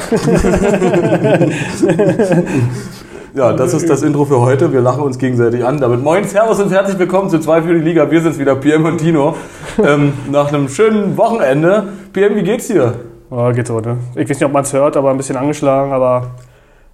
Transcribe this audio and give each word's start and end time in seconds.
Ja, 3.32 3.52
das 3.52 3.74
ist 3.74 3.88
das 3.88 4.02
Intro 4.02 4.24
für 4.24 4.40
heute. 4.40 4.72
Wir 4.72 4.80
lachen 4.80 5.04
uns 5.04 5.16
gegenseitig 5.16 5.64
an. 5.64 5.80
Damit 5.80 6.02
moin, 6.02 6.24
Servus 6.24 6.58
und 6.58 6.72
herzlich 6.72 6.98
willkommen 6.98 7.30
zu 7.30 7.38
2 7.38 7.62
für 7.62 7.74
die 7.74 7.80
Liga. 7.80 8.10
Wir 8.10 8.20
sind's 8.20 8.40
wieder, 8.40 8.56
PM 8.56 8.84
und 8.84 8.98
Tino. 8.98 9.36
Ähm, 9.80 10.14
nach 10.32 10.48
einem 10.48 10.68
schönen 10.68 11.16
Wochenende. 11.16 11.84
PM, 12.12 12.34
wie 12.34 12.42
geht's 12.42 12.66
dir? 12.66 12.92
Oh, 13.30 13.52
geht 13.52 13.68
so, 13.68 13.78
ne? 13.78 13.98
Ich 14.16 14.28
weiß 14.28 14.40
nicht, 14.40 14.44
ob 14.44 14.52
man 14.52 14.64
es 14.64 14.72
hört, 14.72 14.96
aber 14.96 15.10
ein 15.10 15.16
bisschen 15.16 15.36
angeschlagen, 15.36 15.92
aber 15.92 16.32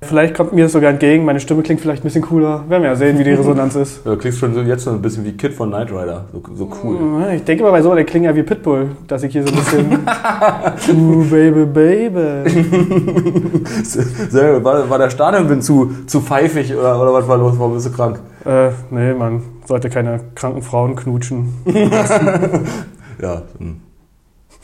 vielleicht 0.03 0.35
kommt 0.35 0.53
mir 0.53 0.65
das 0.65 0.73
sogar 0.73 0.91
entgegen. 0.91 1.25
Meine 1.25 1.41
Stimme 1.41 1.63
klingt 1.63 1.81
vielleicht 1.81 2.03
ein 2.03 2.05
bisschen 2.05 2.23
cooler. 2.23 2.65
Werden 2.69 2.83
wir 2.83 2.91
ja 2.91 2.97
sehen, 2.97 3.19
wie 3.19 3.25
die 3.25 3.33
Resonanz 3.33 3.75
ist. 3.77 4.05
Ja, 4.05 4.13
du 4.13 4.19
klingst 4.19 4.39
schon 4.39 4.67
jetzt 4.67 4.85
so 4.85 4.91
ein 4.91 5.03
bisschen 5.03 5.25
wie 5.25 5.33
Kid 5.33 5.55
von 5.55 5.71
Knight 5.71 5.91
Rider. 5.91 6.27
So, 6.33 6.43
so 6.55 6.71
cool. 6.83 7.27
Ich 7.35 7.45
denke 7.45 7.65
mal 7.65 7.71
bei 7.71 7.83
so, 7.83 7.95
der 7.95 8.05
klingt 8.05 8.27
ja 8.27 8.35
wie 8.35 8.43
Pitbull, 8.43 8.91
dass 9.07 9.23
ich 9.23 9.33
hier 9.33 9.43
so 9.43 9.49
ein 9.49 9.57
bisschen. 9.57 9.93
uh, 10.97 11.25
baby, 11.25 11.65
baby. 11.65 12.51
Sehr, 13.83 14.63
war, 14.63 14.89
war 14.89 14.99
der 14.99 15.11
Stadionwind 15.11 15.65
zu, 15.65 15.91
zu 16.07 16.21
pfeifig 16.21 16.75
oder, 16.75 17.01
oder 17.01 17.13
was 17.13 17.27
war 17.29 17.39
los? 17.39 17.55
Warum 17.59 17.75
bist 17.75 17.87
du 17.87 17.93
krank? 17.93 18.21
Äh, 18.45 18.71
nee, 18.91 19.15
man 19.15 19.43
sollte 19.67 19.91
keine 19.91 20.21
kranken 20.35 20.63
Frauen 20.63 20.97
knutschen. 20.97 21.55
Ja, 23.21 23.43
hm. 23.59 23.81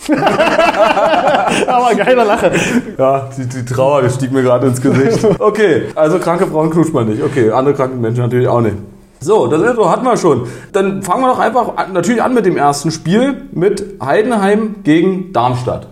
aber 1.67 1.95
geile 1.95 2.25
Lache. 2.25 2.53
ja 2.99 3.29
die, 3.37 3.47
die 3.47 3.65
Trauer, 3.65 4.03
die 4.03 4.11
stieg 4.11 4.33
mir 4.33 4.43
gerade 4.43 4.67
ins 4.67 4.81
Gesicht. 4.81 5.25
Okay, 5.39 5.85
also 5.95 6.19
kranke 6.19 6.47
Frauen 6.47 6.71
knutscht 6.71 6.93
man 6.93 7.09
nicht. 7.09 7.23
Okay, 7.23 7.51
andere 7.51 7.75
kranke 7.75 7.97
Menschen 7.97 8.23
natürlich 8.23 8.49
auch 8.49 8.61
nicht. 8.61 8.77
So, 9.21 9.47
das 9.47 9.63
Intro 9.63 9.89
hatten 9.89 10.05
wir 10.05 10.17
schon. 10.17 10.49
Dann 10.73 11.03
fangen 11.03 11.23
wir 11.23 11.29
doch 11.29 11.39
einfach 11.39 11.77
an, 11.77 11.93
natürlich 11.93 12.23
an 12.23 12.35
mit 12.35 12.45
dem 12.45 12.57
ersten 12.57 12.91
Spiel 12.91 13.49
mit 13.53 14.01
Heidenheim 14.05 14.77
gegen 14.83 15.33
Darmstadt. 15.33 15.87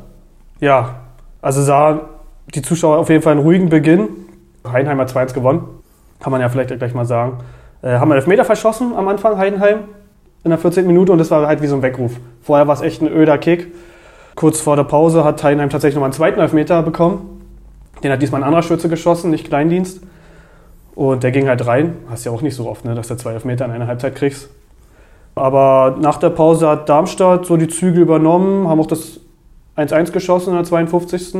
Ja, 0.58 0.96
also 1.40 1.62
sah 1.62 2.00
die 2.54 2.62
Zuschauer 2.62 2.98
auf 2.98 3.08
jeden 3.08 3.22
Fall 3.22 3.32
einen 3.32 3.42
ruhigen 3.42 3.68
Beginn. 3.68 4.08
Heidenheim 4.70 4.98
hat 4.98 5.10
2-1 5.10 5.34
gewonnen. 5.34 5.62
Kann 6.18 6.32
man 6.32 6.40
ja 6.40 6.48
vielleicht 6.48 6.76
gleich 6.76 6.94
mal 6.94 7.06
sagen. 7.06 7.38
Äh, 7.82 7.98
haben 7.98 8.08
wir 8.08 8.16
Elfmeter 8.16 8.44
verschossen 8.44 8.92
am 8.96 9.08
Anfang, 9.08 9.38
Heidenheim, 9.38 9.84
in 10.42 10.50
der 10.50 10.58
14. 10.58 10.86
Minute 10.86 11.12
und 11.12 11.18
das 11.18 11.30
war 11.30 11.46
halt 11.46 11.62
wie 11.62 11.66
so 11.66 11.76
ein 11.76 11.82
Weckruf. 11.82 12.12
Vorher 12.42 12.66
war 12.66 12.74
es 12.74 12.80
echt 12.80 13.00
ein 13.00 13.08
öder 13.08 13.38
Kick. 13.38 13.72
Kurz 14.40 14.58
vor 14.58 14.74
der 14.74 14.84
Pause 14.84 15.22
hat 15.22 15.44
Heidenheim 15.44 15.68
tatsächlich 15.68 15.96
nochmal 15.96 16.06
einen 16.06 16.14
zweiten 16.14 16.40
Elfmeter 16.40 16.82
bekommen. 16.82 17.42
Den 18.02 18.10
hat 18.10 18.22
diesmal 18.22 18.40
ein 18.40 18.46
anderer 18.46 18.62
Schütze 18.62 18.88
geschossen, 18.88 19.30
nicht 19.30 19.46
Kleindienst. 19.46 20.00
Und 20.94 21.22
der 21.24 21.30
ging 21.30 21.46
halt 21.46 21.66
rein. 21.66 21.98
Hast 22.08 22.24
ja 22.24 22.32
auch 22.32 22.40
nicht 22.40 22.54
so 22.54 22.66
oft, 22.66 22.86
ne, 22.86 22.94
dass 22.94 23.08
du 23.08 23.18
zwei 23.18 23.34
Elfmeter 23.34 23.66
in 23.66 23.70
einer 23.70 23.86
Halbzeit 23.86 24.14
kriegst. 24.14 24.48
Aber 25.34 25.98
nach 26.00 26.16
der 26.16 26.30
Pause 26.30 26.70
hat 26.70 26.88
Darmstadt 26.88 27.44
so 27.44 27.58
die 27.58 27.68
Zügel 27.68 28.00
übernommen, 28.00 28.66
haben 28.66 28.80
auch 28.80 28.86
das 28.86 29.20
1-1 29.76 30.10
geschossen 30.10 30.52
in 30.52 30.56
der 30.56 30.64
52. 30.64 31.34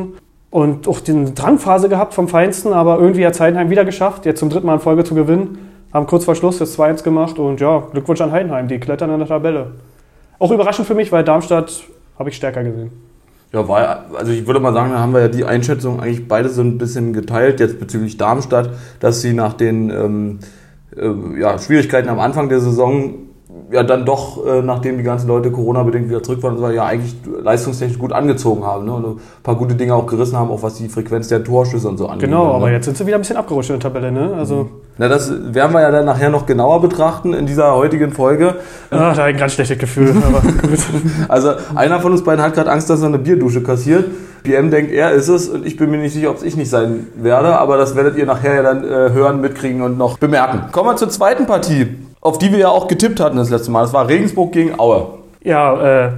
Und 0.51 0.87
auch 0.87 1.01
die 1.01 1.33
Drangphase 1.35 1.89
gehabt 1.89 2.12
vom 2.12 2.29
Feinsten, 2.29 2.75
aber 2.75 2.98
irgendwie 2.98 3.27
hat 3.27 3.41
Heidenheim 3.41 3.70
wieder 3.70 3.87
geschafft, 3.87 4.27
jetzt 4.27 4.41
zum 4.41 4.51
dritten 4.51 4.67
Mal 4.67 4.75
in 4.75 4.81
Folge 4.81 5.05
zu 5.05 5.14
gewinnen. 5.14 5.70
Haben 5.95 6.07
kurz 6.07 6.27
vor 6.27 6.35
Schluss 6.35 6.59
das 6.59 6.79
2-1 6.79 7.03
gemacht 7.03 7.39
und 7.39 7.62
ja, 7.62 7.83
Glückwunsch 7.92 8.20
an 8.20 8.31
Heidenheim, 8.31 8.69
die 8.69 8.79
klettern 8.79 9.09
in 9.09 9.20
der 9.20 9.29
Tabelle. 9.29 9.69
Auch 10.39 10.51
überraschend 10.51 10.87
für 10.87 10.95
mich, 10.95 11.11
weil 11.12 11.25
Darmstadt 11.25 11.85
habe 12.21 12.29
ich 12.29 12.37
stärker 12.37 12.63
gesehen. 12.63 12.91
Ja, 13.53 13.67
war, 13.67 14.05
also 14.15 14.31
ich 14.31 14.47
würde 14.47 14.61
mal 14.61 14.73
sagen, 14.73 14.93
da 14.93 15.01
haben 15.01 15.13
wir 15.13 15.23
ja 15.23 15.29
die 15.29 15.45
Einschätzung 15.45 16.01
eigentlich 16.01 16.29
beide 16.29 16.51
so 16.51 16.63
ein 16.63 16.79
bisschen 16.79 17.13
geteilt, 17.13 17.59
jetzt 17.59 17.81
bezüglich 17.81 18.17
Darmstadt, 18.17 18.71
dass 19.01 19.23
sie 19.23 19.33
nach 19.33 19.55
den 19.55 19.91
ähm, 19.91 20.39
äh, 20.97 21.41
ja, 21.41 21.59
Schwierigkeiten 21.59 22.09
am 22.09 22.21
Anfang 22.21 22.48
der 22.48 22.61
Saison 22.61 23.15
ja 23.71 23.83
dann 23.83 24.05
doch, 24.05 24.45
äh, 24.45 24.63
nachdem 24.63 24.99
die 24.99 25.05
ganzen 25.05 25.29
Leute 25.29 25.51
Corona-bedingt 25.51 26.09
wieder 26.09 26.23
zurück 26.23 26.43
waren, 26.43 26.59
ja 26.75 26.85
eigentlich 26.85 27.15
leistungstechnisch 27.43 27.99
gut 27.99 28.13
angezogen 28.13 28.65
haben 28.65 28.85
ne? 28.85 28.93
und 28.93 29.07
ein 29.07 29.21
paar 29.43 29.55
gute 29.55 29.75
Dinge 29.75 29.95
auch 29.95 30.07
gerissen 30.07 30.37
haben, 30.37 30.51
auch 30.51 30.63
was 30.63 30.75
die 30.75 30.89
Frequenz 30.89 31.29
der 31.29 31.45
Torschüsse 31.45 31.89
und 31.89 31.97
so 31.97 32.09
angeht. 32.09 32.29
Genau, 32.29 32.48
ne? 32.48 32.55
aber 32.55 32.70
jetzt 32.73 32.86
sind 32.86 32.97
sie 32.97 33.07
wieder 33.07 33.17
ein 33.17 33.20
bisschen 33.20 33.36
abgerutscht 33.36 33.70
in 33.70 33.79
der 33.79 33.91
Tabelle, 33.91 34.11
ne? 34.11 34.35
Also, 34.36 34.69
Na, 34.98 35.09
das 35.09 35.33
werden 35.55 35.73
wir 35.73 35.83
ja 35.83 35.91
dann 35.91 36.05
nachher 36.05 36.30
noch 36.30 36.47
genauer 36.47 36.80
betrachten 36.80 37.33
in 37.33 37.47
dieser 37.47 37.75
heutigen 37.75 38.13
Folge. 38.13 38.57
ah, 38.91 39.14
da 39.14 39.25
ein 39.25 39.36
ganz 39.36 39.53
schlechtes 39.53 39.79
Gefühl. 39.79 40.14
Also 41.29 41.53
einer 41.75 42.01
von 42.01 42.13
uns 42.13 42.25
beiden 42.25 42.42
hat 42.42 42.55
gerade 42.55 42.70
Angst, 42.70 42.91
dass 42.91 43.01
er 43.01 43.07
eine 43.07 43.19
Bierdusche 43.19 43.63
kassiert. 43.63 44.07
PM 44.42 44.70
denkt, 44.70 44.92
er 44.92 45.13
ist 45.13 45.29
es 45.29 45.48
und 45.48 45.67
ich 45.67 45.77
bin 45.77 45.91
mir 45.91 45.98
nicht 45.98 46.14
sicher, 46.14 46.30
ob 46.30 46.39
es 46.39 46.42
ich 46.42 46.57
nicht 46.57 46.70
sein 46.70 47.07
werde, 47.14 47.59
aber 47.59 47.77
das 47.77 47.95
werdet 47.95 48.17
ihr 48.17 48.27
nachher 48.27 48.55
ja 48.55 48.63
dann 48.63 48.85
äh, 48.85 49.13
hören, 49.13 49.41
mitkriegen 49.41 49.83
und 49.83 49.98
noch 49.98 50.19
bemerken. 50.19 50.73
Kommen 50.73 50.91
wir 50.91 50.97
zur 50.97 51.11
zweiten 51.11 51.47
Partie, 51.47 51.86
auf 52.20 52.39
die 52.39 52.53
wir 52.53 52.58
ja 52.58 52.69
auch 52.69 52.89
getippt 52.89 53.20
hatten 53.20 53.36
das 53.36 53.51
letzte 53.51 53.70
Mal. 53.70 53.83
Das 53.83 53.92
war 53.92 54.08
Regensburg 54.08 54.53
gegen 54.53 54.79
Aue. 54.79 55.07
Ja, 55.42 56.07
äh, 56.07 56.11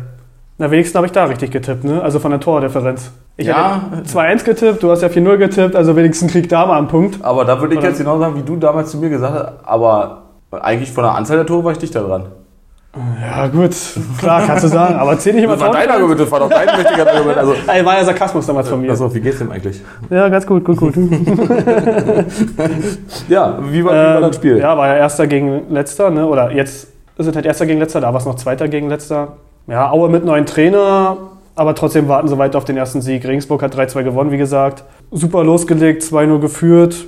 na 0.58 0.70
wenigstens 0.70 0.96
habe 0.96 1.06
ich 1.06 1.12
da 1.12 1.24
richtig 1.24 1.50
getippt, 1.50 1.84
ne? 1.84 2.02
Also 2.02 2.18
von 2.18 2.30
der 2.30 2.40
Tordifferenz. 2.40 3.10
Ich 3.36 3.46
Ja. 3.46 3.80
habe 3.90 4.02
2-1 4.04 4.44
getippt, 4.44 4.82
du 4.82 4.90
hast 4.90 5.02
ja 5.02 5.08
4-0 5.08 5.38
getippt, 5.38 5.74
also 5.74 5.96
wenigstens 5.96 6.32
krieg 6.32 6.48
da 6.48 6.66
mal 6.66 6.78
einen 6.78 6.88
Punkt. 6.88 7.24
Aber 7.24 7.44
da 7.44 7.60
würde 7.60 7.74
ich 7.74 7.78
Oder- 7.80 7.88
jetzt 7.88 7.98
genau 7.98 8.18
sagen, 8.18 8.36
wie 8.36 8.42
du 8.42 8.56
damals 8.56 8.90
zu 8.90 8.98
mir 8.98 9.08
gesagt 9.08 9.34
hast, 9.34 9.52
aber 9.68 10.22
eigentlich 10.50 10.92
von 10.92 11.04
der 11.04 11.14
Anzahl 11.14 11.36
der 11.38 11.46
Tore 11.46 11.64
war 11.64 11.72
ich 11.72 11.78
dichter 11.78 12.02
dran. 12.02 12.26
Ja, 12.94 13.46
gut, 13.46 13.74
klar, 14.18 14.42
kannst 14.46 14.64
du 14.64 14.68
sagen, 14.68 14.96
aber 14.96 15.18
zähl 15.18 15.32
nicht 15.32 15.44
immer 15.44 15.54
Das 15.54 15.62
war 15.62 15.72
dein 15.72 15.88
Argument, 15.88 16.20
das 16.20 16.30
war 16.30 16.40
doch 16.40 16.50
dein 16.50 16.68
wichtiger 16.78 17.10
Argument. 17.10 17.38
Also, 17.38 17.54
Ey, 17.66 17.82
war 17.86 17.96
ja 17.96 18.04
Sarkasmus 18.04 18.46
damals 18.46 18.68
von 18.68 18.82
mir. 18.82 18.92
Achso, 18.92 19.14
wie 19.14 19.20
geht's 19.20 19.38
dem 19.38 19.50
eigentlich? 19.50 19.80
Ja, 20.10 20.28
ganz 20.28 20.46
gut, 20.46 20.62
gut, 20.62 20.76
gut. 20.76 20.94
Ja, 23.28 23.58
wie 23.70 23.82
war, 23.84 23.92
wie 23.92 23.96
war 23.96 24.20
das 24.20 24.36
Spiel? 24.36 24.56
Ähm, 24.56 24.60
Ja, 24.60 24.76
war 24.76 24.88
ja 24.88 24.96
Erster 24.96 25.26
gegen 25.26 25.70
Letzter, 25.70 26.10
ne? 26.10 26.26
oder 26.26 26.52
jetzt 26.52 26.88
ist 27.16 27.26
es 27.26 27.34
halt 27.34 27.46
Erster 27.46 27.64
gegen 27.64 27.78
Letzter, 27.80 28.02
da 28.02 28.12
war 28.12 28.20
es 28.20 28.26
noch 28.26 28.34
Zweiter 28.34 28.68
gegen 28.68 28.90
Letzter. 28.90 29.36
Ja, 29.68 29.90
Aue 29.90 30.10
mit 30.10 30.26
neuen 30.26 30.44
Trainer, 30.44 31.16
aber 31.56 31.74
trotzdem 31.74 32.08
warten 32.08 32.28
sie 32.28 32.36
weiter 32.36 32.58
auf 32.58 32.64
den 32.66 32.76
ersten 32.76 33.00
Sieg. 33.00 33.26
Regensburg 33.26 33.62
hat 33.62 33.74
3-2 33.74 34.02
gewonnen, 34.02 34.32
wie 34.32 34.38
gesagt. 34.38 34.84
Super 35.10 35.44
losgelegt, 35.44 36.02
2-0 36.02 36.40
geführt. 36.40 37.06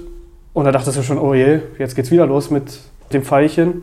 Und 0.55 0.65
da 0.65 0.73
dachtest 0.73 0.97
du 0.97 1.03
schon, 1.03 1.19
oh 1.19 1.35
je, 1.35 1.59
jetzt 1.79 1.95
geht's 1.95 2.11
wieder 2.11 2.27
los 2.27 2.51
mit 2.51 2.79
dem 3.13 3.23
Pfeilchen. 3.23 3.83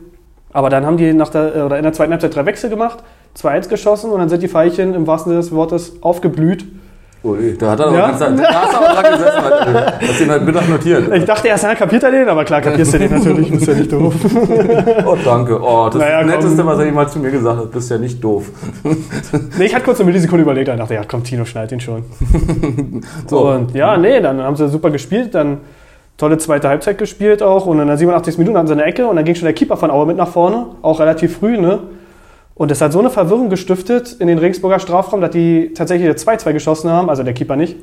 Aber 0.54 0.70
dann 0.70 0.86
haben 0.86 0.98
die 0.98 1.14
nach 1.14 1.30
der, 1.30 1.66
oder 1.66 1.78
in 1.78 1.84
der 1.84 1.94
zweiten 1.94 2.12
Halbzeit 2.12 2.36
drei 2.36 2.46
Wechsel 2.46 2.70
gemacht, 2.70 3.00
2-1 3.38 3.70
geschossen 3.70 4.12
und 4.12 4.20
dann 4.20 4.30
sind 4.30 4.44
die 4.44 4.48
Pfeilchen 4.50 4.94
im 4.94 5.08
wahrsten 5.08 5.32
Sinne 5.32 5.42
des 5.42 5.52
Wortes 5.54 5.94
aufgeblüht. 6.02 6.66
Ui, 7.24 7.56
da 7.56 7.70
hat 7.72 7.80
er 7.80 7.86
doch 7.86 7.94
Ja? 7.94 8.08
ganz, 8.08 8.20
da 8.20 8.26
hast 8.52 8.74
du 8.74 8.78
aber 8.78 9.00
dran 9.00 9.12
gesessen. 9.14 9.44
Alter. 9.44 9.94
Hast 10.02 10.22
ihn 10.22 10.30
halt 10.32 10.44
Mittag 10.44 10.68
notiert. 10.70 11.14
Ich 11.14 11.24
dachte 11.26 11.48
erst, 11.50 11.64
ja, 11.64 11.76
kapiert 11.76 12.02
er 12.02 12.10
den? 12.10 12.28
Aber 12.28 12.44
klar, 12.44 12.62
kapierst 12.62 12.96
du 12.96 12.98
den 12.98 13.12
natürlich, 13.12 13.52
bist 13.52 13.68
ja 13.68 13.76
nicht 13.76 13.92
doof. 13.92 14.16
Oh, 15.06 15.16
danke. 15.24 15.62
Oh, 15.62 15.86
das 15.88 16.02
Naja, 16.02 16.22
ist 16.22 16.28
das. 16.30 16.36
Netteste, 16.36 16.66
was 16.66 16.80
er 16.80 16.86
jemals 16.86 17.12
zu 17.14 17.20
mir 17.20 17.30
gesagt 17.30 17.60
hat. 17.60 17.72
Bist 17.72 17.92
ja 17.92 18.00
nicht 18.00 18.24
doof. 18.24 18.50
Nee, 19.58 19.66
ich 19.66 19.76
hatte 19.76 19.86
kurz 19.86 20.00
eine 20.00 20.08
Millisekunde 20.08 20.42
überlegt, 20.42 20.68
dann 20.70 20.78
dachte 20.80 20.96
ich, 20.96 21.00
ja 21.00 21.06
komm, 21.08 21.24
Tino 21.24 21.46
schnallt 21.46 21.72
ihn 21.72 21.80
schon. 21.80 22.04
So. 23.28 23.48
Und 23.50 23.76
ja, 23.76 23.98
nee, 23.98 24.20
dann 24.20 24.42
haben 24.42 24.56
sie 24.56 24.68
super 24.68 24.90
gespielt, 24.90 25.36
dann 25.36 25.60
tolle 26.18 26.38
zweite 26.38 26.70
Halbzeit 26.70 26.98
gespielt 26.98 27.42
auch 27.42 27.66
und 27.66 27.80
in 27.80 27.88
der 27.88 27.98
87. 27.98 28.38
Minute 28.38 28.58
hatten 28.58 28.68
sie 28.68 28.74
eine 28.74 28.84
Ecke 28.84 29.08
und 29.08 29.16
dann 29.16 29.26
ging 29.26 29.36
schon 29.36 29.46
der 29.46 29.54
Keeper 29.54 29.78
von 29.78 29.90
Aue 29.92 30.06
mit 30.06 30.18
nach 30.18 30.28
vorne, 30.28 30.68
auch 30.82 31.00
relativ 31.00 31.38
früh, 31.38 31.58
ne? 31.58 31.80
Und 32.54 32.70
das 32.70 32.80
hat 32.82 32.92
so 32.92 33.00
eine 33.00 33.10
Verwirrung 33.10 33.50
gestiftet 33.50 34.18
in 34.20 34.28
den 34.28 34.38
Regensburger 34.38 34.80
Strafraum, 34.80 35.22
dass 35.22 35.32
die 35.32 35.74
tatsächlich 35.74 36.08
2-2 36.10 36.54
geschossen 36.54 36.92
haben, 36.92 37.10
also 37.10 37.24
der 37.24 37.34
Keeper 37.34 37.56
nicht, 37.56 37.76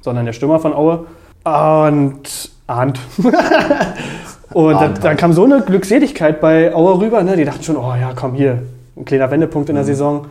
sondern 0.00 0.26
der 0.26 0.32
Stürmer 0.32 0.58
von 0.58 0.72
Aue. 0.72 1.06
Und 1.44 2.50
Arndt. 2.66 2.98
und 4.52 4.72
dann, 4.74 4.94
dann 5.00 5.16
kam 5.16 5.32
so 5.32 5.44
eine 5.44 5.60
Glückseligkeit 5.60 6.40
bei 6.40 6.74
Aue 6.74 7.00
rüber, 7.00 7.22
ne? 7.22 7.36
Die 7.36 7.44
dachten 7.44 7.62
schon, 7.62 7.76
oh 7.76 7.94
ja, 8.00 8.10
komm 8.16 8.34
hier, 8.34 8.62
ein 8.96 9.04
kleiner 9.04 9.30
Wendepunkt 9.30 9.68
in 9.68 9.74
Mhm. 9.74 9.78
der 9.78 9.84
Saison. 9.84 10.26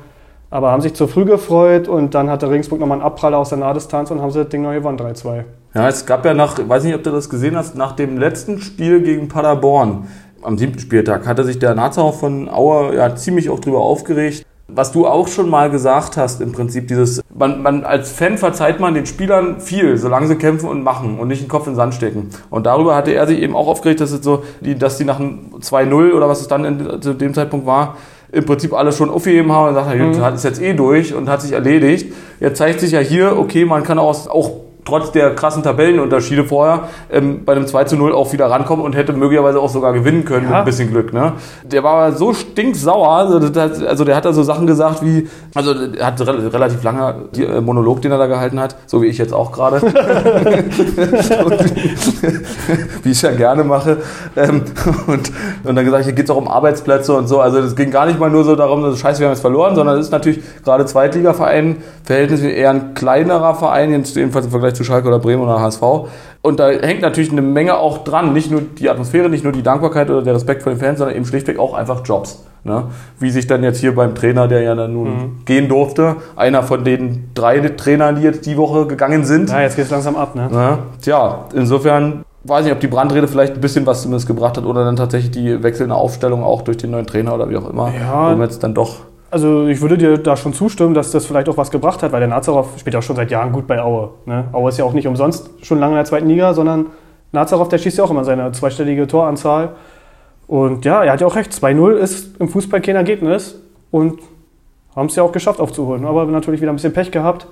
Aber 0.49 0.71
haben 0.71 0.81
sich 0.81 0.93
zu 0.93 1.07
früh 1.07 1.25
gefreut 1.25 1.87
und 1.87 2.13
dann 2.15 2.29
hatte 2.29 2.49
Regensburg 2.49 2.79
nochmal 2.79 2.97
einen 2.97 3.05
Abpraller 3.05 3.37
aus 3.37 3.49
der 3.49 3.57
Nahdistanz 3.59 4.11
und 4.11 4.21
haben 4.21 4.31
sie 4.31 4.39
das 4.39 4.49
Ding 4.49 4.61
noch 4.61 4.73
gewonnen, 4.73 4.97
3-2. 4.97 5.43
Ja, 5.75 5.89
es 5.89 6.05
gab 6.05 6.23
ja 6.23 6.33
nach, 6.33 6.57
weiß 6.57 6.85
nicht, 6.85 6.95
ob 6.95 7.03
du 7.03 7.11
das 7.11 7.29
gesehen 7.29 7.57
hast, 7.57 7.75
nach 7.75 7.91
dem 7.91 8.17
letzten 8.17 8.61
Spiel 8.61 9.01
gegen 9.01 9.27
Paderborn, 9.27 10.07
am 10.41 10.57
siebten 10.57 10.79
Spieltag, 10.79 11.27
hatte 11.27 11.43
sich 11.43 11.59
der 11.59 11.75
Nazau 11.75 12.13
von 12.13 12.47
Auer 12.47 12.93
ja 12.93 13.13
ziemlich 13.15 13.49
auch 13.49 13.59
drüber 13.59 13.81
aufgeregt. 13.81 14.45
Was 14.69 14.93
du 14.93 15.05
auch 15.05 15.27
schon 15.27 15.49
mal 15.49 15.69
gesagt 15.69 16.15
hast, 16.15 16.39
im 16.39 16.53
Prinzip 16.53 16.87
dieses, 16.87 17.21
man, 17.37 17.61
man 17.61 17.83
als 17.83 18.09
Fan 18.11 18.37
verzeiht 18.37 18.79
man 18.79 18.93
den 18.93 19.05
Spielern 19.05 19.59
viel, 19.59 19.97
solange 19.97 20.27
sie 20.27 20.37
kämpfen 20.37 20.69
und 20.69 20.81
machen 20.81 21.19
und 21.19 21.27
nicht 21.27 21.41
den 21.41 21.49
Kopf 21.49 21.67
in 21.67 21.73
den 21.73 21.75
Sand 21.75 21.93
stecken. 21.93 22.29
Und 22.49 22.65
darüber 22.65 22.95
hatte 22.95 23.11
er 23.11 23.27
sich 23.27 23.39
eben 23.41 23.53
auch 23.53 23.67
aufgeregt, 23.67 23.99
dass 23.99 24.11
es 24.11 24.23
so, 24.23 24.43
die, 24.61 24.75
dass 24.75 24.97
die 24.97 25.03
nach 25.03 25.19
einem 25.19 25.55
2-0 25.59 26.13
oder 26.13 26.29
was 26.29 26.39
es 26.39 26.47
dann 26.47 26.63
in, 26.63 27.01
zu 27.01 27.13
dem 27.13 27.33
Zeitpunkt 27.33 27.65
war, 27.65 27.97
im 28.31 28.45
Prinzip 28.45 28.73
alles 28.73 28.97
schon 28.97 29.09
aufgegeben 29.09 29.51
haben 29.51 29.69
und 29.69 29.75
sagt, 29.75 30.31
mhm. 30.31 30.35
ist 30.35 30.43
jetzt 30.43 30.61
eh 30.61 30.73
durch 30.73 31.13
und 31.13 31.27
hat 31.27 31.41
sich 31.41 31.51
erledigt. 31.51 32.13
Jetzt 32.39 32.57
zeigt 32.57 32.79
sich 32.79 32.91
ja 32.91 32.99
hier, 32.99 33.37
okay, 33.37 33.65
man 33.65 33.83
kann 33.83 33.99
auch, 33.99 34.27
auch 34.27 34.64
trotz 34.85 35.11
der 35.11 35.35
krassen 35.35 35.63
Tabellenunterschiede 35.63 36.45
vorher 36.45 36.89
ähm, 37.11 37.43
bei 37.43 37.53
einem 37.53 37.65
2 37.65 37.85
zu 37.85 37.95
0 37.97 38.13
auch 38.13 38.31
wieder 38.33 38.49
rankommen 38.49 38.85
und 38.85 38.95
hätte 38.95 39.13
möglicherweise 39.13 39.59
auch 39.59 39.69
sogar 39.69 39.93
gewinnen 39.93 40.25
können 40.25 40.43
mit 40.43 40.51
Ja. 40.51 40.59
ein 40.59 40.65
bisschen 40.65 40.91
Glück. 40.91 41.11
Ne? 41.11 41.33
Der 41.63 41.83
war 41.83 42.11
so 42.11 42.33
stinksauer, 42.33 43.09
also, 43.09 43.39
das, 43.49 43.83
also 43.83 44.05
der 44.05 44.15
hat 44.15 44.25
da 44.25 44.33
so 44.33 44.43
Sachen 44.43 44.67
gesagt 44.67 45.03
wie, 45.03 45.27
also 45.55 45.73
er 45.97 46.05
hat 46.05 46.21
re 46.21 46.53
relativ 46.53 46.83
lange 46.83 47.15
die, 47.35 47.43
äh, 47.43 47.61
Monolog, 47.61 48.03
den 48.03 48.11
er 48.11 48.19
da 48.19 48.27
gehalten 48.27 48.59
hat, 48.59 48.75
so 48.85 49.01
wie 49.01 49.07
ich 49.07 49.17
jetzt 49.17 49.33
auch 49.33 49.51
gerade. 49.51 49.81
wie 53.03 53.09
ich 53.11 53.21
ja 53.23 53.31
gerne 53.31 53.63
mache. 53.63 53.97
Ähm, 54.35 54.61
und, 55.07 55.31
und 55.63 55.75
dann 55.75 55.83
gesagt, 55.83 56.03
hier 56.05 56.13
geht 56.13 56.25
es 56.25 56.31
auch 56.31 56.37
um 56.37 56.47
Arbeitsplätze 56.47 57.13
und 57.13 57.27
so. 57.27 57.39
Also 57.39 57.57
es 57.59 57.75
ging 57.75 57.89
gar 57.89 58.05
nicht 58.05 58.19
mal 58.19 58.29
nur 58.29 58.43
so 58.43 58.55
darum, 58.55 58.83
dass 58.83 58.99
scheiße, 58.99 59.19
wir 59.19 59.27
haben 59.27 59.33
jetzt 59.33 59.41
verloren, 59.41 59.75
sondern 59.75 59.97
es 59.97 60.05
ist 60.07 60.11
natürlich 60.11 60.41
gerade 60.63 60.85
Zweitligaverein, 60.85 61.77
verhältnismäßig 62.03 62.57
eher 62.57 62.69
ein 62.69 62.93
kleinerer 62.93 63.55
Verein, 63.55 63.91
jedenfalls 63.91 64.45
im 64.45 64.51
Vergleich 64.51 64.74
zu 64.75 64.83
Schalke 64.83 65.07
oder 65.07 65.19
Bremen 65.19 65.41
oder 65.41 65.59
HSV. 65.59 65.81
Und 66.41 66.59
da 66.59 66.69
hängt 66.69 67.01
natürlich 67.01 67.31
eine 67.31 67.41
Menge 67.41 67.77
auch 67.77 68.03
dran. 68.03 68.33
Nicht 68.33 68.51
nur 68.51 68.61
die 68.61 68.89
Atmosphäre, 68.89 69.29
nicht 69.29 69.43
nur 69.43 69.53
die 69.53 69.63
Dankbarkeit 69.63 70.09
oder 70.09 70.21
der 70.21 70.35
Respekt 70.35 70.63
vor 70.63 70.71
den 70.71 70.79
Fans, 70.79 70.99
sondern 70.99 71.15
eben 71.15 71.25
schlichtweg 71.25 71.57
auch 71.57 71.73
einfach 71.73 72.05
Jobs. 72.05 72.45
Ne? 72.63 72.85
Wie 73.19 73.29
sich 73.29 73.47
dann 73.47 73.63
jetzt 73.63 73.79
hier 73.79 73.93
beim 73.95 74.15
Trainer, 74.15 74.47
der 74.47 74.61
ja 74.61 74.73
dann 74.75 74.93
nun 74.93 75.07
mhm. 75.07 75.45
gehen 75.45 75.69
durfte, 75.69 76.17
einer 76.35 76.63
von 76.63 76.83
den 76.83 77.29
drei 77.35 77.59
Trainern, 77.59 78.15
die 78.15 78.23
jetzt 78.23 78.45
die 78.45 78.57
Woche 78.57 78.87
gegangen 78.87 79.23
sind. 79.23 79.49
Ja, 79.49 79.61
jetzt 79.61 79.75
geht 79.75 79.85
es 79.85 79.91
langsam 79.91 80.15
ab, 80.15 80.35
ne? 80.35 80.49
Ja, 80.51 80.79
tja, 81.01 81.45
insofern 81.53 82.25
weiß 82.43 82.65
nicht, 82.65 82.73
ob 82.73 82.79
die 82.79 82.87
Brandrede 82.87 83.27
vielleicht 83.27 83.53
ein 83.53 83.61
bisschen 83.61 83.85
was 83.85 84.01
zumindest 84.01 84.27
gebracht 84.27 84.57
hat 84.57 84.65
oder 84.65 84.83
dann 84.83 84.95
tatsächlich 84.95 85.31
die 85.31 85.61
wechselnde 85.63 85.95
Aufstellung 85.95 86.43
auch 86.43 86.61
durch 86.61 86.77
den 86.77 86.91
neuen 86.91 87.05
Trainer 87.05 87.35
oder 87.35 87.49
wie 87.49 87.57
auch 87.57 87.69
immer. 87.69 87.91
Ja. 87.99 88.31
Um 88.31 88.41
jetzt 88.41 88.63
dann 88.63 88.73
doch 88.73 88.97
also 89.35 89.67
ich 89.67 89.81
würde 89.81 89.97
dir 89.97 90.17
da 90.17 90.37
schon 90.37 90.53
zustimmen, 90.53 90.93
dass 90.93 91.11
das 91.11 91.25
vielleicht 91.25 91.49
auch 91.49 91.57
was 91.57 91.69
gebracht 91.69 92.01
hat, 92.01 92.13
weil 92.13 92.21
der 92.21 92.29
Nazarov 92.29 92.79
spielt 92.79 92.95
auch 92.95 93.03
schon 93.03 93.17
seit 93.17 93.29
Jahren 93.31 93.51
gut 93.51 93.67
bei 93.67 93.81
Aue. 93.81 94.11
Ne? 94.25 94.45
Aue 94.53 94.69
ist 94.69 94.77
ja 94.77 94.85
auch 94.85 94.93
nicht 94.93 95.07
umsonst 95.07 95.49
schon 95.61 95.77
lange 95.77 95.91
in 95.91 95.97
der 95.97 96.05
zweiten 96.05 96.29
Liga, 96.29 96.53
sondern 96.53 96.85
Nazarov, 97.33 97.67
der 97.67 97.77
schießt 97.77 97.97
ja 97.97 98.05
auch 98.05 98.11
immer 98.11 98.23
seine 98.23 98.53
zweistellige 98.53 99.07
Toranzahl. 99.07 99.75
Und 100.47 100.85
ja, 100.85 101.03
er 101.03 101.11
hat 101.11 101.19
ja 101.19 101.27
auch 101.27 101.35
recht, 101.35 101.51
2-0 101.51 101.95
ist 101.95 102.39
im 102.39 102.47
Fußball 102.47 102.79
kein 102.79 102.95
Ergebnis 102.95 103.59
und 103.91 104.21
haben 104.95 105.07
es 105.07 105.17
ja 105.17 105.23
auch 105.23 105.33
geschafft 105.33 105.59
aufzuholen. 105.59 106.05
Aber 106.05 106.23
natürlich 106.27 106.61
wieder 106.61 106.71
ein 106.71 106.77
bisschen 106.77 106.93
Pech 106.93 107.11
gehabt, 107.11 107.45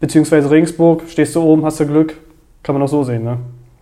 beziehungsweise 0.00 0.50
Regensburg, 0.50 1.04
stehst 1.06 1.36
du 1.36 1.42
oben, 1.42 1.64
hast 1.64 1.78
du 1.78 1.86
Glück, 1.86 2.16
kann 2.64 2.74
man 2.74 2.82
auch 2.82 2.88
so 2.88 3.04
sehen. 3.04 3.22
Ne? 3.22 3.38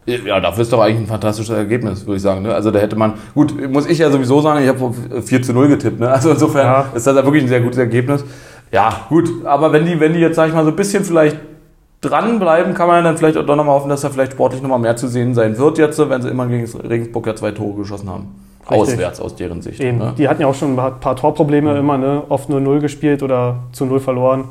Ja, 0.07 0.39
dafür 0.41 0.63
ist 0.63 0.73
doch 0.73 0.81
eigentlich 0.81 1.01
ein 1.01 1.07
fantastisches 1.07 1.55
Ergebnis, 1.55 2.07
würde 2.07 2.17
ich 2.17 2.23
sagen. 2.23 2.43
Ne? 2.43 2.55
Also 2.55 2.71
da 2.71 2.79
hätte 2.79 2.95
man, 2.95 3.15
gut, 3.35 3.55
muss 3.71 3.87
ich 3.87 3.99
ja 3.99 4.11
sowieso 4.11 4.41
sagen, 4.41 4.63
ich 4.63 4.69
habe 4.69 5.23
4 5.23 5.43
zu 5.43 5.53
0 5.53 5.69
getippt. 5.69 5.99
Ne? 5.99 6.09
Also 6.09 6.31
insofern 6.31 6.65
ja. 6.65 6.87
ist 6.95 7.07
das 7.07 7.17
ja 7.17 7.25
wirklich 7.25 7.43
ein 7.43 7.49
sehr 7.49 7.61
gutes 7.61 7.79
Ergebnis. 7.79 8.25
Ja, 8.71 9.07
gut, 9.09 9.29
aber 9.45 9.73
wenn 9.73 9.85
die, 9.85 9.99
wenn 9.99 10.13
die 10.13 10.21
jetzt, 10.21 10.37
sag 10.37 10.49
ich 10.49 10.55
mal, 10.55 10.65
so 10.65 10.71
ein 10.71 10.77
bisschen 10.77 11.05
vielleicht 11.05 11.37
dranbleiben, 12.01 12.75
kann 12.75 12.89
man 12.89 13.03
dann 13.03 13.17
vielleicht 13.17 13.37
auch 13.37 13.47
doch 13.47 13.57
nochmal 13.57 13.75
hoffen, 13.75 13.89
dass 13.89 14.03
da 14.03 14.11
vielleicht 14.11 14.33
sportlich 14.33 14.63
nochmal 14.63 14.79
mehr 14.79 14.97
zu 14.97 15.09
sehen 15.09 15.35
sein 15.35 15.59
wird 15.59 15.79
jetzt, 15.79 15.99
wenn 15.99 16.23
sie 16.23 16.29
immer 16.29 16.47
gegen 16.47 16.67
Regensburg 16.81 17.27
ja 17.27 17.35
zwei 17.35 17.51
Tore 17.53 17.79
geschossen 17.79 18.09
haben. 18.09 18.29
Richtig. 18.71 18.95
Auswärts 18.95 19.21
aus 19.21 19.37
deren 19.37 19.63
Sicht. 19.63 19.81
Eben. 19.81 19.99
Ne? 19.99 20.15
Die 20.19 20.29
hatten 20.29 20.41
ja 20.41 20.49
auch 20.49 20.55
schon 20.55 20.79
ein 20.79 21.01
paar 21.01 21.17
Torprobleme 21.17 21.73
mhm. 21.73 21.79
immer, 21.79 21.99
ne? 21.99 22.23
oft 22.29 22.49
nur 22.49 22.61
0 22.61 22.81
gespielt 22.81 23.23
oder 23.23 23.65
zu 23.73 23.87
0 23.87 24.01
verloren. 24.01 24.45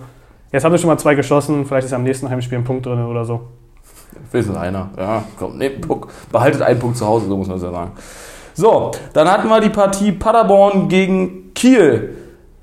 Jetzt 0.52 0.64
haben 0.64 0.72
sie 0.72 0.80
schon 0.80 0.90
mal 0.90 0.98
zwei 0.98 1.16
geschossen, 1.16 1.66
vielleicht 1.66 1.86
ist 1.86 1.94
am 1.94 2.04
nächsten 2.04 2.30
Heimspiel 2.30 2.58
ein 2.58 2.64
Punkt 2.64 2.86
drin 2.86 3.04
oder 3.06 3.26
so. 3.26 3.42
Wenigstens 4.32 4.58
einer. 4.58 4.90
Ja, 4.98 5.24
komm, 5.38 5.58
nee, 5.58 5.72
behaltet 6.32 6.62
einen 6.62 6.80
Punkt 6.80 6.98
zu 6.98 7.06
Hause, 7.06 7.28
so 7.28 7.38
muss 7.38 7.48
man 7.48 7.58
es 7.58 7.64
ja 7.64 7.72
sagen. 7.72 7.92
So, 8.54 8.92
dann 9.14 9.30
hatten 9.30 9.50
wir 9.50 9.60
die 9.60 9.70
Partie 9.70 10.12
Paderborn 10.12 10.88
gegen 10.88 11.54
Kiel. 11.54 12.16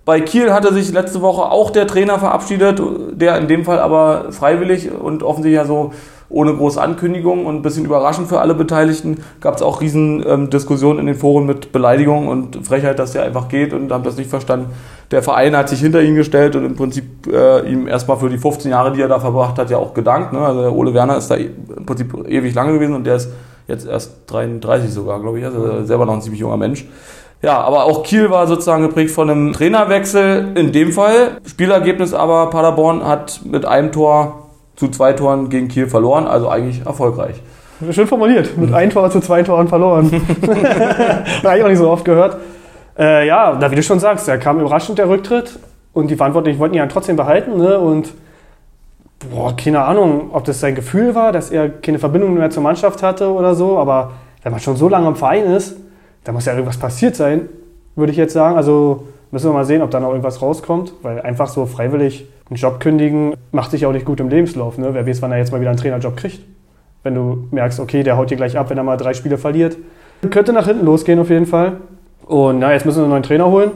Bei 0.05 0.21
Kiel 0.21 0.53
hatte 0.53 0.73
sich 0.73 0.93
letzte 0.93 1.23
Woche 1.23 1.43
auch 1.43 1.71
der 1.71 1.87
Trainer 1.87 2.19
verabschiedet, 2.19 2.81
der 3.13 3.39
in 3.39 3.47
dem 3.47 3.65
Fall 3.65 3.79
aber 3.79 4.33
freiwillig 4.33 4.91
und 4.91 5.23
offensichtlich 5.23 5.57
ja 5.57 5.65
so 5.65 5.93
ohne 6.33 6.55
große 6.55 6.81
Ankündigung 6.81 7.47
und 7.47 7.57
ein 7.57 7.63
bisschen 7.63 7.85
überraschend 7.85 8.29
für 8.29 8.41
alle 8.41 8.55
Beteiligten. 8.55 9.23
Gab 9.41 9.57
es 9.57 9.63
auch 9.63 9.81
riesen 9.81 10.25
ähm, 10.27 10.51
Diskussionen 10.51 10.99
in 10.99 11.07
den 11.07 11.15
Foren 11.15 11.47
mit 11.47 11.73
Beleidigung 11.73 12.29
und 12.29 12.67
Frechheit, 12.67 12.99
dass 12.99 13.13
der 13.13 13.23
einfach 13.23 13.49
geht 13.49 13.73
und 13.73 13.93
haben 13.93 14.05
das 14.05 14.17
nicht 14.17 14.31
verstanden. 14.31 14.71
Der 15.11 15.23
Verein 15.23 15.55
hat 15.57 15.69
sich 15.69 15.81
hinter 15.81 16.03
ihn 16.03 16.15
gestellt 16.15 16.57
und 16.57 16.65
im 16.65 16.75
Prinzip 16.75 17.05
äh, 17.31 17.71
ihm 17.71 17.87
erstmal 17.87 18.17
für 18.17 18.31
die 18.31 18.39
15 18.39 18.71
Jahre, 18.71 18.93
die 18.93 19.03
er 19.03 19.09
da 19.09 19.21
verbracht 19.21 19.59
hat, 19.59 19.71
ja 19.71 19.77
auch 19.77 19.93
gedankt. 19.93 20.33
Ne? 20.33 20.41
Also 20.41 20.63
der 20.63 20.73
Ole 20.73 20.95
Werner 20.95 21.19
ist 21.19 21.31
da 21.31 21.35
im 21.35 21.85
Prinzip 21.85 22.15
ewig 22.27 22.55
lange 22.55 22.73
gewesen 22.73 22.95
und 22.95 23.05
der 23.05 23.17
ist 23.17 23.31
jetzt 23.69 23.87
erst 23.87 24.23
33 24.29 24.91
sogar, 24.91 25.21
glaube 25.21 25.39
ich. 25.39 25.45
Also 25.45 25.85
selber 25.85 26.07
noch 26.07 26.15
ein 26.15 26.23
ziemlich 26.23 26.41
junger 26.41 26.57
Mensch. 26.57 26.87
Ja, 27.43 27.61
aber 27.61 27.85
auch 27.85 28.05
Kiel 28.05 28.31
war 28.31 28.47
sozusagen 28.47 28.83
geprägt 28.83 29.11
von 29.11 29.29
einem 29.29 29.53
Trainerwechsel. 29.53 30.53
In 30.55 30.71
dem 30.71 30.93
Fall 30.93 31.39
Spielergebnis 31.45 32.15
aber 32.15 32.49
Paderborn 32.51 33.05
hat 33.05 33.41
mit 33.45 33.67
einem 33.67 33.91
Tor 33.91 34.42
zu 34.83 34.89
zwei 34.89 35.13
Toren 35.13 35.49
gegen 35.49 35.69
Kiel 35.69 35.87
verloren, 35.87 36.27
also 36.27 36.49
eigentlich 36.49 36.85
erfolgreich. 36.85 37.41
Schön 37.93 38.09
formuliert, 38.09 38.57
mit 38.57 38.75
ein 38.75 38.91
Tor 38.91 39.09
zu 39.11 39.21
zwei 39.21 39.45
Toren 39.45 39.69
verloren. 39.69 40.11
Habe 41.45 41.59
ich 41.59 41.65
auch 41.65 41.69
nicht 41.69 41.79
so 41.79 41.89
oft 41.89 42.05
gehört. 42.05 42.37
Äh, 42.99 43.29
ja, 43.29 43.55
da 43.55 43.71
wie 43.71 43.77
du 43.77 43.83
schon 43.85 44.01
sagst, 44.01 44.27
da 44.27 44.37
kam 44.39 44.59
überraschend 44.59 44.99
der 44.99 45.09
Rücktritt 45.09 45.61
und 45.93 46.11
die 46.11 46.17
Verantwortlichen 46.17 46.59
wollten 46.59 46.75
ihn 46.75 46.79
ja 46.79 46.87
trotzdem 46.87 47.15
behalten. 47.15 47.59
Ne? 47.59 47.79
Und 47.79 48.13
boah, 49.31 49.57
keine 49.57 49.85
Ahnung, 49.85 50.31
ob 50.33 50.45
das 50.45 50.59
sein 50.59 50.75
Gefühl 50.75 51.15
war, 51.15 51.31
dass 51.31 51.53
er 51.53 51.69
keine 51.69 52.01
Verbindung 52.01 52.35
mehr 52.35 52.51
zur 52.51 52.65
Mannschaft 52.65 53.05
hatte 53.05 53.33
oder 53.33 53.55
so, 53.55 53.79
aber 53.79 54.11
wenn 54.43 54.51
man 54.51 54.61
schon 54.61 54.75
so 54.75 54.89
lange 54.89 55.07
im 55.07 55.15
Verein 55.17 55.45
ist, 55.45 55.77
da 56.25 56.33
muss 56.33 56.45
ja 56.47 56.55
irgendwas 56.55 56.77
passiert 56.77 57.15
sein, 57.15 57.49
würde 57.95 58.11
ich 58.11 58.19
jetzt 58.19 58.33
sagen. 58.33 58.57
Also 58.57 59.07
müssen 59.31 59.49
wir 59.49 59.55
mal 59.55 59.65
sehen, 59.65 59.81
ob 59.81 59.93
da 59.93 60.01
noch 60.01 60.09
irgendwas 60.09 60.43
rauskommt, 60.43 60.93
weil 61.03 61.21
einfach 61.21 61.47
so 61.47 61.67
freiwillig 61.67 62.27
einen 62.53 62.57
Job 62.57 62.81
kündigen 62.81 63.35
macht 63.51 63.71
sich 63.71 63.87
auch 63.87 63.93
nicht 63.93 64.05
gut 64.05 64.21
im 64.21 64.29
Lebenslauf. 64.29 64.77
Ne? 64.77 64.91
Wer 64.93 65.07
weiß, 65.07 65.23
wann 65.23 65.33
er 65.33 65.39
jetzt 65.39 65.53
mal 65.53 65.61
wieder 65.61 65.71
einen 65.71 65.79
Trainerjob 65.79 66.17
kriegt. 66.17 66.41
Wenn 67.03 67.15
du 67.15 67.49
merkst, 67.51 67.81
okay, 67.81 68.03
der 68.03 68.17
haut 68.17 68.31
dir 68.31 68.37
gleich 68.37 68.57
ab, 68.57 68.71
wenn 68.71 68.77
er 68.77 68.85
mal 68.85 68.97
drei 68.97 69.15
Spiele 69.15 69.39
verliert. 69.39 69.77
Könnte 70.31 70.53
nach 70.53 70.67
hinten 70.67 70.85
losgehen 70.85 71.19
auf 71.19 71.31
jeden 71.31 71.47
Fall. 71.47 71.79
Und 72.27 72.61
na, 72.61 72.73
jetzt 72.73 72.87
müssen 72.87 72.99
wir 72.99 73.05
einen 73.05 73.11
neuen 73.11 73.23
Trainer 73.23 73.47
holen. 73.47 73.71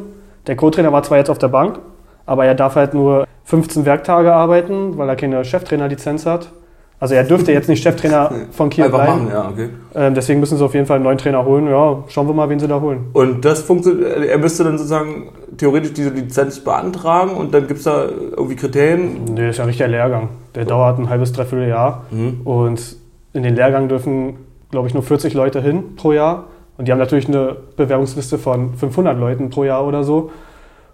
Der 0.47 0.57
Co-Trainer 0.57 0.93
war 0.93 1.03
zwar 1.03 1.19
jetzt 1.19 1.31
auf 1.31 1.39
der 1.39 1.49
Bank, 1.49 1.81
aber 2.25 2.45
er 2.45 2.55
darf 2.55 2.77
halt 2.77 2.95
nur 2.95 3.27
15 3.45 3.85
Werktage 3.85 4.33
arbeiten, 4.33 4.97
weil 4.97 5.09
er 5.09 5.17
keine 5.17 5.45
Cheftrainerlizenz 5.45 6.27
hat. 6.27 6.51
Also 6.99 7.15
er 7.15 7.25
dürfte 7.25 7.53
jetzt 7.53 7.69
nicht 7.69 7.83
Cheftrainer 7.83 8.33
von 8.53 8.71
Kiel 8.71 8.85
Einfach 8.85 9.05
bleiben. 9.05 9.25
Machen, 9.27 9.31
ja, 9.31 9.49
okay. 9.51 9.69
Ähm, 9.95 10.15
deswegen 10.15 10.41
müssen 10.41 10.57
sie 10.57 10.65
auf 10.65 10.73
jeden 10.73 10.87
Fall 10.87 10.97
einen 10.97 11.05
neuen 11.05 11.19
Trainer 11.19 11.45
holen. 11.45 11.69
Ja, 11.69 12.05
schauen 12.09 12.27
wir 12.27 12.33
mal, 12.33 12.49
wen 12.49 12.59
sie 12.59 12.69
da 12.69 12.81
holen. 12.81 13.09
Und 13.13 13.45
das 13.45 13.61
funktioniert, 13.61 14.25
er 14.25 14.39
müsste 14.39 14.65
dann 14.65 14.79
sozusagen 14.79 15.29
theoretisch 15.59 15.93
diese 15.93 16.09
Lizenz 16.09 16.61
beantragen 16.61 17.33
und 17.33 17.53
dann 17.53 17.67
gibt 17.67 17.79
es 17.79 17.85
da 17.85 18.07
irgendwie 18.07 18.57
Kriterien? 18.57 19.25
Nee, 19.35 19.43
das 19.43 19.51
ist 19.51 19.59
ja 19.59 19.67
nicht 19.67 19.81
der 19.81 19.89
Lehrgang. 19.89 20.31
Der 20.55 20.63
so. 20.63 20.71
dauert 20.71 20.99
ein 20.99 21.11
halbes, 21.11 21.33
dreiviertel 21.33 21.69
Jahr. 21.69 22.05
Mhm. 22.11 22.41
Und 22.45 22.97
in 23.35 23.43
den 23.43 23.55
Lehrgang 23.55 23.89
dürfen, 23.89 24.39
glaube 24.71 24.89
ich, 24.89 24.95
nur 24.95 25.03
40 25.03 25.35
Leute 25.35 25.61
hin 25.61 25.97
pro 25.97 26.13
Jahr. 26.13 26.45
Und 26.79 26.89
die 26.89 26.93
haben 26.93 26.99
natürlich 26.99 27.29
eine 27.29 27.57
Bewerbungsliste 27.77 28.39
von 28.39 28.75
500 28.75 29.19
Leuten 29.19 29.51
pro 29.51 29.65
Jahr 29.65 29.87
oder 29.87 30.03
so. 30.03 30.31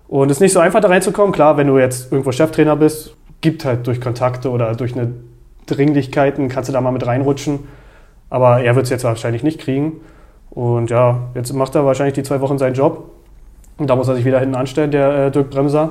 Und 0.09 0.31
es 0.31 0.39
ist 0.39 0.41
nicht 0.41 0.53
so 0.53 0.59
einfach 0.61 0.81
da 0.81 0.89
reinzukommen. 0.89 1.33
Klar, 1.33 1.57
wenn 1.57 1.69
du 1.69 1.79
jetzt 1.79 2.11
irgendwo 2.11 2.33
Cheftrainer 2.33 2.75
bist, 2.75 3.17
gibt 3.41 3.65
halt 3.65 3.87
durch 3.87 4.01
Kontakte 4.01 4.51
oder 4.51 4.75
durch 4.75 4.95
eine 4.95 5.13
Dringlichkeiten 5.67 6.49
kannst 6.49 6.69
du 6.69 6.73
da 6.73 6.81
mal 6.81 6.91
mit 6.91 7.07
reinrutschen. 7.07 7.61
Aber 8.31 8.63
er 8.63 8.75
wird 8.77 8.85
es 8.85 8.91
jetzt 8.91 9.05
wahrscheinlich 9.05 9.43
nicht 9.43 9.61
kriegen. 9.61 10.01
Und 10.51 10.91
ja, 10.91 11.19
jetzt 11.35 11.53
macht 11.53 11.75
er 11.75 11.85
wahrscheinlich 11.85 12.15
die 12.15 12.23
zwei 12.23 12.41
Wochen 12.41 12.59
seinen 12.59 12.75
Job. 12.75 13.11
Und 13.79 13.89
da 13.89 13.97
muss 13.97 14.09
er 14.09 14.15
sich 14.15 14.25
wieder 14.25 14.41
hinten 14.41 14.55
anstellen, 14.55 14.91
der 14.91 15.27
äh, 15.27 15.31
Dirk 15.31 15.51
Bremser. 15.51 15.91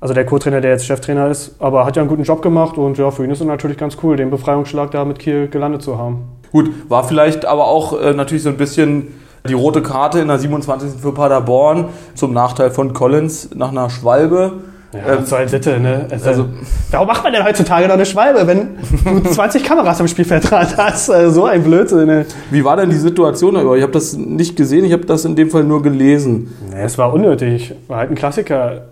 Also 0.00 0.12
der 0.12 0.26
Co-Trainer, 0.26 0.60
der 0.60 0.72
jetzt 0.72 0.86
Cheftrainer 0.86 1.28
ist. 1.28 1.56
Aber 1.60 1.86
hat 1.86 1.96
ja 1.96 2.02
einen 2.02 2.10
guten 2.10 2.24
Job 2.24 2.42
gemacht 2.42 2.76
und 2.76 2.98
ja, 2.98 3.10
für 3.10 3.24
ihn 3.24 3.30
ist 3.30 3.40
es 3.40 3.46
natürlich 3.46 3.78
ganz 3.78 3.96
cool, 4.02 4.16
den 4.16 4.30
Befreiungsschlag 4.30 4.90
da 4.90 5.04
mit 5.04 5.18
Kiel 5.18 5.48
gelandet 5.48 5.82
zu 5.82 5.96
haben. 5.96 6.24
Gut, 6.52 6.70
war 6.88 7.04
vielleicht 7.04 7.46
aber 7.46 7.66
auch 7.66 7.98
äh, 7.98 8.12
natürlich 8.12 8.42
so 8.42 8.50
ein 8.50 8.56
bisschen 8.56 9.14
die 9.48 9.54
rote 9.54 9.82
Karte 9.82 10.20
in 10.20 10.28
der 10.28 10.38
27. 10.38 11.00
für 11.00 11.12
Paderborn 11.12 11.86
zum 12.14 12.32
Nachteil 12.32 12.70
von 12.70 12.92
Collins 12.92 13.54
nach 13.54 13.70
einer 13.70 13.90
Schwalbe. 13.90 14.52
Ja, 14.94 15.14
ähm, 15.14 15.24
so 15.24 15.36
ein 15.36 15.48
Sitte, 15.48 15.80
ne? 15.80 16.06
Also, 16.10 16.28
also, 16.28 16.46
warum 16.90 17.06
macht 17.06 17.24
man 17.24 17.32
denn 17.32 17.44
heutzutage 17.44 17.86
noch 17.86 17.94
eine 17.94 18.06
Schwalbe, 18.06 18.46
wenn 18.46 18.78
du 19.04 19.30
20 19.30 19.64
Kameras 19.64 20.00
am 20.00 20.08
Spielfeldrand 20.08 20.76
hast? 20.76 21.10
Also, 21.10 21.40
so 21.40 21.44
ein 21.46 21.62
Blödsinn. 21.62 22.06
Ne? 22.06 22.26
Wie 22.50 22.64
war 22.64 22.76
denn 22.76 22.90
die 22.90 22.96
Situation? 22.96 23.54
Ich 23.76 23.82
habe 23.82 23.92
das 23.92 24.14
nicht 24.14 24.56
gesehen, 24.56 24.84
ich 24.84 24.92
habe 24.92 25.04
das 25.04 25.24
in 25.24 25.36
dem 25.36 25.50
Fall 25.50 25.64
nur 25.64 25.82
gelesen. 25.82 26.54
Ja, 26.70 26.78
es 26.78 26.96
war 26.98 27.12
unnötig. 27.12 27.74
War 27.88 27.98
halt 27.98 28.10
ein 28.10 28.16
Klassiker. 28.16 28.82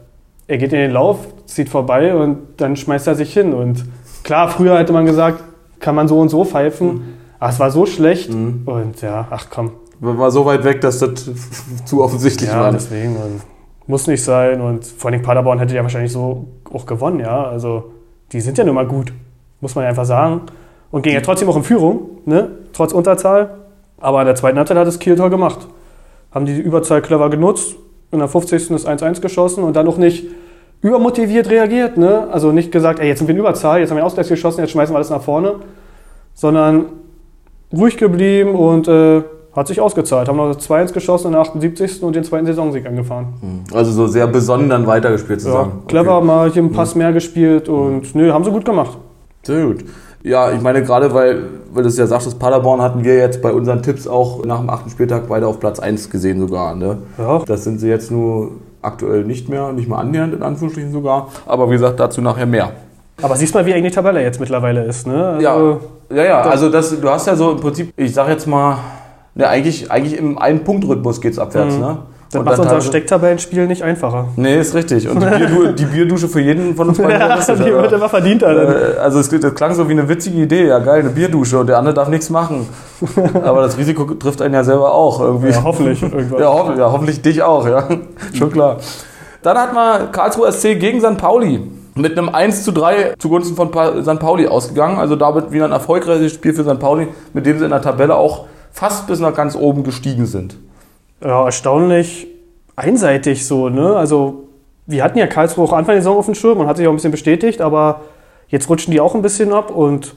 Er 0.48 0.58
geht 0.58 0.72
in 0.72 0.80
den 0.80 0.90
Lauf, 0.90 1.18
zieht 1.46 1.68
vorbei 1.68 2.14
und 2.14 2.38
dann 2.56 2.76
schmeißt 2.76 3.06
er 3.06 3.14
sich 3.14 3.32
hin. 3.32 3.54
Und 3.54 3.84
klar, 4.24 4.48
früher 4.48 4.78
hätte 4.78 4.92
man 4.92 5.06
gesagt, 5.06 5.42
kann 5.78 5.94
man 5.94 6.08
so 6.08 6.18
und 6.18 6.28
so 6.30 6.44
pfeifen. 6.44 6.88
Mhm. 6.88 7.02
Aber 7.38 7.50
es 7.50 7.60
war 7.60 7.70
so 7.70 7.86
schlecht. 7.86 8.32
Mhm. 8.32 8.62
Und 8.66 9.02
ja, 9.02 9.28
ach 9.30 9.46
komm. 9.50 9.72
War 10.00 10.30
so 10.32 10.44
weit 10.44 10.64
weg, 10.64 10.80
dass 10.80 10.98
das 10.98 11.30
zu 11.84 12.02
offensichtlich 12.02 12.50
ja, 12.50 12.56
war. 12.56 12.66
Ja, 12.66 12.72
deswegen. 12.72 13.16
Und 13.16 13.40
muss 13.86 14.06
nicht 14.06 14.22
sein. 14.22 14.60
Und 14.60 14.84
vor 14.84 15.10
allem 15.10 15.22
Paderborn 15.22 15.58
hätte 15.58 15.74
ja 15.74 15.82
wahrscheinlich 15.82 16.12
so 16.12 16.46
auch 16.72 16.86
gewonnen, 16.86 17.20
ja. 17.20 17.44
Also 17.44 17.92
die 18.32 18.40
sind 18.40 18.58
ja 18.58 18.64
nun 18.64 18.74
mal 18.74 18.86
gut, 18.86 19.12
muss 19.60 19.74
man 19.74 19.84
ja 19.84 19.90
einfach 19.90 20.04
sagen. 20.04 20.42
Und 20.90 21.02
gehen 21.02 21.14
ja 21.14 21.20
trotzdem 21.20 21.48
auch 21.48 21.56
in 21.56 21.62
Führung, 21.62 22.18
ne? 22.26 22.50
trotz 22.72 22.92
Unterzahl. 22.92 23.58
Aber 24.00 24.20
in 24.20 24.26
der 24.26 24.34
zweiten 24.34 24.58
Halbzeit 24.58 24.76
hat 24.76 24.86
es 24.86 24.98
Kiel 24.98 25.16
Tor 25.16 25.30
gemacht. 25.30 25.68
Haben 26.32 26.46
die 26.46 26.58
Überzahl 26.58 27.02
clever 27.02 27.30
genutzt, 27.30 27.76
in 28.10 28.18
der 28.18 28.28
50. 28.28 28.70
ist 28.70 28.88
1-1 28.88 29.20
geschossen 29.20 29.64
und 29.64 29.76
dann 29.76 29.86
auch 29.88 29.96
nicht 29.96 30.26
übermotiviert 30.82 31.48
reagiert. 31.48 31.96
Ne? 31.96 32.28
Also 32.30 32.52
nicht 32.52 32.72
gesagt, 32.72 32.98
ey, 32.98 33.08
jetzt 33.08 33.18
sind 33.18 33.28
wir 33.28 33.34
in 33.34 33.40
Überzahl, 33.40 33.80
jetzt 33.80 33.90
haben 33.90 33.96
wir 33.96 34.04
Ausgleich 34.04 34.28
geschossen, 34.28 34.60
jetzt 34.60 34.72
schmeißen 34.72 34.92
wir 34.92 34.96
alles 34.96 35.10
nach 35.10 35.22
vorne. 35.22 35.56
Sondern 36.34 36.86
ruhig 37.72 37.96
geblieben 37.96 38.54
und 38.54 38.88
äh, 38.88 39.22
hat 39.54 39.68
sich 39.68 39.80
ausgezahlt. 39.80 40.28
Haben 40.28 40.36
noch 40.36 40.56
2-1 40.56 40.92
geschossen 40.92 41.28
in 41.28 41.32
der 41.32 41.42
78. 41.42 42.02
und 42.02 42.16
den 42.16 42.24
zweiten 42.24 42.46
Saisonsieg 42.46 42.86
angefahren. 42.86 43.34
Hm. 43.40 43.76
Also 43.76 43.92
so 43.92 44.06
sehr 44.06 44.26
besonnen 44.26 44.68
dann 44.68 44.86
weitergespielt 44.86 45.40
zusammen. 45.40 45.72
Ja, 45.80 45.88
clever, 45.88 46.16
okay. 46.18 46.26
mal 46.26 46.50
hier 46.50 46.62
einen 46.62 46.72
Pass 46.72 46.92
hm. 46.92 46.98
mehr 46.98 47.12
gespielt 47.12 47.68
und 47.68 48.04
hm. 48.04 48.10
nö, 48.14 48.32
haben 48.32 48.44
sie 48.44 48.50
gut 48.50 48.64
gemacht. 48.64 48.96
Sehr 49.42 49.66
gut. 49.66 49.84
Ja, 50.22 50.52
ich 50.52 50.60
meine 50.60 50.82
gerade, 50.82 51.12
weil, 51.12 51.42
weil 51.72 51.82
du 51.82 51.88
es 51.88 51.98
ja 51.98 52.06
sagst, 52.06 52.28
das 52.28 52.34
Paderborn 52.36 52.80
hatten 52.80 53.02
wir 53.02 53.16
jetzt 53.16 53.42
bei 53.42 53.52
unseren 53.52 53.82
Tipps 53.82 54.06
auch 54.06 54.44
nach 54.44 54.60
dem 54.60 54.70
achten 54.70 54.88
Spieltag 54.88 55.24
beide 55.28 55.48
auf 55.48 55.58
Platz 55.58 55.80
1 55.80 56.10
gesehen 56.10 56.38
sogar. 56.38 56.76
Ne? 56.76 56.98
Ja. 57.18 57.42
Das 57.44 57.64
sind 57.64 57.80
sie 57.80 57.88
jetzt 57.88 58.12
nur 58.12 58.52
aktuell 58.82 59.24
nicht 59.24 59.48
mehr, 59.48 59.72
nicht 59.72 59.88
mal 59.88 59.98
annähernd 59.98 60.34
in 60.34 60.42
Anführungsstrichen 60.42 60.92
sogar. 60.92 61.28
Aber 61.46 61.68
wie 61.68 61.74
gesagt, 61.74 61.98
dazu 61.98 62.20
nachher 62.20 62.46
mehr. 62.46 62.70
Aber 63.20 63.36
siehst 63.36 63.54
mal, 63.54 63.66
wie 63.66 63.72
eng 63.72 63.82
die 63.82 63.90
Tabelle 63.90 64.22
jetzt 64.22 64.40
mittlerweile 64.40 64.84
ist, 64.84 65.06
ne? 65.06 65.26
Also, 65.26 65.80
Ja, 66.10 66.16
ja, 66.16 66.24
ja. 66.24 66.40
Also 66.42 66.68
das, 66.68 67.00
du 67.00 67.08
hast 67.08 67.26
ja 67.26 67.34
so 67.34 67.52
im 67.52 67.60
Prinzip, 67.60 67.92
ich 67.96 68.14
sag 68.14 68.28
jetzt 68.28 68.46
mal, 68.46 68.78
ne, 69.34 69.48
eigentlich, 69.48 69.90
eigentlich 69.90 70.18
im 70.18 70.38
Einen-Punkt-Rhythmus 70.38 71.20
geht's 71.20 71.38
abwärts, 71.38 71.76
ne? 71.78 71.98
Das 72.30 72.38
Und 72.38 72.46
macht 72.46 72.58
dann 72.58 72.64
unser 72.64 72.80
Stecktabellenspiel 72.80 73.66
nicht 73.66 73.82
einfacher. 73.82 74.28
Nee, 74.36 74.58
ist 74.58 74.74
richtig. 74.74 75.06
Und 75.06 75.20
die, 75.20 75.26
Bierdu 75.36 75.72
die 75.72 75.84
Bierdusche 75.84 76.28
für 76.28 76.40
jeden 76.40 76.74
von 76.74 76.88
uns 76.88 76.96
beiden 76.96 77.20
Ja, 77.20 77.36
die 77.36 77.52
aber- 77.52 77.82
wird 77.82 77.92
immer 77.92 78.08
verdient, 78.08 78.42
Alter. 78.42 78.94
Äh, 78.96 78.98
Also 79.00 79.18
es, 79.18 79.28
das 79.28 79.54
klang 79.54 79.74
so 79.74 79.86
wie 79.86 79.92
eine 79.92 80.08
witzige 80.08 80.40
Idee, 80.40 80.66
ja 80.68 80.78
geil, 80.78 81.00
eine 81.00 81.10
Bierdusche 81.10 81.58
und 81.58 81.66
der 81.66 81.76
andere 81.76 81.92
darf 81.92 82.08
nichts 82.08 82.30
machen. 82.30 82.66
Aber 83.44 83.60
das 83.60 83.76
Risiko 83.76 84.04
trifft 84.14 84.40
einen 84.40 84.54
ja 84.54 84.64
selber 84.64 84.94
auch 84.94 85.20
irgendwie. 85.20 85.50
Ja, 85.50 85.62
hoffentlich 85.62 86.02
irgendwann. 86.02 86.40
Ja, 86.40 86.48
hoffentlich, 86.54 86.78
ja, 86.78 86.90
hoffentlich 86.90 87.20
dich 87.20 87.42
auch, 87.42 87.66
ja. 87.68 87.86
Schon 88.32 88.50
klar. 88.50 88.78
Dann 89.42 89.58
hat 89.58 89.74
man 89.74 90.10
Karlsruhe 90.10 90.50
SC 90.50 90.80
gegen 90.80 91.02
St. 91.02 91.18
Pauli 91.18 91.60
mit 91.96 92.16
einem 92.16 92.30
1 92.30 92.64
zu 92.64 92.72
3 92.72 93.12
zugunsten 93.18 93.56
von 93.56 93.68
St. 94.02 94.18
Pauli 94.20 94.46
ausgegangen. 94.48 94.98
Also 94.98 95.16
damit 95.16 95.52
wieder 95.52 95.66
ein 95.66 95.72
erfolgreiches 95.72 96.32
Spiel 96.32 96.54
für 96.54 96.64
St. 96.64 96.78
Pauli, 96.80 97.08
mit 97.34 97.44
dem 97.44 97.58
sie 97.58 97.64
in 97.64 97.70
der 97.70 97.82
Tabelle 97.82 98.14
auch 98.16 98.46
fast 98.72 99.06
bis 99.06 99.20
nach 99.20 99.34
ganz 99.34 99.54
oben 99.54 99.84
gestiegen 99.84 100.26
sind. 100.26 100.56
Ja, 101.20 101.44
erstaunlich 101.44 102.26
einseitig 102.74 103.46
so, 103.46 103.68
ne? 103.68 103.94
Also, 103.94 104.48
wir 104.86 105.04
hatten 105.04 105.18
ja 105.18 105.26
Karlsruhe 105.26 105.64
auch 105.64 105.72
Anfang 105.72 105.94
der 105.94 106.02
Saison 106.02 106.18
auf 106.18 106.26
dem 106.26 106.34
Schirm 106.34 106.58
und 106.58 106.66
hat 106.66 106.76
sich 106.76 106.86
auch 106.86 106.92
ein 106.92 106.96
bisschen 106.96 107.12
bestätigt, 107.12 107.60
aber 107.60 108.00
jetzt 108.48 108.68
rutschen 108.68 108.90
die 108.90 109.00
auch 109.00 109.14
ein 109.14 109.22
bisschen 109.22 109.52
ab 109.52 109.70
und 109.70 110.16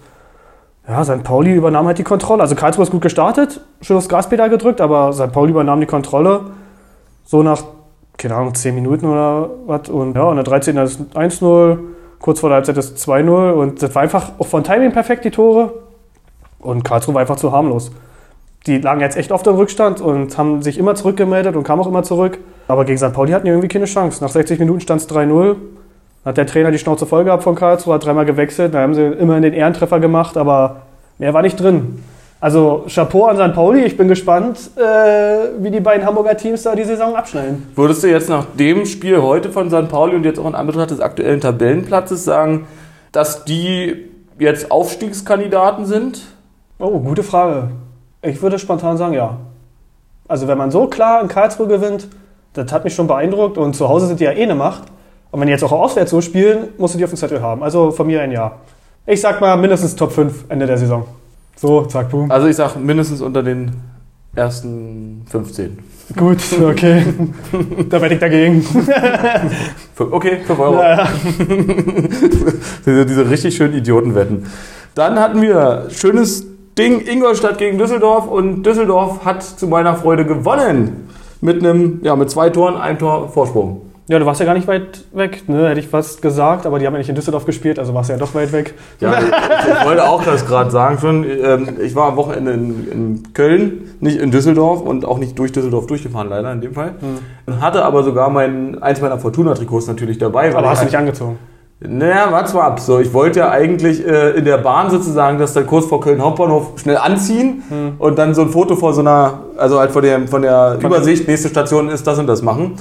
ja, 0.87 1.03
St. 1.03 1.23
Pauli 1.23 1.53
übernahm 1.53 1.87
halt 1.87 1.97
die 1.97 2.03
Kontrolle. 2.03 2.41
Also 2.41 2.55
Karlsruhe 2.55 2.83
ist 2.83 2.91
gut 2.91 3.01
gestartet, 3.01 3.61
schön 3.81 3.97
aufs 3.97 4.09
Gaspedal 4.09 4.49
gedrückt, 4.49 4.81
aber 4.81 5.13
St. 5.13 5.31
Pauli 5.31 5.51
übernahm 5.51 5.79
die 5.79 5.85
Kontrolle 5.85 6.51
so 7.23 7.43
nach, 7.43 7.63
keine 8.17 8.35
Ahnung, 8.35 8.55
10 8.55 8.73
Minuten 8.75 9.05
oder 9.07 9.49
was 9.65 9.89
und 9.89 10.15
ja, 10.15 10.29
in 10.29 10.35
der 10.35 10.43
13. 10.43 10.77
ist 10.77 11.01
1-0, 11.13 11.79
kurz 12.19 12.39
vor 12.39 12.49
der 12.49 12.57
Halbzeit 12.57 12.77
ist 12.77 12.97
2-0 12.97 13.51
und 13.51 13.81
das 13.81 13.93
war 13.93 14.03
einfach 14.03 14.31
auch 14.37 14.47
von 14.47 14.63
Timing 14.63 14.91
perfekt, 14.91 15.25
die 15.25 15.31
Tore 15.31 15.73
und 16.59 16.83
Karlsruhe 16.83 17.13
war 17.15 17.21
einfach 17.21 17.37
zu 17.37 17.51
harmlos 17.51 17.91
die 18.67 18.79
lagen 18.79 19.01
jetzt 19.01 19.15
echt 19.15 19.31
oft 19.31 19.45
im 19.47 19.55
Rückstand 19.55 20.01
und 20.01 20.37
haben 20.37 20.61
sich 20.63 20.77
immer 20.77 20.95
zurückgemeldet 20.95 21.55
und 21.55 21.63
kamen 21.63 21.81
auch 21.81 21.87
immer 21.87 22.03
zurück. 22.03 22.39
Aber 22.67 22.85
gegen 22.85 22.97
St. 22.97 23.13
Pauli 23.13 23.31
hatten 23.31 23.45
die 23.45 23.51
irgendwie 23.51 23.67
keine 23.67 23.85
Chance. 23.85 24.23
Nach 24.23 24.31
60 24.31 24.59
Minuten 24.59 24.79
stand 24.81 25.01
es 25.01 25.09
3-0. 25.09 25.53
Dann 25.53 25.55
Hat 26.25 26.37
der 26.37 26.47
Trainer 26.47 26.71
die 26.71 26.79
Schnauze 26.79 27.05
voll 27.05 27.23
gehabt 27.23 27.43
von 27.43 27.53
Karlsruhe, 27.53 27.93
hat 27.93 28.05
dreimal 28.05 28.25
gewechselt. 28.25 28.73
Da 28.73 28.81
haben 28.81 28.95
sie 28.95 29.03
immerhin 29.03 29.43
den 29.43 29.53
Ehrentreffer 29.53 29.99
gemacht, 29.99 30.35
aber 30.37 30.77
mehr 31.19 31.33
war 31.35 31.43
nicht 31.43 31.59
drin. 31.59 32.03
Also 32.39 32.85
Chapeau 32.87 33.25
an 33.25 33.37
St. 33.37 33.53
Pauli. 33.53 33.83
Ich 33.83 33.97
bin 33.97 34.07
gespannt, 34.07 34.71
äh, 34.75 34.81
wie 35.59 35.69
die 35.69 35.79
beiden 35.79 36.05
Hamburger 36.05 36.35
Teams 36.35 36.63
da 36.63 36.75
die 36.75 36.83
Saison 36.83 37.15
abschneiden. 37.15 37.67
Würdest 37.75 38.03
du 38.03 38.07
jetzt 38.07 38.29
nach 38.29 38.45
dem 38.57 38.85
Spiel 38.85 39.21
heute 39.21 39.51
von 39.51 39.69
St. 39.69 39.87
Pauli 39.89 40.15
und 40.15 40.25
jetzt 40.25 40.39
auch 40.39 40.47
in 40.47 40.55
Anbetracht 40.55 40.89
des 40.89 40.99
aktuellen 40.99 41.39
Tabellenplatzes 41.39 42.23
sagen, 42.23 42.65
dass 43.11 43.45
die 43.45 44.09
jetzt 44.39 44.71
Aufstiegskandidaten 44.71 45.85
sind? 45.85 46.21
Oh, 46.79 46.99
gute 46.99 47.23
Frage. 47.23 47.69
Ich 48.25 48.41
würde 48.41 48.59
spontan 48.59 48.97
sagen, 48.97 49.13
ja. 49.13 49.37
Also 50.27 50.47
wenn 50.47 50.57
man 50.57 50.71
so 50.71 50.87
klar 50.87 51.21
in 51.21 51.27
Karlsruhe 51.27 51.67
gewinnt, 51.67 52.07
das 52.53 52.71
hat 52.71 52.83
mich 52.83 52.95
schon 52.95 53.07
beeindruckt 53.07 53.57
und 53.57 53.75
zu 53.75 53.87
Hause 53.87 54.07
sind 54.07 54.19
die 54.19 54.23
ja 54.23 54.31
eh 54.31 54.43
eine 54.43 54.55
Macht. 54.55 54.83
Und 55.31 55.39
wenn 55.39 55.47
die 55.47 55.51
jetzt 55.51 55.63
auch 55.63 55.71
auswärts 55.71 56.11
so 56.11 56.21
spielen, 56.21 56.69
musst 56.77 56.93
du 56.93 56.97
die 56.97 57.03
auf 57.03 57.11
dem 57.11 57.17
Zettel 57.17 57.41
haben. 57.41 57.61
Also 57.63 57.91
von 57.91 58.07
mir 58.07 58.21
ein 58.21 58.31
Ja. 58.31 58.53
Ich 59.05 59.21
sag 59.21 59.39
mal 59.39 59.55
mindestens 59.55 59.95
Top 59.95 60.11
5 60.11 60.45
Ende 60.49 60.65
der 60.65 60.77
Saison. 60.77 61.05
So, 61.55 61.85
zack, 61.85 62.09
boom. 62.09 62.31
Also 62.31 62.47
ich 62.47 62.55
sag 62.55 62.75
mindestens 62.75 63.21
unter 63.21 63.43
den 63.43 63.71
ersten 64.35 65.25
15. 65.29 65.77
Gut, 66.15 66.39
okay. 66.61 67.03
da 67.89 68.01
werde 68.01 68.15
ich 68.15 68.19
dagegen. 68.19 68.65
Okay, 69.97 70.39
5 70.45 70.59
Euro. 70.59 70.81
Ja. 70.81 71.07
diese, 72.85 73.05
diese 73.05 73.29
richtig 73.29 73.55
schönen 73.55 73.75
Idiotenwetten. 73.75 74.45
Dann 74.95 75.19
hatten 75.19 75.41
wir 75.41 75.87
schönes 75.89 76.45
Ding 76.77 77.05
Ingolstadt 77.07 77.57
gegen 77.57 77.77
Düsseldorf 77.77 78.27
und 78.27 78.63
Düsseldorf 78.63 79.23
hat 79.23 79.43
zu 79.43 79.67
meiner 79.67 79.95
Freude 79.95 80.25
gewonnen. 80.25 81.07
Mit 81.41 81.63
einem, 81.63 81.99
ja, 82.03 82.15
mit 82.15 82.29
zwei 82.29 82.49
Toren, 82.49 82.75
einem 82.75 82.97
Tor 82.97 83.29
Vorsprung. 83.29 83.81
ja, 84.07 84.19
du 84.19 84.25
warst 84.25 84.39
ja 84.39 84.45
gar 84.45 84.55
nicht 84.55 84.67
weit 84.67 85.05
weg, 85.13 85.47
ne? 85.47 85.69
hätte 85.69 85.79
ich 85.79 85.87
fast 85.87 86.21
gesagt, 86.21 86.65
aber 86.65 86.79
die 86.79 86.85
haben 86.87 86.93
ja 86.93 86.97
nicht 86.99 87.09
in 87.09 87.15
Düsseldorf 87.15 87.45
gespielt, 87.45 87.77
also 87.77 87.93
warst 87.93 88.09
du 88.09 88.13
ja 88.13 88.19
doch 88.19 88.33
weit 88.35 88.51
weg. 88.51 88.73
Ja, 88.99 89.13
ich, 89.19 89.25
ich 89.27 89.85
wollte 89.85 90.07
auch 90.07 90.23
das 90.23 90.45
gerade 90.45 90.71
sagen 90.71 90.97
schon. 90.99 91.23
Ähm, 91.23 91.77
ich 91.81 91.95
war 91.95 92.09
am 92.09 92.15
Wochenende 92.17 92.51
in, 92.53 92.91
in 92.91 93.33
Köln, 93.33 93.91
nicht 93.99 94.17
in 94.17 94.31
Düsseldorf 94.31 94.81
und 94.81 95.05
auch 95.05 95.17
nicht 95.19 95.37
durch 95.39 95.51
Düsseldorf 95.51 95.87
durchgefahren, 95.87 96.29
leider 96.29 96.51
in 96.51 96.61
dem 96.61 96.73
Fall. 96.73 96.95
Hatte 97.61 97.83
aber 97.85 98.03
sogar 98.03 98.29
mein, 98.29 98.81
eins 98.81 99.01
meiner 99.01 99.19
Fortuna-Trikots 99.19 99.87
natürlich 99.87 100.17
dabei. 100.17 100.49
Aber 100.55 100.67
hast 100.69 100.77
du 100.77 100.81
halt- 100.81 100.91
nicht 100.91 100.97
angezogen? 100.97 101.37
Naja, 101.87 102.27
warte 102.31 102.55
mal 102.55 102.63
ab. 102.63 102.79
So, 102.79 102.99
ich 102.99 103.13
wollte 103.13 103.39
ja 103.39 103.49
eigentlich 103.49 104.05
äh, 104.05 104.31
in 104.31 104.45
der 104.45 104.57
Bahn 104.57 104.89
sozusagen 104.89 105.37
das 105.39 105.53
dann 105.53 105.67
kurz 105.67 105.85
vor 105.85 106.01
Köln 106.01 106.21
Hauptbahnhof 106.21 106.79
schnell 106.79 106.97
anziehen 106.97 107.63
und 107.99 108.17
dann 108.17 108.33
so 108.33 108.41
ein 108.43 108.49
Foto 108.49 108.75
vor 108.75 108.93
so 108.93 109.01
einer, 109.01 109.39
also 109.57 109.79
halt 109.79 109.91
von 109.91 110.01
der, 110.03 110.27
von 110.27 110.41
der 110.41 110.77
Übersicht, 110.81 111.27
nächste 111.27 111.49
Station 111.49 111.89
ist 111.89 112.05
das 112.07 112.19
und 112.19 112.27
das 112.27 112.41
machen. 112.41 112.75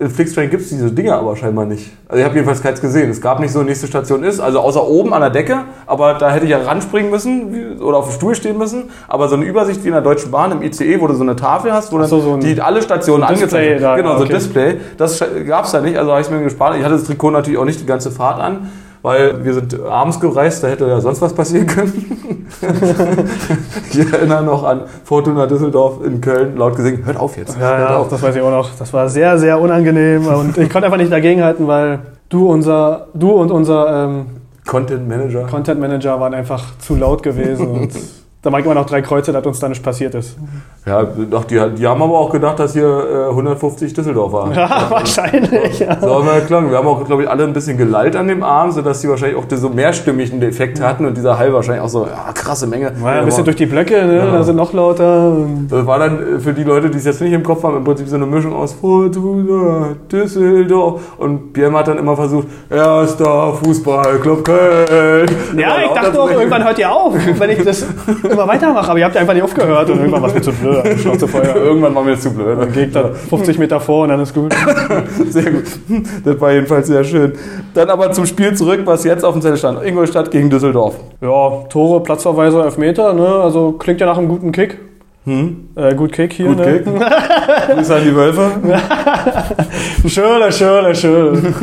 In 0.00 0.10
Flixtrain 0.10 0.50
gibt 0.50 0.64
es 0.64 0.70
diese 0.70 0.90
Dinge 0.90 1.14
aber 1.14 1.36
scheinbar 1.36 1.66
nicht. 1.66 1.92
Also 2.08 2.18
ich 2.18 2.24
habe 2.24 2.34
jedenfalls 2.34 2.60
keins 2.60 2.80
gesehen. 2.80 3.10
Es 3.10 3.20
gab 3.20 3.38
nicht 3.38 3.52
so, 3.52 3.62
nächste 3.62 3.86
Station 3.86 4.24
ist, 4.24 4.40
also 4.40 4.58
außer 4.58 4.84
oben 4.84 5.14
an 5.14 5.20
der 5.20 5.30
Decke, 5.30 5.62
aber 5.86 6.14
da 6.14 6.32
hätte 6.32 6.46
ich 6.46 6.50
ja 6.50 6.58
ranspringen 6.58 7.12
müssen 7.12 7.80
oder 7.80 7.98
auf 7.98 8.08
dem 8.08 8.14
Stuhl 8.14 8.34
stehen 8.34 8.58
müssen. 8.58 8.90
Aber 9.06 9.28
so 9.28 9.36
eine 9.36 9.44
Übersicht 9.44 9.84
wie 9.84 9.88
in 9.88 9.94
der 9.94 10.02
Deutschen 10.02 10.32
Bahn 10.32 10.50
im 10.50 10.62
ICE, 10.62 11.00
wo 11.00 11.06
du 11.06 11.14
so 11.14 11.22
eine 11.22 11.36
Tafel 11.36 11.72
hast, 11.72 11.92
wo 11.92 11.98
dann 11.98 12.08
so, 12.08 12.20
so 12.20 12.34
ein 12.34 12.40
die 12.40 12.60
alle 12.60 12.82
Stationen 12.82 13.24
Display 13.28 13.74
angezeigt 13.74 13.82
da, 13.82 13.96
Genau, 13.96 14.16
so 14.16 14.16
ein 14.16 14.22
okay. 14.24 14.32
Display. 14.32 14.76
Das 14.98 15.24
gab 15.46 15.66
es 15.66 15.70
da 15.70 15.80
nicht, 15.80 15.96
also 15.96 16.10
habe 16.10 16.22
ich 16.22 16.30
mir 16.30 16.42
gespart. 16.42 16.76
Ich 16.76 16.82
hatte 16.82 16.94
das 16.94 17.04
Trikot 17.04 17.30
natürlich 17.30 17.58
auch 17.60 17.64
nicht 17.64 17.80
die 17.80 17.86
ganze 17.86 18.10
Fahrt 18.10 18.40
an, 18.40 18.72
weil 19.04 19.44
wir 19.44 19.52
sind 19.52 19.78
abends 19.82 20.18
gereist, 20.18 20.64
da 20.64 20.68
hätte 20.68 20.86
ja 20.86 20.98
sonst 20.98 21.20
was 21.20 21.34
passieren 21.34 21.66
können. 21.66 22.46
ich 23.92 23.98
erinnere 23.98 24.42
noch 24.42 24.64
an 24.64 24.84
Fortuna 25.04 25.46
Düsseldorf 25.46 26.02
in 26.02 26.22
Köln, 26.22 26.56
laut 26.56 26.74
gesungen, 26.74 27.04
hört 27.04 27.18
auf 27.18 27.36
jetzt. 27.36 27.54
Ja, 27.60 27.76
hört 27.76 27.90
ja, 27.90 27.96
auf. 27.98 28.08
das 28.08 28.22
weiß 28.22 28.34
ich 28.34 28.40
auch 28.40 28.50
noch. 28.50 28.70
Das 28.78 28.90
war 28.94 29.10
sehr, 29.10 29.38
sehr 29.38 29.60
unangenehm 29.60 30.26
und 30.26 30.56
ich 30.56 30.70
konnte 30.70 30.86
einfach 30.86 30.96
nicht 30.96 31.12
dagegenhalten, 31.12 31.66
weil 31.66 31.98
du, 32.30 32.50
unser, 32.50 33.08
du 33.12 33.32
und 33.32 33.50
unser 33.50 34.06
ähm, 34.06 34.26
Content 34.66 35.06
Manager. 35.06 35.42
Content 35.48 35.80
Manager 35.80 36.18
waren 36.18 36.32
einfach 36.32 36.64
zu 36.78 36.96
laut 36.96 37.22
gewesen 37.22 37.68
und 37.68 37.90
da 38.44 38.50
mag 38.50 38.62
immer 38.62 38.74
noch 38.74 38.84
drei 38.84 39.00
Kreuze, 39.00 39.32
dass 39.32 39.44
uns 39.46 39.58
da 39.58 39.70
nicht 39.70 39.82
passiert 39.82 40.14
ist. 40.14 40.36
Ja, 40.84 41.02
doch, 41.02 41.44
die, 41.44 41.58
die 41.78 41.86
haben 41.86 42.02
aber 42.02 42.18
auch 42.18 42.30
gedacht, 42.30 42.58
dass 42.58 42.74
hier 42.74 42.84
äh, 42.84 43.30
150 43.30 43.94
Düsseldorfer. 43.94 44.44
Ja, 44.54 44.86
wahrscheinlich. 44.90 45.78
Ja. 45.78 45.98
So 45.98 46.16
haben 46.16 46.26
wir 46.26 46.40
geklungen. 46.40 46.70
Wir 46.70 46.78
haben 46.78 46.86
auch, 46.86 47.04
glaube 47.04 47.22
ich, 47.22 47.30
alle 47.30 47.44
ein 47.44 47.54
bisschen 47.54 47.78
gelallt 47.78 48.14
an 48.16 48.28
dem 48.28 48.42
Abend, 48.42 48.74
sodass 48.74 49.00
sie 49.00 49.08
wahrscheinlich 49.08 49.38
auch 49.38 49.44
so 49.50 49.70
mehrstimmigen 49.70 50.42
Effekt 50.42 50.80
hatten 50.80 51.06
und 51.06 51.16
dieser 51.16 51.38
Hall 51.38 51.52
wahrscheinlich 51.54 51.82
auch 51.82 51.88
so, 51.88 52.06
ja, 52.06 52.32
krasse 52.34 52.66
Menge. 52.66 52.92
War 53.00 53.14
ja 53.14 53.20
ein 53.20 53.24
bisschen 53.24 53.44
durch 53.44 53.56
die 53.56 53.66
Blöcke, 53.66 54.04
ne? 54.04 54.16
Ja. 54.18 54.30
da 54.30 54.42
sind 54.42 54.56
noch 54.56 54.72
lauter. 54.74 55.36
Das 55.70 55.86
war 55.86 55.98
dann 55.98 56.36
äh, 56.36 56.40
für 56.40 56.52
die 56.52 56.64
Leute, 56.64 56.90
die 56.90 56.98
es 56.98 57.04
jetzt 57.04 57.22
nicht 57.22 57.32
im 57.32 57.42
Kopf 57.42 57.62
haben, 57.62 57.78
im 57.78 57.84
Prinzip 57.84 58.06
so 58.06 58.16
eine 58.16 58.26
Mischung 58.26 58.52
aus 58.52 58.76
Düsseldorf 60.12 61.00
und 61.16 61.52
Bierm 61.54 61.76
hat 61.76 61.88
dann 61.88 61.98
immer 61.98 62.14
versucht, 62.14 62.48
erster 62.68 63.54
Fußballclub 63.54 64.44
Köln. 64.44 65.28
Ja, 65.56 65.76
ich 65.82 65.90
dachte 65.90 66.20
auch, 66.20 66.30
irgendwann 66.30 66.62
hört 66.64 66.78
ihr 66.78 66.92
auf, 66.92 67.14
wenn 67.38 67.50
ich 67.50 67.62
das 67.64 67.86
immer 68.34 68.46
weitermache. 68.46 68.90
Aber 68.90 68.98
ihr 68.98 69.04
habt 69.04 69.14
ja 69.14 69.20
einfach 69.20 69.34
nicht 69.34 69.42
aufgehört 69.42 69.88
und 69.90 69.98
irgendwann 69.98 70.22
war 70.22 70.28
es 70.28 70.34
mir 70.34 70.42
zu 70.42 70.52
blöd. 70.52 71.00
Schnauze. 71.00 71.26
Irgendwann 71.54 71.94
war 71.94 72.04
mir 72.04 72.12
das 72.12 72.20
zu 72.20 72.30
blöd. 72.30 72.58
Dann 72.58 72.72
geht 72.72 72.94
da 72.94 73.10
50 73.12 73.58
Meter 73.58 73.80
vor 73.80 74.02
und 74.02 74.10
dann 74.10 74.20
ist 74.20 74.34
gut. 74.34 74.54
Sehr 75.28 75.50
gut. 75.50 75.64
Das 76.24 76.40
war 76.40 76.52
jedenfalls 76.52 76.86
sehr 76.88 77.04
schön. 77.04 77.32
Dann 77.74 77.88
aber 77.90 78.12
zum 78.12 78.26
Spiel 78.26 78.54
zurück, 78.54 78.80
was 78.84 79.04
jetzt 79.04 79.24
auf 79.24 79.34
dem 79.34 79.42
Zettel 79.42 79.56
stand. 79.56 79.82
Ingolstadt 79.84 80.30
gegen 80.30 80.50
Düsseldorf. 80.50 80.96
Ja, 81.20 81.64
Tore, 81.68 82.02
Platzverweise, 82.02 82.62
Elfmeter, 82.62 83.12
ne? 83.12 83.26
Also 83.26 83.72
klingt 83.72 84.00
ja 84.00 84.06
nach 84.06 84.18
einem 84.18 84.28
guten 84.28 84.52
Kick. 84.52 84.78
Äh, 85.26 85.94
gut 85.94 86.12
Kick 86.12 86.34
hier, 86.34 86.48
Gut 86.48 86.58
ne? 86.58 86.80
Kick. 86.80 86.84
Grüße 87.76 87.94
an 87.94 88.02
die 88.04 88.14
Wölfe. 88.14 88.50
Schöne, 90.06 90.52
schöne, 90.52 90.94
schöne. 90.94 91.54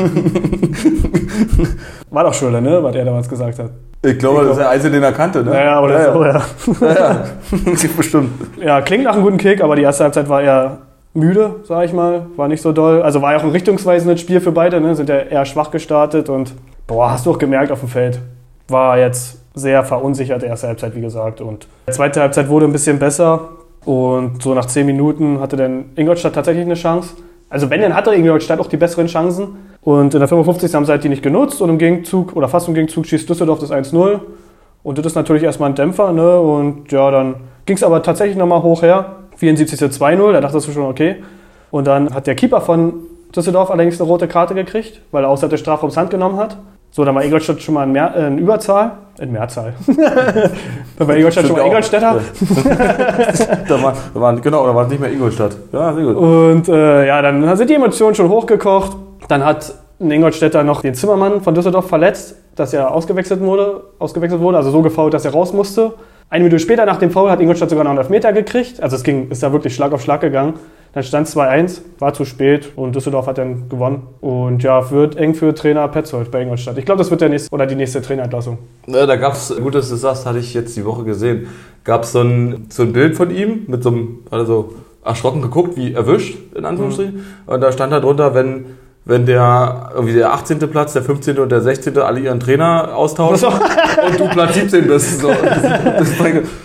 War 2.09 2.25
doch 2.25 2.33
Schöne, 2.33 2.61
ne? 2.61 2.83
Was 2.83 2.95
er 2.95 3.05
damals 3.05 3.29
gesagt 3.29 3.59
hat. 3.59 3.71
Ich 4.03 4.17
glaube, 4.17 4.41
das 4.41 4.51
ist 4.51 4.57
der 4.57 4.69
Einzige, 4.69 4.93
den 4.93 5.03
er 5.03 5.13
kannte. 5.13 5.43
Ne? 5.43 5.51
Naja, 5.51 5.79
oder 5.79 6.01
ja, 6.01 6.13
so, 6.13 6.25
ja. 6.25 6.41
Ja, 6.81 6.93
ja. 6.93 7.25
Bestimmt. 7.97 8.31
Ja, 8.59 8.81
klingt 8.81 9.03
nach 9.03 9.13
einem 9.13 9.23
guten 9.23 9.37
Kick, 9.37 9.63
aber 9.63 9.75
die 9.75 9.83
erste 9.83 10.03
Halbzeit 10.03 10.27
war 10.27 10.41
eher 10.41 10.79
müde, 11.13 11.57
sag 11.63 11.85
ich 11.85 11.93
mal. 11.93 12.25
War 12.35 12.47
nicht 12.47 12.61
so 12.61 12.71
doll. 12.71 13.01
Also 13.01 13.21
war 13.21 13.31
ja 13.31 13.37
auch 13.37 13.43
ein 13.43 13.51
richtungsweisendes 13.51 14.19
Spiel 14.19 14.41
für 14.41 14.51
beide, 14.51 14.81
ne? 14.81 14.95
Sind 14.95 15.07
ja 15.07 15.17
eher 15.17 15.45
schwach 15.45 15.71
gestartet 15.71 16.29
und 16.29 16.53
boah, 16.87 17.11
hast 17.11 17.25
du 17.27 17.31
auch 17.31 17.37
gemerkt 17.37 17.71
auf 17.71 17.79
dem 17.79 17.89
Feld. 17.89 18.19
War 18.71 18.97
jetzt 18.97 19.39
sehr 19.53 19.83
verunsichert, 19.83 20.43
erste 20.43 20.67
Halbzeit, 20.67 20.95
wie 20.95 21.01
gesagt. 21.01 21.41
Und 21.41 21.67
die 21.87 21.91
zweite 21.91 22.21
Halbzeit 22.21 22.49
wurde 22.49 22.65
ein 22.65 22.71
bisschen 22.71 22.99
besser. 22.99 23.49
Und 23.85 24.41
so 24.41 24.53
nach 24.53 24.65
zehn 24.65 24.85
Minuten 24.85 25.39
hatte 25.39 25.57
dann 25.57 25.85
Ingolstadt 25.95 26.35
tatsächlich 26.35 26.65
eine 26.65 26.75
Chance. 26.75 27.15
Also 27.49 27.69
wenn, 27.69 27.81
dann 27.81 27.95
hatte 27.95 28.13
Ingolstadt 28.13 28.59
auch 28.59 28.67
die 28.67 28.77
besseren 28.77 29.07
Chancen. 29.07 29.57
Und 29.81 30.13
in 30.13 30.19
der 30.19 30.27
55. 30.27 30.73
haben 30.73 30.85
sie 30.85 30.91
halt 30.91 31.03
die 31.03 31.09
nicht 31.09 31.23
genutzt. 31.23 31.61
Und 31.61 31.69
im 31.69 31.77
Gegenzug, 31.77 32.35
oder 32.35 32.47
fast 32.47 32.67
im 32.67 32.73
Gegenzug, 32.73 33.05
schießt 33.05 33.29
Düsseldorf 33.29 33.59
das 33.59 33.71
1-0. 33.71 34.19
Und 34.83 34.97
das 34.97 35.05
ist 35.05 35.15
natürlich 35.15 35.43
erstmal 35.43 35.69
ein 35.69 35.75
Dämpfer, 35.75 36.11
ne? 36.11 36.39
Und 36.39 36.91
ja, 36.91 37.11
dann 37.11 37.35
ging 37.65 37.75
es 37.75 37.83
aber 37.83 38.01
tatsächlich 38.01 38.37
nochmal 38.37 38.63
hoch 38.63 38.81
her. 38.81 39.17
74. 39.35 39.79
2-0, 39.79 40.31
da 40.31 40.41
dachtest 40.41 40.67
du 40.67 40.71
schon, 40.71 40.85
okay. 40.85 41.17
Und 41.71 41.87
dann 41.87 42.13
hat 42.13 42.27
der 42.27 42.35
Keeper 42.35 42.61
von 42.61 42.93
Düsseldorf 43.35 43.71
allerdings 43.71 43.99
eine 43.99 44.09
rote 44.09 44.27
Karte 44.27 44.53
gekriegt, 44.53 45.01
weil 45.11 45.23
er 45.23 45.29
außerhalb 45.29 45.51
des 45.51 45.59
Strafraums 45.59 45.97
Hand 45.97 46.09
genommen 46.09 46.37
hat. 46.37 46.57
So, 46.91 47.05
dann 47.05 47.15
war 47.15 47.24
Ingolstadt 47.24 47.62
schon 47.62 47.74
mal 47.74 47.86
in, 47.86 47.93
Mehr, 47.93 48.13
äh, 48.15 48.27
in 48.27 48.38
Überzahl. 48.38 48.91
In 49.19 49.31
Mehrzahl. 49.31 49.74
dann 49.88 51.07
war 51.07 51.15
Ingolstadt 51.15 51.48
schon 51.48 51.55
mal 51.55 51.65
Ingolstädter. 51.65 52.19
da 53.67 53.81
war, 53.81 53.93
da 54.13 54.19
war, 54.19 54.36
genau, 54.41 54.67
da 54.67 54.75
war 54.75 54.83
es 54.83 54.89
nicht 54.89 55.00
mehr 55.00 55.12
Ingolstadt. 55.12 55.55
Ja, 55.71 55.93
sehr 55.93 56.03
gut. 56.03 56.15
Und 56.17 56.67
äh, 56.67 57.07
ja, 57.07 57.21
dann 57.21 57.55
sind 57.55 57.69
die 57.69 57.75
Emotionen 57.75 58.13
schon 58.13 58.27
hochgekocht. 58.27 58.98
Dann 59.29 59.45
hat 59.45 59.74
ein 60.01 60.12
Ingolstädter 60.12 60.63
noch 60.63 60.81
den 60.81 60.93
Zimmermann 60.93 61.41
von 61.41 61.55
Düsseldorf 61.55 61.88
verletzt, 61.88 62.36
dass 62.55 62.74
er 62.74 62.91
ausgewechselt 62.91 63.39
wurde, 63.39 63.83
ausgewechselt 64.00 64.41
wurde, 64.41 64.57
also 64.57 64.71
so 64.71 64.81
gefault, 64.81 65.13
dass 65.13 65.24
er 65.24 65.31
raus 65.31 65.53
musste. 65.53 65.93
Eine 66.29 66.45
Minute 66.45 66.60
später 66.60 66.86
nach 66.86 66.98
dem 66.98 67.12
Foul 67.12 67.29
hat 67.29 67.39
Ingolstadt 67.39 67.69
sogar 67.69 67.83
noch 67.83 67.91
einen 67.91 68.00
Elfmeter 68.00 68.33
gekriegt. 68.33 68.81
Also 68.81 68.95
es 68.95 69.03
ging, 69.03 69.29
ist 69.29 69.43
da 69.43 69.53
wirklich 69.53 69.75
Schlag 69.75 69.93
auf 69.93 70.01
Schlag 70.01 70.21
gegangen. 70.21 70.55
Dann 70.93 71.03
stand 71.03 71.27
2-1, 71.27 71.81
war 72.00 72.13
zu 72.13 72.25
spät 72.25 72.74
und 72.75 72.95
Düsseldorf 72.95 73.27
hat 73.27 73.38
dann 73.38 73.69
gewonnen. 73.69 74.07
Und 74.19 74.62
ja, 74.62 74.91
wird 74.91 75.15
eng 75.15 75.33
für 75.33 75.53
Trainer 75.53 75.88
Petzold 75.88 76.31
bei 76.31 76.41
Ingolstadt. 76.41 76.77
Ich 76.77 76.86
glaube, 76.86 77.00
das 77.00 77.10
wird 77.10 77.21
der 77.21 77.29
nächste 77.29 77.50
oder 77.53 77.65
die 77.65 77.75
nächste 77.75 78.01
Trainerentlassung. 78.01 78.57
Ja, 78.88 79.05
da 79.05 79.15
gab 79.15 79.33
es, 79.33 79.55
gut, 79.55 79.74
dass 79.74 79.89
du 79.89 79.95
sagst, 79.95 80.25
hatte 80.25 80.39
ich 80.39 80.53
jetzt 80.53 80.75
die 80.75 80.83
Woche 80.83 81.03
gesehen. 81.03 81.48
Gab 81.86 82.03
es 82.03 82.12
so 82.12 82.21
ein, 82.21 82.65
so 82.69 82.83
ein 82.83 82.91
Bild 82.91 83.15
von 83.15 83.33
ihm 83.33 83.63
mit 83.67 83.83
so 83.83 83.89
einem, 83.89 84.19
also 84.29 84.74
erschrocken 85.03 85.41
geguckt, 85.41 85.77
wie 85.77 85.93
erwischt, 85.93 86.38
in 86.55 86.65
Anführungsstrichen. 86.65 87.15
Mhm. 87.15 87.53
Und 87.53 87.62
da 87.62 87.71
stand 87.71 87.93
da 87.93 88.00
drunter, 88.00 88.36
wenn 88.36 88.65
wenn 89.03 89.25
der 89.25 89.89
irgendwie 89.96 90.13
der 90.13 90.31
18. 90.34 90.60
Platz, 90.60 90.93
der 90.93 91.01
15. 91.01 91.39
und 91.39 91.51
der 91.51 91.62
16. 91.62 91.98
alle 91.98 92.20
ihren 92.20 92.39
Trainer 92.39 92.96
austauschen 92.96 93.50
und 94.08 94.20
du 94.20 94.27
Platz 94.29 94.53
17 94.53 94.88
bist. 94.88 95.22
So. 95.22 95.29
Das, 95.41 96.17
das 96.17 96.20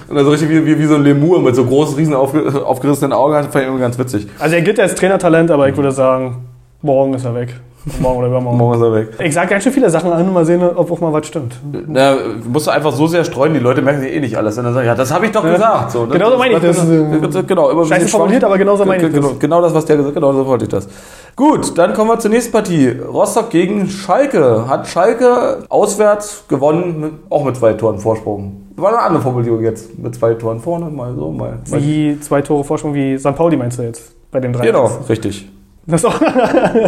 und 0.09 0.17
dann 0.17 0.25
so 0.25 0.31
richtig 0.31 0.49
wie, 0.51 0.65
wie, 0.67 0.79
wie 0.79 0.87
so 0.87 0.95
ein 0.95 1.03
Lemur 1.03 1.41
mit 1.41 1.55
so 1.55 1.65
großen, 1.65 1.97
riesen 1.97 2.15
aufgerissenen 2.15 3.13
Augen, 3.13 3.35
das 3.35 3.47
fand 3.47 3.57
ich 3.57 3.63
irgendwie 3.63 3.81
ganz 3.81 3.99
witzig. 3.99 4.29
Also 4.39 4.55
er 4.55 4.63
gilt 4.63 4.79
als 4.79 4.95
Trainertalent, 4.95 5.51
aber 5.51 5.69
ich 5.69 5.77
würde 5.77 5.93
sagen, 5.93 6.47
morgen 6.83 7.15
ist 7.15 7.25
er 7.25 7.35
weg. 7.35 7.55
Morgen 8.01 8.19
oder 8.19 8.27
übermorgen. 8.27 8.59
Morgen 8.59 8.75
ist 8.75 8.83
er 8.83 8.93
weg. 8.95 9.09
Ich 9.21 9.35
sage 9.35 9.49
ganz 9.49 9.63
schön 9.63 9.73
viele 9.73 9.89
Sachen 9.89 10.11
an, 10.11 10.33
mal 10.33 10.45
sehen, 10.45 10.61
ob 10.61 10.91
auch 10.91 11.01
mal 11.01 11.13
was 11.13 11.27
stimmt. 11.27 11.55
Na, 11.87 12.17
musst 12.45 12.67
du 12.67 12.73
einfach 12.73 12.93
so 12.93 13.07
sehr 13.07 13.25
streuen, 13.25 13.55
die 13.55 13.61
Leute 13.61 13.81
merken 13.81 14.01
sich 14.01 14.13
eh 14.13 14.19
nicht 14.19 14.37
alles. 14.37 14.59
Und 14.59 14.65
dann 14.65 14.75
sagen, 14.75 14.87
ja, 14.87 14.95
das 14.97 15.13
habe 15.13 15.27
ich 15.27 15.33
doch 15.33 15.45
ja. 15.45 15.53
gesagt. 15.53 15.93
So, 15.93 16.07
genau 16.07 16.31
so 16.31 16.37
meine 16.37 16.55
ich 16.55 16.61
das. 16.61 16.77
das 16.77 17.47
genau, 17.47 17.71
immer 17.71 17.85
Scheiße 17.85 18.09
formuliert, 18.09 18.43
aber 18.43 18.59
genau 18.59 18.75
so 18.75 18.85
meine 18.85 19.07
ich 19.07 19.13
genau, 19.13 19.29
das. 19.29 19.39
Genau 19.39 19.63
das, 19.63 19.73
was 19.73 19.85
der 19.85 19.97
gesagt 19.97 20.17
hat, 20.17 20.21
genau 20.21 20.33
so 20.33 20.47
wollte 20.47 20.65
ich 20.65 20.71
das. 20.71 20.89
Gut, 21.37 21.79
dann 21.79 21.95
kommen 21.95 22.11
wir 22.11 22.19
zur 22.19 22.31
nächsten 22.33 22.51
Partie. 22.51 22.89
Rostock 22.89 23.51
gegen 23.51 23.89
Schalke. 23.89 24.67
Hat 24.69 24.89
Schalke 24.89 25.59
auswärts 25.69 26.45
gewonnen, 26.49 27.21
auch 27.31 27.45
mit 27.45 27.57
zwei 27.57 27.75
Toren 27.75 28.01
Vorsprung. 28.01 28.67
War 28.75 28.89
eine 28.89 28.99
andere 28.99 29.23
Formulierung 29.23 29.63
jetzt. 29.63 29.97
Mit 29.97 30.15
zwei 30.17 30.35
Toren 30.35 30.59
vorne, 30.59 30.87
mal 30.91 31.15
so, 31.15 31.31
mal. 31.31 31.61
Wie 31.67 32.19
zwei 32.21 32.43
Tore 32.43 32.65
Vorsprung 32.65 32.95
wie 32.95 33.17
St. 33.17 33.37
Pauli 33.37 33.57
meinst 33.57 33.79
du 33.79 33.85
jetzt? 33.85 34.13
Bei 34.33 34.41
den 34.41 34.53
drei. 34.53 34.67
Genau, 34.67 34.91
richtig. 35.09 35.49
Das 35.87 36.05
auch 36.05 36.21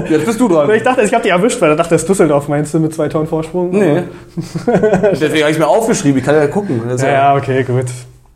Jetzt 0.09 0.27
bist 0.27 0.41
du 0.41 0.49
dran. 0.49 0.69
Ich 0.71 0.83
dachte, 0.83 1.03
ich 1.03 1.13
habe 1.15 1.23
dich 1.23 1.33
erwischt, 1.33 1.61
weil 1.61 1.71
ich 1.71 1.77
dachte, 1.77 1.91
das 1.91 2.03
ist 2.03 2.09
Düsseldorf 2.09 2.49
meinst 2.49 2.75
du 2.75 2.81
mit 2.81 2.93
zwei 2.93 3.09
Toren 3.09 3.27
Vorsprung? 3.27 3.71
Nee. 3.71 4.03
Deswegen 4.67 5.43
habe 5.43 5.53
ich 5.53 5.59
mir 5.59 5.69
aufgeschrieben, 5.69 6.19
ich 6.19 6.25
kann 6.25 6.35
ja 6.35 6.49
gucken. 6.49 6.83
Ja, 6.99 7.07
ja, 7.09 7.37
okay, 7.37 7.63
gut. 7.63 7.87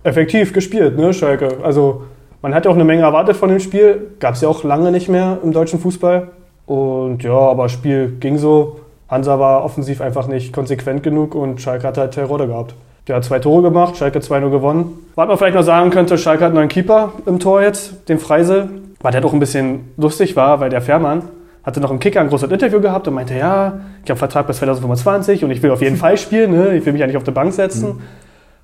Effektiv 0.04 0.52
gespielt, 0.52 0.96
ne, 0.96 1.12
Schalke. 1.12 1.58
Also, 1.62 2.02
man 2.42 2.54
hat 2.54 2.64
ja 2.64 2.70
auch 2.70 2.76
eine 2.76 2.84
Menge 2.84 3.02
erwartet 3.02 3.36
von 3.36 3.48
dem 3.48 3.60
Spiel. 3.60 4.12
Gab 4.20 4.34
es 4.34 4.40
ja 4.40 4.48
auch 4.48 4.62
lange 4.62 4.92
nicht 4.92 5.08
mehr 5.08 5.38
im 5.42 5.52
deutschen 5.52 5.80
Fußball. 5.80 6.28
Und 6.66 7.22
ja, 7.24 7.32
aber 7.32 7.64
das 7.64 7.72
Spiel 7.72 8.16
ging 8.20 8.38
so. 8.38 8.80
Hansa 9.08 9.38
war 9.38 9.64
offensiv 9.64 10.00
einfach 10.00 10.26
nicht 10.26 10.52
konsequent 10.52 11.02
genug 11.02 11.34
und 11.34 11.60
Schalke 11.60 11.86
hat 11.86 11.98
halt 11.98 12.12
Terror 12.12 12.38
gehabt. 12.46 12.74
Der 13.08 13.16
hat 13.16 13.24
zwei 13.24 13.40
Tore 13.40 13.62
gemacht, 13.62 13.96
Schalke 13.96 14.20
2-0 14.20 14.50
gewonnen. 14.50 15.06
Was 15.16 15.26
man 15.26 15.36
vielleicht 15.36 15.56
noch 15.56 15.64
sagen 15.64 15.90
könnte, 15.90 16.16
Schalke 16.16 16.44
hat 16.44 16.50
einen 16.50 16.56
neuen 16.56 16.68
Keeper 16.68 17.12
im 17.26 17.40
Tor 17.40 17.60
jetzt, 17.60 18.08
den 18.08 18.18
Freisel. 18.18 18.70
Was 19.02 19.14
halt 19.14 19.24
auch 19.24 19.32
ein 19.32 19.40
bisschen 19.40 19.92
lustig 19.96 20.36
war, 20.36 20.60
weil 20.60 20.70
der 20.70 20.80
Fährmann 20.80 21.24
hatte 21.64 21.80
noch 21.80 21.90
im 21.90 21.98
Kicker 21.98 22.20
ein 22.20 22.28
großes 22.28 22.50
Interview 22.50 22.80
gehabt 22.80 23.06
und 23.06 23.14
meinte, 23.14 23.34
ja, 23.34 23.80
ich 24.04 24.10
habe 24.10 24.18
Vertrag 24.18 24.46
bis 24.46 24.58
2025 24.58 25.44
und 25.44 25.50
ich 25.50 25.62
will 25.62 25.70
auf 25.70 25.80
jeden 25.80 25.96
Fall 25.96 26.16
spielen, 26.16 26.52
ne? 26.52 26.76
ich 26.76 26.84
will 26.84 26.92
mich 26.92 27.00
ja 27.00 27.06
nicht 27.06 27.16
auf 27.16 27.22
die 27.22 27.30
Bank 27.30 27.52
setzen. 27.52 27.88
Mhm. 27.88 28.00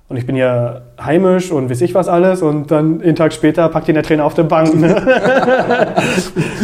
Und 0.09 0.17
ich 0.17 0.25
bin 0.25 0.35
ja 0.35 0.81
heimisch 0.99 1.51
und 1.51 1.69
weiß 1.69 1.81
ich 1.81 1.93
was 1.93 2.09
alles. 2.09 2.41
Und 2.41 2.71
dann 2.71 2.99
einen 3.01 3.15
Tag 3.15 3.31
später 3.31 3.69
packt 3.69 3.87
ihn 3.89 3.93
der 3.93 4.03
Trainer 4.03 4.25
auf 4.25 4.33
der 4.33 4.43
Bank. 4.43 4.73
Ne? 4.73 4.95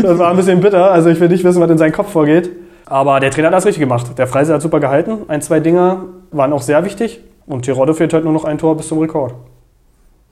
das 0.02 0.18
war 0.18 0.32
ein 0.32 0.36
bisschen 0.36 0.62
bitter. 0.62 0.92
Also 0.92 1.10
ich 1.10 1.20
will 1.20 1.30
nicht 1.30 1.44
wissen, 1.44 1.62
was 1.62 1.70
in 1.70 1.78
seinem 1.78 1.92
Kopf 1.92 2.12
vorgeht. 2.12 2.50
Aber 2.88 3.20
der 3.20 3.30
Trainer 3.30 3.48
hat 3.48 3.54
das 3.54 3.68
richtig 3.68 3.82
gemacht. 3.82 4.18
Der 4.18 4.26
Freise 4.26 4.56
hat 4.56 4.64
super 4.64 4.80
gehalten. 4.80 5.20
Ein, 5.28 5.44
zwei 5.44 5.60
Dinger 5.60 6.06
waren 6.32 6.54
auch 6.54 6.64
sehr 6.64 6.84
wichtig. 6.86 7.22
Und 7.46 7.62
Tirode 7.62 7.94
fehlt 7.94 8.14
halt 8.14 8.24
nur 8.24 8.34
noch 8.34 8.46
ein 8.46 8.58
Tor 8.58 8.76
bis 8.78 8.88
zum 8.88 8.98
Rekord. 8.98 9.36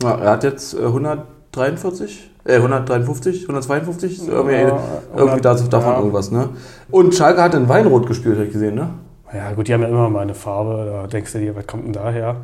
Ja, 0.02 0.15
er 0.15 0.32
hat 0.32 0.44
jetzt 0.44 0.76
143, 0.76 2.32
äh 2.45 2.56
153, 2.56 3.43
152, 3.43 4.27
irgendwie, 4.27 4.56
ja, 4.56 4.79
irgendwie 5.15 5.41
davon 5.41 5.91
ja. 5.91 5.97
irgendwas. 5.97 6.32
Ne? 6.32 6.49
Und 6.91 7.15
Schalke 7.15 7.41
hat 7.41 7.56
in 7.56 7.69
Weinrot 7.69 8.08
gespielt, 8.08 8.36
habe 8.36 8.45
ich 8.45 8.53
gesehen, 8.53 8.75
ne? 8.75 8.89
Ja 9.34 9.51
gut, 9.53 9.67
die 9.67 9.73
haben 9.73 9.82
ja 9.82 9.88
immer 9.88 10.10
mal 10.10 10.19
eine 10.19 10.36
Farbe. 10.36 10.86
Da 10.86 11.08
denkst 11.08 11.34
du 11.34 11.39
dir, 11.39 11.56
was 11.56 11.65
kommt 11.65 11.86
denn 11.86 11.93
daher? 11.93 12.36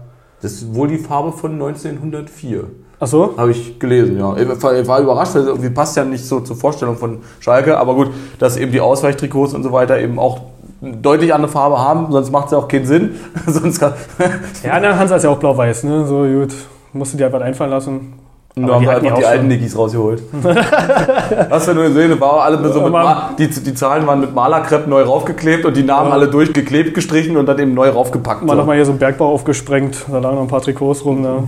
Das 0.41 0.53
ist 0.53 0.73
wohl 0.73 0.87
die 0.87 0.97
Farbe 0.97 1.31
von 1.31 1.53
1904. 1.53 2.63
Ach 3.01 3.07
so? 3.07 3.35
Habe 3.37 3.51
ich 3.51 3.79
gelesen, 3.79 4.17
ja. 4.19 4.35
Ich 4.35 4.87
war, 4.87 4.99
überrascht, 4.99 5.35
weil 5.35 5.43
irgendwie 5.43 5.69
passt 5.69 5.95
ja 5.95 6.03
nicht 6.03 6.25
so 6.25 6.39
zur 6.41 6.55
Vorstellung 6.55 6.97
von 6.97 7.19
Schalke, 7.39 7.77
aber 7.77 7.95
gut, 7.95 8.09
dass 8.39 8.57
eben 8.57 8.71
die 8.71 8.81
Ausweichtrikots 8.81 9.53
und 9.53 9.63
so 9.63 9.71
weiter 9.71 9.99
eben 9.99 10.19
auch 10.19 10.41
deutlich 10.81 11.33
andere 11.33 11.51
Farbe 11.51 11.79
haben, 11.79 12.11
sonst 12.11 12.31
macht 12.31 12.47
es 12.47 12.51
ja 12.53 12.57
auch 12.57 12.67
keinen 12.67 12.85
Sinn. 12.85 13.15
sonst 13.45 13.81
ja, 13.81 14.79
dann 14.79 14.97
Hansa 14.97 15.17
ist 15.17 15.23
ja 15.23 15.29
auch 15.29 15.39
blau-weiß, 15.39 15.83
ne? 15.83 16.05
So 16.07 16.23
gut. 16.23 16.53
Musst 16.91 17.13
du 17.13 17.17
dir 17.17 17.27
einfach 17.27 17.41
einfallen 17.41 17.71
lassen. 17.71 18.13
Und 18.63 18.67
da 18.67 18.75
haben 18.75 18.81
wir 18.83 18.91
einfach 18.91 19.17
die 19.17 19.25
alten 19.25 19.47
Nickys 19.47 19.77
rausgeholt. 19.77 20.23
Hast 21.49 21.67
du 21.67 21.73
nur 21.73 21.85
gesehen, 21.85 22.19
war 22.19 22.43
alle 22.43 22.57
so 22.71 22.81
mit 22.81 22.93
die, 23.37 23.47
die 23.47 23.73
Zahlen 23.73 24.05
waren 24.07 24.19
mit 24.19 24.33
Malerkrepp 24.33 24.87
neu 24.87 25.03
raufgeklebt 25.03 25.65
und 25.65 25.77
die 25.77 25.83
Namen 25.83 26.09
ja. 26.09 26.13
alle 26.13 26.27
durchgeklebt, 26.27 26.93
gestrichen 26.93 27.37
und 27.37 27.45
dann 27.45 27.59
eben 27.59 27.73
neu 27.73 27.89
raufgepackt. 27.89 28.43
Mal 28.43 28.53
so. 28.53 28.59
nochmal 28.59 28.75
hier 28.75 28.85
so 28.85 28.91
einen 28.91 28.99
Bergbau 28.99 29.31
aufgesprengt, 29.31 30.05
da 30.09 30.19
lagen 30.19 30.35
noch 30.35 30.43
ein 30.43 30.47
paar 30.47 30.61
Trikots 30.61 31.05
rum. 31.05 31.21
Ne? 31.21 31.43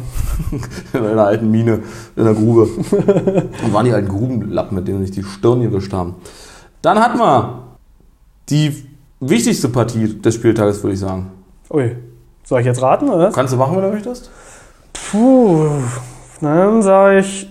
in 0.94 1.06
einer 1.06 1.26
alten 1.26 1.52
Mine, 1.52 1.80
in 2.16 2.24
der 2.24 2.34
Grube. 2.34 2.68
und 3.64 3.74
waren 3.74 3.86
die 3.86 3.94
alten 3.94 4.10
Grubenlappen, 4.10 4.76
mit 4.76 4.88
denen 4.88 5.02
sich 5.02 5.12
die 5.12 5.24
Stirn 5.24 5.62
gewischt 5.62 5.94
haben. 5.94 6.16
Dann 6.82 7.00
hatten 7.00 7.20
wir 7.20 7.64
die 8.50 8.86
wichtigste 9.20 9.70
Partie 9.70 10.20
des 10.20 10.36
Spieltages, 10.36 10.84
würde 10.84 10.94
ich 10.94 11.00
sagen. 11.00 11.32
Ui. 11.70 11.96
Soll 12.44 12.60
ich 12.60 12.66
jetzt 12.66 12.82
raten, 12.82 13.10
oder? 13.10 13.32
Kannst 13.32 13.54
du 13.54 13.58
machen, 13.58 13.76
wenn 13.78 13.84
du 13.84 13.92
möchtest? 13.92 14.30
Puh. 14.94 15.70
Dann 16.42 16.82
sage 16.82 17.20
ich 17.20 17.48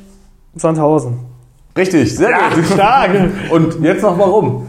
Sandhausen. 0.57 1.19
Richtig, 1.77 2.17
sehr 2.17 2.31
ja, 2.31 2.49
gut. 2.55 2.67
Stark. 2.67 3.11
Und 3.51 3.81
jetzt 3.81 4.03
noch 4.03 4.19
warum? 4.19 4.67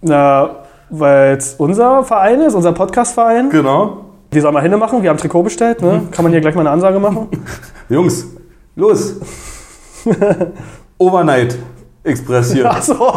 Na, 0.00 0.50
weil 0.88 1.36
es 1.36 1.54
unser 1.54 2.02
Verein 2.02 2.40
ist, 2.40 2.54
unser 2.54 2.72
Podcast-Verein. 2.72 3.50
Genau. 3.50 3.98
Die 4.32 4.40
sollen 4.40 4.54
wir 4.54 4.62
hin 4.62 4.76
machen. 4.78 5.02
Wir 5.02 5.10
haben 5.10 5.18
Trikot 5.18 5.42
bestellt. 5.42 5.82
Ne? 5.82 6.02
Kann 6.10 6.22
man 6.22 6.32
hier 6.32 6.40
gleich 6.40 6.54
mal 6.54 6.62
eine 6.62 6.70
Ansage 6.70 6.98
machen? 6.98 7.28
Jungs, 7.88 8.26
los. 8.76 9.20
Overnight 10.96 11.58
Express 12.02 12.52
hier. 12.52 12.70
Ach 12.70 12.80
so. 12.80 13.12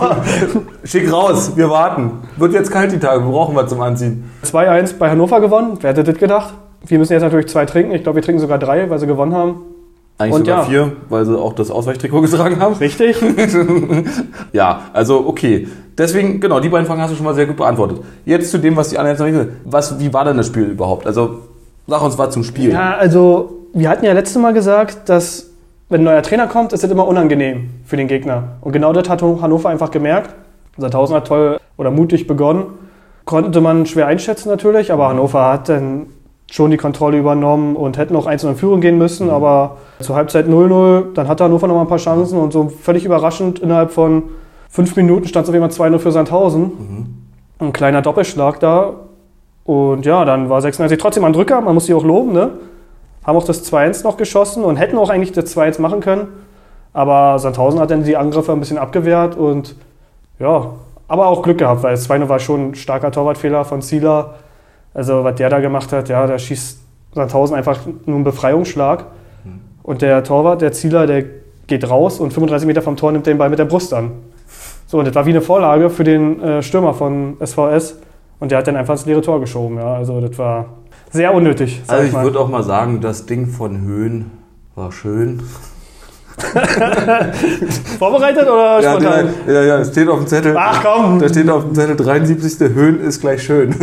Schick 0.84 1.10
raus, 1.12 1.54
wir 1.56 1.70
warten. 1.70 2.20
Wird 2.36 2.54
jetzt 2.54 2.70
kalt 2.70 2.92
die 2.92 3.00
Tage, 3.00 3.24
wir 3.24 3.32
brauchen 3.32 3.56
was 3.56 3.70
zum 3.70 3.80
Anziehen. 3.80 4.30
2-1 4.44 4.98
bei 4.98 5.10
Hannover 5.10 5.40
gewonnen. 5.40 5.78
Wer 5.80 5.92
hätte 5.92 6.04
das 6.04 6.18
gedacht? 6.18 6.54
Wir 6.86 7.00
müssen 7.00 7.14
jetzt 7.14 7.22
natürlich 7.22 7.48
zwei 7.48 7.66
trinken. 7.66 7.94
Ich 7.94 8.04
glaube, 8.04 8.18
wir 8.18 8.24
trinken 8.24 8.42
sogar 8.42 8.60
drei, 8.60 8.90
weil 8.90 9.00
sie 9.00 9.08
gewonnen 9.08 9.34
haben. 9.34 9.62
Eigentlich 10.18 10.34
und 10.34 10.46
sogar 10.46 10.60
ja. 10.60 10.70
vier, 10.70 10.92
weil 11.10 11.26
sie 11.26 11.38
auch 11.38 11.54
das 11.54 11.72
Ausweichtrikot 11.72 12.22
getragen 12.22 12.60
haben. 12.60 12.76
Richtig. 12.76 13.18
ja, 14.54 14.82
also 14.94 15.26
okay. 15.28 15.68
Deswegen, 15.98 16.40
genau, 16.40 16.60
die 16.60 16.70
beiden 16.70 16.88
Fragen 16.88 17.02
hast 17.02 17.12
du 17.12 17.16
schon 17.16 17.26
mal 17.26 17.36
sehr 17.36 17.46
gut 17.46 17.58
beantwortet. 17.58 18.00
Jetzt 18.26 18.52
zu 18.52 18.58
dem, 18.58 18.76
was 18.76 18.90
die 18.90 18.98
anderen 18.98 19.18
jetzt 19.18 19.36
noch 19.36 19.44
nicht 19.44 19.54
was, 19.64 20.00
Wie 20.00 20.14
war 20.14 20.26
denn 20.26 20.38
das 20.38 20.48
Spiel 20.48 20.64
überhaupt? 20.64 21.06
Also, 21.06 21.42
sag 21.88 22.02
uns 22.02 22.18
was 22.18 22.34
zum 22.34 22.44
Spiel. 22.44 22.72
Ja, 22.72 22.96
also, 22.96 23.68
wir 23.74 23.90
hatten 23.90 24.06
ja 24.06 24.14
letztes 24.14 24.42
Mal 24.42 24.54
gesagt, 24.54 25.10
dass, 25.10 25.52
wenn 25.90 26.02
ein 26.02 26.06
neuer 26.06 26.24
Trainer 26.24 26.48
kommt, 26.48 26.74
ist 26.74 26.84
das 26.84 26.90
immer 26.90 27.08
unangenehm 27.08 27.70
für 27.86 27.98
den 27.98 28.08
Gegner. 28.08 28.58
Und 28.62 28.72
genau 28.72 28.94
das 28.94 29.08
hat 29.10 29.22
Hannover 29.22 29.70
einfach 29.70 29.92
gemerkt. 29.92 30.34
Sandhausen 30.78 31.16
hat 31.16 31.28
toll 31.28 31.60
oder 31.78 31.92
mutig 31.92 32.26
begonnen. 32.26 32.66
Konnte 33.26 33.62
man 33.62 33.86
schwer 33.86 34.08
einschätzen 34.08 34.50
natürlich, 34.50 34.92
aber 34.92 35.10
Hannover 35.10 35.52
hat 35.52 35.70
dann 35.70 36.08
schon 36.54 36.70
die 36.70 36.78
Kontrolle 36.78 37.18
übernommen 37.18 37.76
und 37.76 37.98
hätten 37.98 38.16
auch 38.16 38.28
einzeln 38.28 38.52
in 38.52 38.56
Führung 38.56 38.80
gehen 38.80 39.00
müssen, 39.00 39.26
mhm. 39.26 39.34
aber 39.34 39.78
zur 40.02 40.16
Halbzeit 40.16 40.46
0-0, 40.46 41.14
dann 41.16 41.28
hat 41.28 41.42
Hannover 41.42 41.66
noch 41.66 41.74
mal 41.74 41.82
ein 41.82 41.88
paar 41.88 41.98
Chancen 41.98 42.38
und 42.38 42.54
so 42.54 42.70
völlig 42.70 43.06
überraschend 43.06 43.58
innerhalb 43.58 43.90
von 43.90 44.22
fünf 44.70 44.96
Minuten 44.96 45.28
stand 45.28 45.46
es 45.46 45.50
auf 45.50 45.56
einmal 45.56 45.72
2-0 45.72 45.98
für 45.98 46.12
Sandhausen. 46.12 46.62
Mhm. 46.62 47.06
Ein 47.58 47.74
kleiner 47.74 48.04
Doppelschlag 48.04 48.60
da. 48.60 48.94
Und 49.64 50.06
ja, 50.06 50.26
dann 50.26 50.48
war 50.52 50.62
96 50.62 51.00
trotzdem 51.00 51.24
ein 51.24 51.34
Drücker, 51.34 51.60
man 51.60 51.74
muss 51.74 51.88
sie 51.88 51.96
auch 51.96 52.04
loben, 52.04 52.34
ne? 52.34 52.52
Haben 53.26 53.36
auch 53.36 53.46
das 53.46 53.66
2-1 53.74 54.04
noch 54.04 54.18
geschossen 54.18 54.64
und 54.64 54.76
hätten 54.76 55.00
auch 55.00 55.10
eigentlich 55.10 55.32
das 55.32 55.58
2-1 55.58 55.82
machen 55.82 56.02
können. 56.02 56.28
Aber 56.94 57.40
Sandhausen 57.40 57.80
hat 57.80 57.90
dann 57.90 58.04
die 58.04 58.16
Angriffe 58.16 58.52
ein 58.52 58.60
bisschen 58.60 58.78
abgewehrt 58.78 59.36
und 59.36 59.76
ja, 60.38 60.68
aber 61.08 61.26
auch 61.26 61.42
Glück 61.42 61.58
gehabt, 61.58 61.82
weil 61.82 61.96
das 61.96 62.08
2-0 62.08 62.30
war 62.30 62.38
schon 62.38 62.70
ein 62.70 62.76
starker 62.76 63.12
Torwartfehler 63.12 63.66
von 63.66 63.82
Zieler 63.82 64.36
also 64.94 65.24
was 65.24 65.36
der 65.36 65.50
da 65.50 65.60
gemacht 65.60 65.92
hat, 65.92 66.10
ja, 66.10 66.26
da 66.28 66.38
schießt 66.38 66.80
Sandhausen 67.14 67.56
einfach 67.56 67.80
nur 68.06 68.16
einen 68.16 68.24
Befreiungsschlag. 68.24 69.06
Mhm. 69.44 69.62
Und 69.84 70.02
der 70.02 70.24
Torwart, 70.24 70.62
der 70.62 70.72
Zieler, 70.72 71.08
der 71.08 71.26
geht 71.68 71.90
raus 71.90 72.20
und 72.20 72.34
35 72.34 72.68
Meter 72.68 72.82
vom 72.82 72.98
Tor 72.98 73.12
nimmt 73.12 73.26
den 73.26 73.38
Ball 73.38 73.50
mit 73.50 73.60
der 73.60 73.66
Brust 73.66 73.94
an. 73.94 74.12
So, 74.88 75.00
und 75.00 75.06
das 75.06 75.16
war 75.16 75.26
wie 75.26 75.32
eine 75.32 75.42
Vorlage 75.42 75.90
für 75.90 76.04
den 76.04 76.42
äh, 76.42 76.62
Stürmer 76.62 76.94
von 76.94 77.38
SVS. 77.44 78.00
Und 78.40 78.52
der 78.52 78.60
hat 78.60 78.68
dann 78.68 78.76
einfach 78.76 78.94
ins 78.94 79.06
leere 79.06 79.22
Tor 79.22 79.40
geschoben. 79.40 79.78
Ja. 79.78 79.96
Also 79.96 80.20
das 80.20 80.38
war 80.38 80.66
sehr 81.12 81.34
unnötig. 81.34 81.82
Also 81.88 82.04
ich 82.04 82.12
mal. 82.12 82.24
würde 82.24 82.40
auch 82.40 82.50
mal 82.50 82.64
sagen, 82.64 83.00
das 83.00 83.26
Ding 83.26 83.48
von 83.48 83.82
Höhen 83.82 84.32
war 84.76 84.92
schön. 84.92 85.42
Vorbereitet 88.00 88.44
oder 88.44 88.82
Ja, 88.82 88.92
spontan? 88.92 89.30
der, 89.46 89.54
ja, 89.54 89.62
ja, 89.64 89.80
es 89.80 89.90
steht 89.90 90.08
auf 90.08 90.20
dem 90.20 90.28
Zettel. 90.28 90.56
Ach 90.58 90.84
komm! 90.84 91.20
Da 91.20 91.30
steht 91.30 91.50
auf 91.50 91.64
dem 91.64 91.76
Zettel 91.76 91.96
73. 91.96 92.70
Höhen 92.74 93.02
ist 93.02 93.22
gleich 93.22 93.44
schön. 93.44 93.74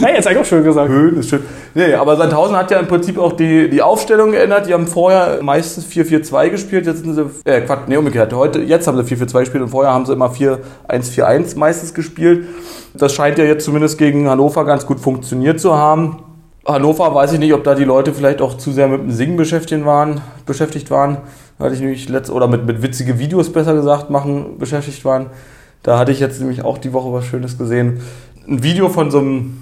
hey, 0.00 0.14
jetzt 0.14 0.26
eigentlich 0.26 0.38
auch 0.38 0.44
schön 0.44 0.64
gesagt. 0.64 0.88
Höhen 0.88 1.18
ist 1.18 1.30
schön. 1.30 1.42
Nee, 1.74 1.94
aber 1.94 2.16
Sandhausen 2.16 2.56
hat 2.56 2.70
ja 2.70 2.78
im 2.78 2.86
Prinzip 2.88 3.18
auch 3.18 3.32
die, 3.32 3.68
die 3.68 3.82
Aufstellung 3.82 4.32
geändert. 4.32 4.66
Die 4.68 4.74
haben 4.74 4.86
vorher 4.86 5.38
meistens 5.42 5.86
4-4-2 5.86 6.50
gespielt. 6.50 6.86
Jetzt 6.86 7.04
sind 7.04 7.14
sie, 7.14 7.26
äh, 7.44 7.60
Quatsch, 7.62 7.88
nee, 7.88 7.96
umgekehrt. 7.96 8.32
Heute, 8.32 8.60
jetzt 8.60 8.86
haben 8.86 8.96
sie 9.02 9.16
4-4-2 9.16 9.40
gespielt 9.40 9.62
und 9.62 9.70
vorher 9.70 9.92
haben 9.92 10.06
sie 10.06 10.12
immer 10.12 10.30
4-1-4-1 10.30 11.58
meistens 11.58 11.94
gespielt. 11.94 12.46
Das 12.94 13.12
scheint 13.12 13.38
ja 13.38 13.44
jetzt 13.44 13.64
zumindest 13.64 13.98
gegen 13.98 14.28
Hannover 14.28 14.64
ganz 14.64 14.86
gut 14.86 15.00
funktioniert 15.00 15.60
zu 15.60 15.74
haben. 15.76 16.22
Hannover 16.66 17.14
weiß 17.14 17.32
ich 17.32 17.38
nicht, 17.38 17.54
ob 17.54 17.62
da 17.62 17.76
die 17.76 17.84
Leute 17.84 18.12
vielleicht 18.12 18.42
auch 18.42 18.56
zu 18.56 18.72
sehr 18.72 18.88
mit 18.88 19.00
dem 19.00 19.12
Singen 19.12 19.36
beschäftigt 19.36 19.84
waren, 19.84 20.20
beschäftigt 20.46 20.90
waren. 20.90 21.18
Hatte 21.60 21.74
ich 21.74 21.80
nämlich 21.80 22.08
letzt, 22.08 22.30
oder 22.30 22.48
mit, 22.48 22.66
mit 22.66 22.82
witzige 22.82 23.18
Videos 23.18 23.52
besser 23.52 23.74
gesagt 23.74 24.10
machen, 24.10 24.58
beschäftigt 24.58 25.04
waren. 25.04 25.26
Da 25.84 25.98
hatte 25.98 26.10
ich 26.10 26.18
jetzt 26.18 26.40
nämlich 26.40 26.64
auch 26.64 26.78
die 26.78 26.92
Woche 26.92 27.12
was 27.12 27.24
Schönes 27.24 27.56
gesehen. 27.56 28.00
Ein 28.48 28.64
Video 28.64 28.88
von 28.88 29.12
so 29.12 29.18
einem, 29.18 29.58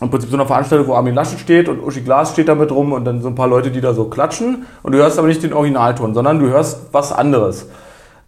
im 0.00 0.10
Prinzip 0.10 0.28
so 0.28 0.36
einer 0.36 0.46
Veranstaltung, 0.46 0.88
wo 0.88 0.94
Armin 0.94 1.14
Laschet 1.14 1.38
steht 1.38 1.68
und 1.68 1.80
Uschi 1.80 2.00
Glas 2.00 2.32
steht 2.32 2.48
da 2.48 2.56
mit 2.56 2.72
rum 2.72 2.92
und 2.92 3.04
dann 3.04 3.22
so 3.22 3.28
ein 3.28 3.36
paar 3.36 3.48
Leute, 3.48 3.70
die 3.70 3.80
da 3.80 3.94
so 3.94 4.06
klatschen. 4.06 4.66
Und 4.82 4.92
du 4.92 4.98
hörst 4.98 5.18
aber 5.18 5.28
nicht 5.28 5.44
den 5.44 5.52
Originalton, 5.52 6.14
sondern 6.14 6.40
du 6.40 6.48
hörst 6.48 6.80
was 6.90 7.12
anderes. 7.12 7.68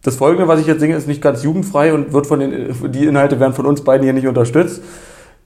Das 0.04 0.16
folgende, 0.16 0.46
was 0.46 0.60
ich 0.60 0.66
jetzt 0.68 0.80
singe, 0.80 0.94
ist 0.94 1.08
nicht 1.08 1.22
ganz 1.22 1.42
jugendfrei 1.42 1.92
und 1.92 2.12
wird 2.12 2.28
von 2.28 2.38
den, 2.38 2.72
die 2.92 3.04
Inhalte 3.04 3.40
werden 3.40 3.52
von 3.52 3.66
uns 3.66 3.82
beiden 3.82 4.04
hier 4.04 4.12
nicht 4.12 4.28
unterstützt. 4.28 4.80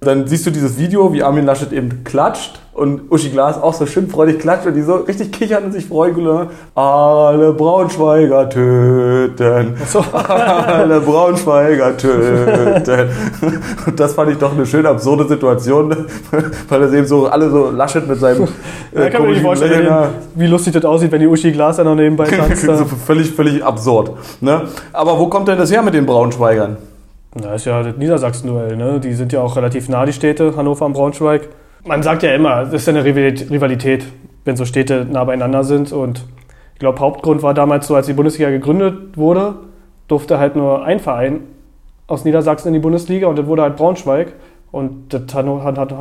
Dann 0.01 0.27
siehst 0.27 0.45
du 0.47 0.51
dieses 0.51 0.77
Video, 0.79 1.13
wie 1.15 1.23
Armin 1.23 1.47
Laschet 1.47 1.73
eben 1.73 2.05
klatscht 2.05 2.61
und 2.75 3.11
Uschi 3.11 3.31
Glas 3.31 3.57
auch 3.61 3.73
so 3.73 3.87
schön 3.87 4.09
freudig 4.11 4.39
klatscht 4.41 4.67
und 4.67 4.75
die 4.75 4.83
so 4.83 4.97
richtig 4.97 5.33
kichern 5.33 5.65
und 5.65 5.73
sich 5.73 5.87
freuen. 5.87 6.49
Alle 6.75 7.55
Braunschweiger 7.55 8.51
töten. 8.51 9.75
So. 9.89 10.05
Alle 10.13 11.01
Braunschweiger 11.01 11.97
töten. 11.97 13.09
Und 13.87 13.99
das 13.99 14.13
fand 14.13 14.33
ich 14.33 14.37
doch 14.39 14.53
eine 14.53 14.67
schön 14.67 14.85
absurde 14.85 15.27
Situation, 15.27 15.97
weil 16.69 16.81
das 16.81 16.93
eben 16.93 17.07
so 17.07 17.27
alle 17.29 17.49
so 17.51 17.71
Laschet 17.71 18.07
mit 18.07 18.21
seinem 18.21 18.45
äh, 18.45 19.09
kann 19.09 19.23
man 19.23 19.35
sich 19.35 19.43
komischen 19.43 19.43
vorstellen, 19.45 19.85
Lächeln- 19.87 20.09
wie 20.35 20.47
lustig 20.47 20.75
das 20.75 20.85
aussieht, 20.85 21.11
wenn 21.11 21.21
die 21.21 21.27
Uschi 21.27 21.53
Glas 21.53 21.77
da 21.77 21.85
noch 21.85 21.95
nebenbei 21.95 22.25
tanzt. 22.31 22.63
so 22.67 22.73
da. 22.73 22.85
völlig, 22.85 23.33
völlig 23.33 23.65
absurd. 23.65 24.11
Ne? 24.43 24.61
Aber 24.93 25.19
wo 25.19 25.29
kommt 25.29 25.49
denn 25.49 25.57
das 25.57 25.73
her 25.73 25.81
mit 25.83 25.95
den 25.95 26.05
Braunschweigern? 26.05 26.77
Das 27.41 27.57
ist 27.57 27.65
ja 27.67 27.83
das 27.83 27.97
Niedersachsen-Duell, 27.97 28.77
ne? 28.77 29.01
Die 29.01 29.13
sind 29.13 29.33
ja 29.33 29.41
auch 29.43 29.57
relativ 29.57 29.89
nah, 29.89 30.05
die 30.07 30.13
Städte, 30.13 30.55
Hannover 30.57 30.87
und 30.87 30.93
Braunschweig. 30.95 31.49
Man 31.85 32.03
sagt 32.03 32.23
ja 32.23 32.35
immer, 32.35 32.65
das 32.65 32.73
ist 32.73 32.87
ja 32.87 32.95
eine 32.95 33.05
Rivalit- 33.05 33.51
Rivalität, 33.51 34.07
wenn 34.45 34.57
so 34.57 34.65
Städte 34.65 35.07
nah 35.11 35.25
beieinander 35.25 35.65
sind. 35.65 35.93
Und 35.93 36.25
ich 36.75 36.79
glaube, 36.79 37.01
Hauptgrund 37.01 37.43
war 37.43 37.55
damals 37.55 37.87
so, 37.87 37.95
als 37.95 38.07
die 38.07 38.13
Bundesliga 38.13 38.51
gegründet 38.51 39.17
wurde, 39.17 39.55
durfte 40.09 40.39
halt 40.39 40.57
nur 40.57 40.85
ein 40.85 40.99
Verein 40.99 41.41
aus 42.07 42.25
Niedersachsen 42.25 42.69
in 42.69 42.75
die 42.75 42.81
Bundesliga 42.81 43.27
und 43.27 43.39
das 43.39 43.47
wurde 43.47 43.63
halt 43.63 43.77
Braunschweig. 43.77 44.33
Und 44.73 45.13
das 45.13 45.23
Hanno, 45.33 45.63
hat, 45.63 45.79
hat, 45.79 45.93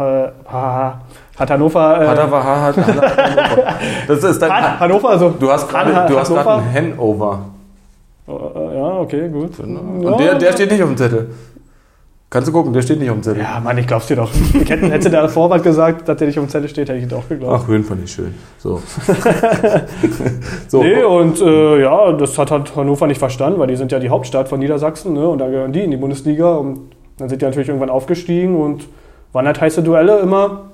hat, 1.38 1.50
Hannover. 1.50 2.02
Äh, 2.02 2.06
er, 2.06 2.64
hat, 2.64 2.76
das 4.08 4.24
ist 4.24 4.42
dein, 4.42 4.80
Hannover, 4.80 5.10
also. 5.10 5.30
du 5.30 5.52
hast 5.52 5.70
gerade 5.70 5.92
gerade 5.92 6.74
Hannover? 6.74 7.40
Äh, 7.52 7.55
Ja, 8.28 9.00
okay, 9.00 9.30
gut. 9.30 9.60
Und 9.60 10.18
der, 10.20 10.36
der 10.36 10.52
steht 10.54 10.72
nicht 10.72 10.82
auf 10.82 10.90
dem 10.90 10.98
Zettel. 10.98 11.30
Kannst 12.36 12.50
du 12.50 12.52
gucken, 12.52 12.74
der 12.74 12.82
steht 12.82 13.00
nicht 13.00 13.10
auf 13.10 13.18
dem 13.18 13.24
Zettel. 13.24 13.44
Ja, 13.44 13.60
Mann, 13.60 13.78
ich 13.78 13.86
glaub's 13.86 14.08
dir 14.08 14.16
doch. 14.16 14.32
Ich 14.34 14.70
hätte, 14.70 14.90
hätte 14.90 15.10
der 15.10 15.30
Vorwand 15.30 15.64
gesagt, 15.64 16.10
dass 16.10 16.18
der 16.18 16.28
nicht 16.28 16.40
auf 16.40 16.46
dem 16.46 16.50
Zettel 16.50 16.68
steht, 16.68 16.90
hätte 16.90 16.98
ich 16.98 17.04
ihn 17.04 17.10
doch 17.10 17.30
geglaubt. 17.30 17.62
Ach, 17.64 17.68
Höhen 17.68 17.84
fand 17.84 18.04
ich 18.04 18.12
schön. 18.12 18.34
So. 18.58 18.82
so. 20.68 20.82
Nee, 20.82 21.04
und 21.04 21.40
äh, 21.40 21.82
ja, 21.82 22.12
das 22.14 22.38
hat 22.38 22.50
halt 22.50 22.76
Hannover 22.76 23.08
nicht 23.08 23.20
verstanden, 23.20 23.60
weil 23.60 23.68
die 23.68 23.76
sind 23.76 23.92
ja 23.92 24.00
die 24.00 24.10
Hauptstadt 24.10 24.50
von 24.50 24.60
Niedersachsen 24.60 25.14
ne? 25.14 25.28
und 25.30 25.38
da 25.38 25.48
gehören 25.48 25.72
die 25.72 25.82
in 25.82 25.92
die 25.92 25.98
Bundesliga. 25.98 26.56
Und 26.56 26.96
dann 27.18 27.30
sind 27.30 27.42
die 27.42 27.46
natürlich 27.46 27.70
irgendwann 27.70 27.92
aufgestiegen 27.92 28.60
und 28.60 28.88
waren 29.32 29.46
halt 29.46 29.62
heiße 29.62 29.84
Duelle 29.84 30.20
immer, 30.20 30.72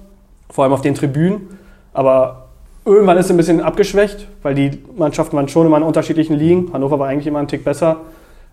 vor 0.50 0.64
allem 0.64 0.74
auf 0.74 0.82
den 0.82 0.96
Tribünen. 0.96 1.60
Aber 1.94 2.41
irgendwann 2.86 3.18
ist 3.18 3.26
es 3.26 3.32
ein 3.32 3.38
bisschen 3.38 3.62
abgeschwächt, 3.62 4.28
weil 4.44 4.56
die 4.56 4.72
Mannschaften 4.96 5.36
waren 5.36 5.48
schon 5.48 5.68
immer 5.68 5.78
in 5.78 5.84
unterschiedlichen 5.84 6.36
Ligen. 6.36 6.72
Hannover 6.74 7.00
war 7.00 7.08
eigentlich 7.08 7.28
immer 7.28 7.40
einen 7.40 7.48
Tick 7.48 7.64
besser. 7.64 7.98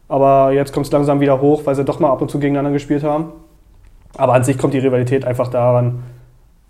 Aber 0.09 0.53
jetzt 0.53 0.73
kommt 0.73 0.87
es 0.87 0.93
langsam 0.93 1.21
wieder 1.21 1.41
hoch, 1.41 1.63
weil 1.65 1.75
sie 1.75 1.85
doch 1.85 2.01
mal 2.01 2.11
ab 2.11 2.23
und 2.23 2.31
zu 2.31 2.39
gegeneinander 2.39 2.73
gespielt 2.73 3.05
haben. 3.05 3.27
Aber 4.17 4.35
an 4.35 4.45
sich 4.45 4.57
kommt 4.57 4.75
die 4.75 4.79
Rivalität 4.79 5.25
einfach 5.25 5.49
daran, 5.49 6.03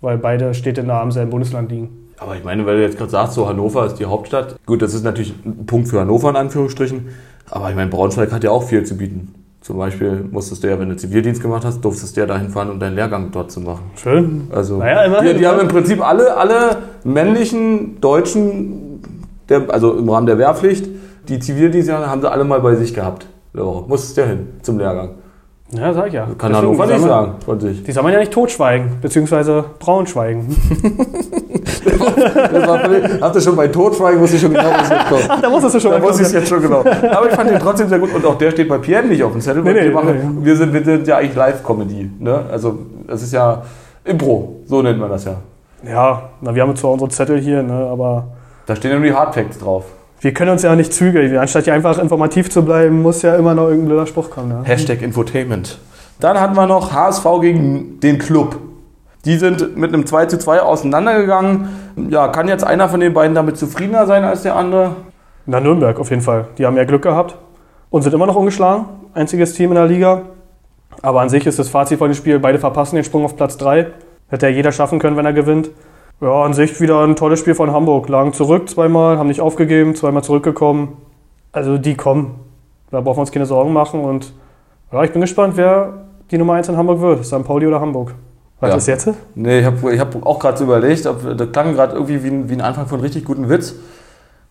weil 0.01 0.17
beide 0.17 0.53
Städte 0.53 0.83
nah 0.83 1.01
am 1.01 1.11
selben 1.11 1.31
Bundesland 1.31 1.71
liegen. 1.71 2.09
Aber 2.17 2.35
ich 2.35 2.43
meine, 2.43 2.65
weil 2.65 2.77
du 2.77 2.83
jetzt 2.83 2.97
gerade 2.97 3.11
sagst, 3.11 3.33
so 3.33 3.47
Hannover 3.47 3.85
ist 3.85 3.95
die 3.95 4.05
Hauptstadt. 4.05 4.57
Gut, 4.65 4.81
das 4.81 4.93
ist 4.93 5.05
natürlich 5.05 5.33
ein 5.45 5.65
Punkt 5.65 5.87
für 5.87 6.01
Hannover 6.01 6.29
in 6.29 6.35
Anführungsstrichen. 6.35 7.07
Aber 7.49 7.69
ich 7.69 7.75
meine, 7.75 7.89
Braunschweig 7.89 8.31
hat 8.31 8.43
ja 8.43 8.51
auch 8.51 8.63
viel 8.63 8.83
zu 8.83 8.97
bieten. 8.97 9.33
Zum 9.61 9.77
Beispiel 9.77 10.25
musstest 10.31 10.63
du 10.63 10.69
ja, 10.69 10.79
wenn 10.79 10.89
du 10.89 10.95
Zivildienst 10.95 11.41
gemacht 11.41 11.65
hast, 11.65 11.81
durftest 11.81 12.15
du 12.15 12.21
ja 12.21 12.27
dahin 12.27 12.49
fahren, 12.49 12.69
um 12.69 12.79
deinen 12.79 12.95
Lehrgang 12.95 13.29
dort 13.31 13.51
zu 13.51 13.59
machen. 13.59 13.91
Schön. 13.95 14.47
Also, 14.51 14.77
Naja, 14.77 15.03
immerhin. 15.03 15.33
die, 15.33 15.39
die 15.39 15.47
haben 15.47 15.59
im 15.59 15.67
Prinzip 15.67 16.01
alle, 16.05 16.35
alle 16.37 16.77
männlichen 17.03 17.99
Deutschen, 17.99 19.01
der, 19.49 19.69
also 19.69 19.97
im 19.97 20.09
Rahmen 20.09 20.27
der 20.27 20.37
Wehrpflicht, 20.37 20.87
die 21.27 21.39
Zivildienstjahre 21.39 22.09
haben 22.09 22.21
sie 22.21 22.31
alle 22.31 22.45
mal 22.45 22.61
bei 22.61 22.75
sich 22.75 22.93
gehabt. 22.93 23.27
Woche. 23.53 23.87
Musstest 23.87 24.17
ja 24.17 24.25
hin 24.25 24.47
zum 24.61 24.77
Lehrgang. 24.77 25.15
Ja, 25.71 25.93
sag 25.93 26.07
ich 26.07 26.13
ja. 26.13 26.27
Kann 26.37 26.51
Deswegen, 26.51 26.73
die 26.73 26.93
nicht 26.93 27.01
sagen 27.01 27.33
von 27.45 27.59
sich. 27.59 27.83
Die 27.83 27.91
soll 27.91 28.03
man 28.03 28.13
ja 28.13 28.19
nicht 28.19 28.31
totschweigen, 28.31 28.93
beziehungsweise 29.01 29.65
braunschweigen. 29.77 30.47
Habt 33.21 33.35
ihr 33.35 33.41
schon 33.41 33.55
bei 33.55 33.67
Totschweigen, 33.67 34.19
wusste 34.21 34.35
ich 34.35 34.41
schon 34.41 34.53
genau, 34.53 34.69
was 34.71 34.89
jetzt 34.89 35.07
kommt. 35.07 35.25
Ach, 35.29 35.41
da 35.41 35.51
wusstest 35.51 35.75
du 35.75 35.79
schon. 35.79 35.91
Da 35.91 36.01
wusste 36.01 36.21
ich 36.21 36.27
es 36.27 36.33
jetzt 36.33 36.49
schon 36.49 36.61
genau. 36.61 36.79
Aber 36.79 37.29
ich 37.29 37.35
fand 37.35 37.49
den 37.49 37.59
trotzdem 37.59 37.89
sehr 37.89 37.99
gut. 37.99 38.13
Und 38.13 38.25
auch 38.25 38.37
der 38.37 38.51
steht 38.51 38.67
bei 38.67 38.77
Pierre 38.77 39.05
nicht 39.05 39.23
auf 39.23 39.31
dem 39.31 39.41
Zettel. 39.41 39.63
Nee, 39.63 39.73
nee, 39.73 39.83
wir, 39.83 39.91
machen, 39.91 40.39
wir, 40.41 40.55
sind, 40.55 40.73
wir 40.73 40.83
sind 40.83 41.07
ja 41.07 41.17
eigentlich 41.17 41.35
Live-Comedy. 41.35 42.11
Ne? 42.19 42.45
Also 42.51 42.79
das 43.07 43.21
ist 43.23 43.33
ja 43.33 43.63
Impro, 44.03 44.61
so 44.65 44.81
nennt 44.81 44.99
man 44.99 45.09
das 45.09 45.25
ja. 45.25 45.35
Ja, 45.87 46.29
na, 46.41 46.53
wir 46.53 46.61
haben 46.61 46.75
zwar 46.75 46.91
unsere 46.91 47.09
Zettel 47.09 47.39
hier, 47.39 47.63
ne, 47.63 47.87
aber 47.89 48.27
Da 48.65 48.75
stehen 48.75 48.91
ja 48.91 48.97
nur 48.97 49.07
die 49.07 49.13
Hardfacts 49.13 49.59
drauf. 49.59 49.85
wir 50.19 50.33
können 50.33 50.51
uns 50.51 50.63
ja 50.63 50.75
nicht 50.75 50.91
zügeln. 50.93 51.37
Anstatt 51.37 51.63
hier 51.65 51.73
einfach 51.73 51.97
informativ 51.99 52.49
zu 52.49 52.63
bleiben, 52.63 53.01
muss 53.01 53.21
ja 53.21 53.35
immer 53.35 53.53
noch 53.55 53.67
irgendein 53.69 53.87
blöder 53.87 54.05
Spruch 54.07 54.29
kommen. 54.29 54.49
Ne? 54.49 54.59
Hashtag 54.63 55.01
Infotainment. 55.01 55.79
Dann 56.19 56.39
hatten 56.39 56.55
wir 56.55 56.67
noch 56.67 56.91
HSV 56.91 57.25
gegen 57.41 57.99
den 58.01 58.17
Club. 58.19 58.57
Die 59.25 59.37
sind 59.37 59.75
mit 59.75 59.93
einem 59.93 60.05
2 60.05 60.27
zu 60.27 60.39
2 60.39 60.61
auseinandergegangen. 60.61 61.67
Ja, 62.09 62.29
kann 62.29 62.47
jetzt 62.47 62.63
einer 62.63 62.87
von 62.87 63.01
den 63.01 63.13
beiden 63.13 63.35
damit 63.35 63.57
zufriedener 63.57 64.05
sein 64.05 64.23
als 64.23 64.43
der 64.43 64.55
andere? 64.55 64.95
Na, 65.45 65.59
Nürnberg 65.59 65.99
auf 65.99 66.09
jeden 66.09 66.21
Fall. 66.21 66.47
Die 66.57 66.65
haben 66.65 66.77
ja 66.77 66.85
Glück 66.85 67.01
gehabt 67.01 67.37
und 67.89 68.01
sind 68.01 68.13
immer 68.13 68.27
noch 68.27 68.35
ungeschlagen. 68.35 68.85
Einziges 69.13 69.53
Team 69.53 69.71
in 69.71 69.75
der 69.75 69.87
Liga. 69.87 70.21
Aber 71.01 71.21
an 71.21 71.29
sich 71.29 71.45
ist 71.45 71.59
das 71.59 71.69
Fazit 71.69 71.97
von 71.97 72.09
dem 72.09 72.15
Spiel, 72.15 72.39
beide 72.39 72.59
verpassen 72.59 72.95
den 72.95 73.03
Sprung 73.03 73.25
auf 73.25 73.35
Platz 73.35 73.57
3. 73.57 73.87
Hätte 74.29 74.47
ja 74.47 74.53
jeder 74.53 74.71
schaffen 74.71 74.99
können, 74.99 75.17
wenn 75.17 75.25
er 75.25 75.33
gewinnt. 75.33 75.71
Ja, 76.21 76.43
an 76.43 76.53
sich 76.53 76.79
wieder 76.79 77.01
ein 77.01 77.15
tolles 77.15 77.39
Spiel 77.39 77.55
von 77.55 77.71
Hamburg. 77.71 78.09
Lagen 78.09 78.33
zurück 78.33 78.69
zweimal, 78.69 79.17
haben 79.17 79.27
nicht 79.27 79.41
aufgegeben, 79.41 79.95
zweimal 79.95 80.23
zurückgekommen. 80.23 80.97
Also 81.51 81.77
die 81.77 81.95
kommen. 81.95 82.35
Da 82.91 83.01
brauchen 83.01 83.17
wir 83.17 83.21
uns 83.21 83.31
keine 83.31 83.45
Sorgen 83.45 83.73
machen. 83.73 84.01
Und 84.01 84.33
ja, 84.91 85.03
ich 85.03 85.11
bin 85.11 85.21
gespannt, 85.21 85.53
wer 85.57 86.05
die 86.31 86.37
Nummer 86.37 86.53
1 86.53 86.69
in 86.69 86.77
Hamburg 86.77 87.01
wird. 87.01 87.25
St. 87.25 87.43
Pauli 87.43 87.65
oder 87.67 87.79
Hamburg. 87.79 88.13
Was 88.59 88.69
Ja. 88.71 88.75
ist 88.77 88.87
jetzt? 88.87 89.09
Nee, 89.35 89.59
ich 89.59 89.65
habe 89.65 89.93
ich 89.93 89.99
hab 89.99 90.25
auch 90.25 90.39
gerade 90.39 90.57
so 90.57 90.65
überlegt, 90.65 91.05
ob, 91.05 91.37
das 91.37 91.51
klang 91.51 91.73
gerade 91.75 91.93
irgendwie 91.93 92.23
wie 92.23 92.27
ein, 92.29 92.49
wie 92.49 92.53
ein 92.53 92.61
Anfang 92.61 92.87
von 92.87 92.99
richtig 92.99 93.23
guten 93.25 93.49
Witz. 93.49 93.73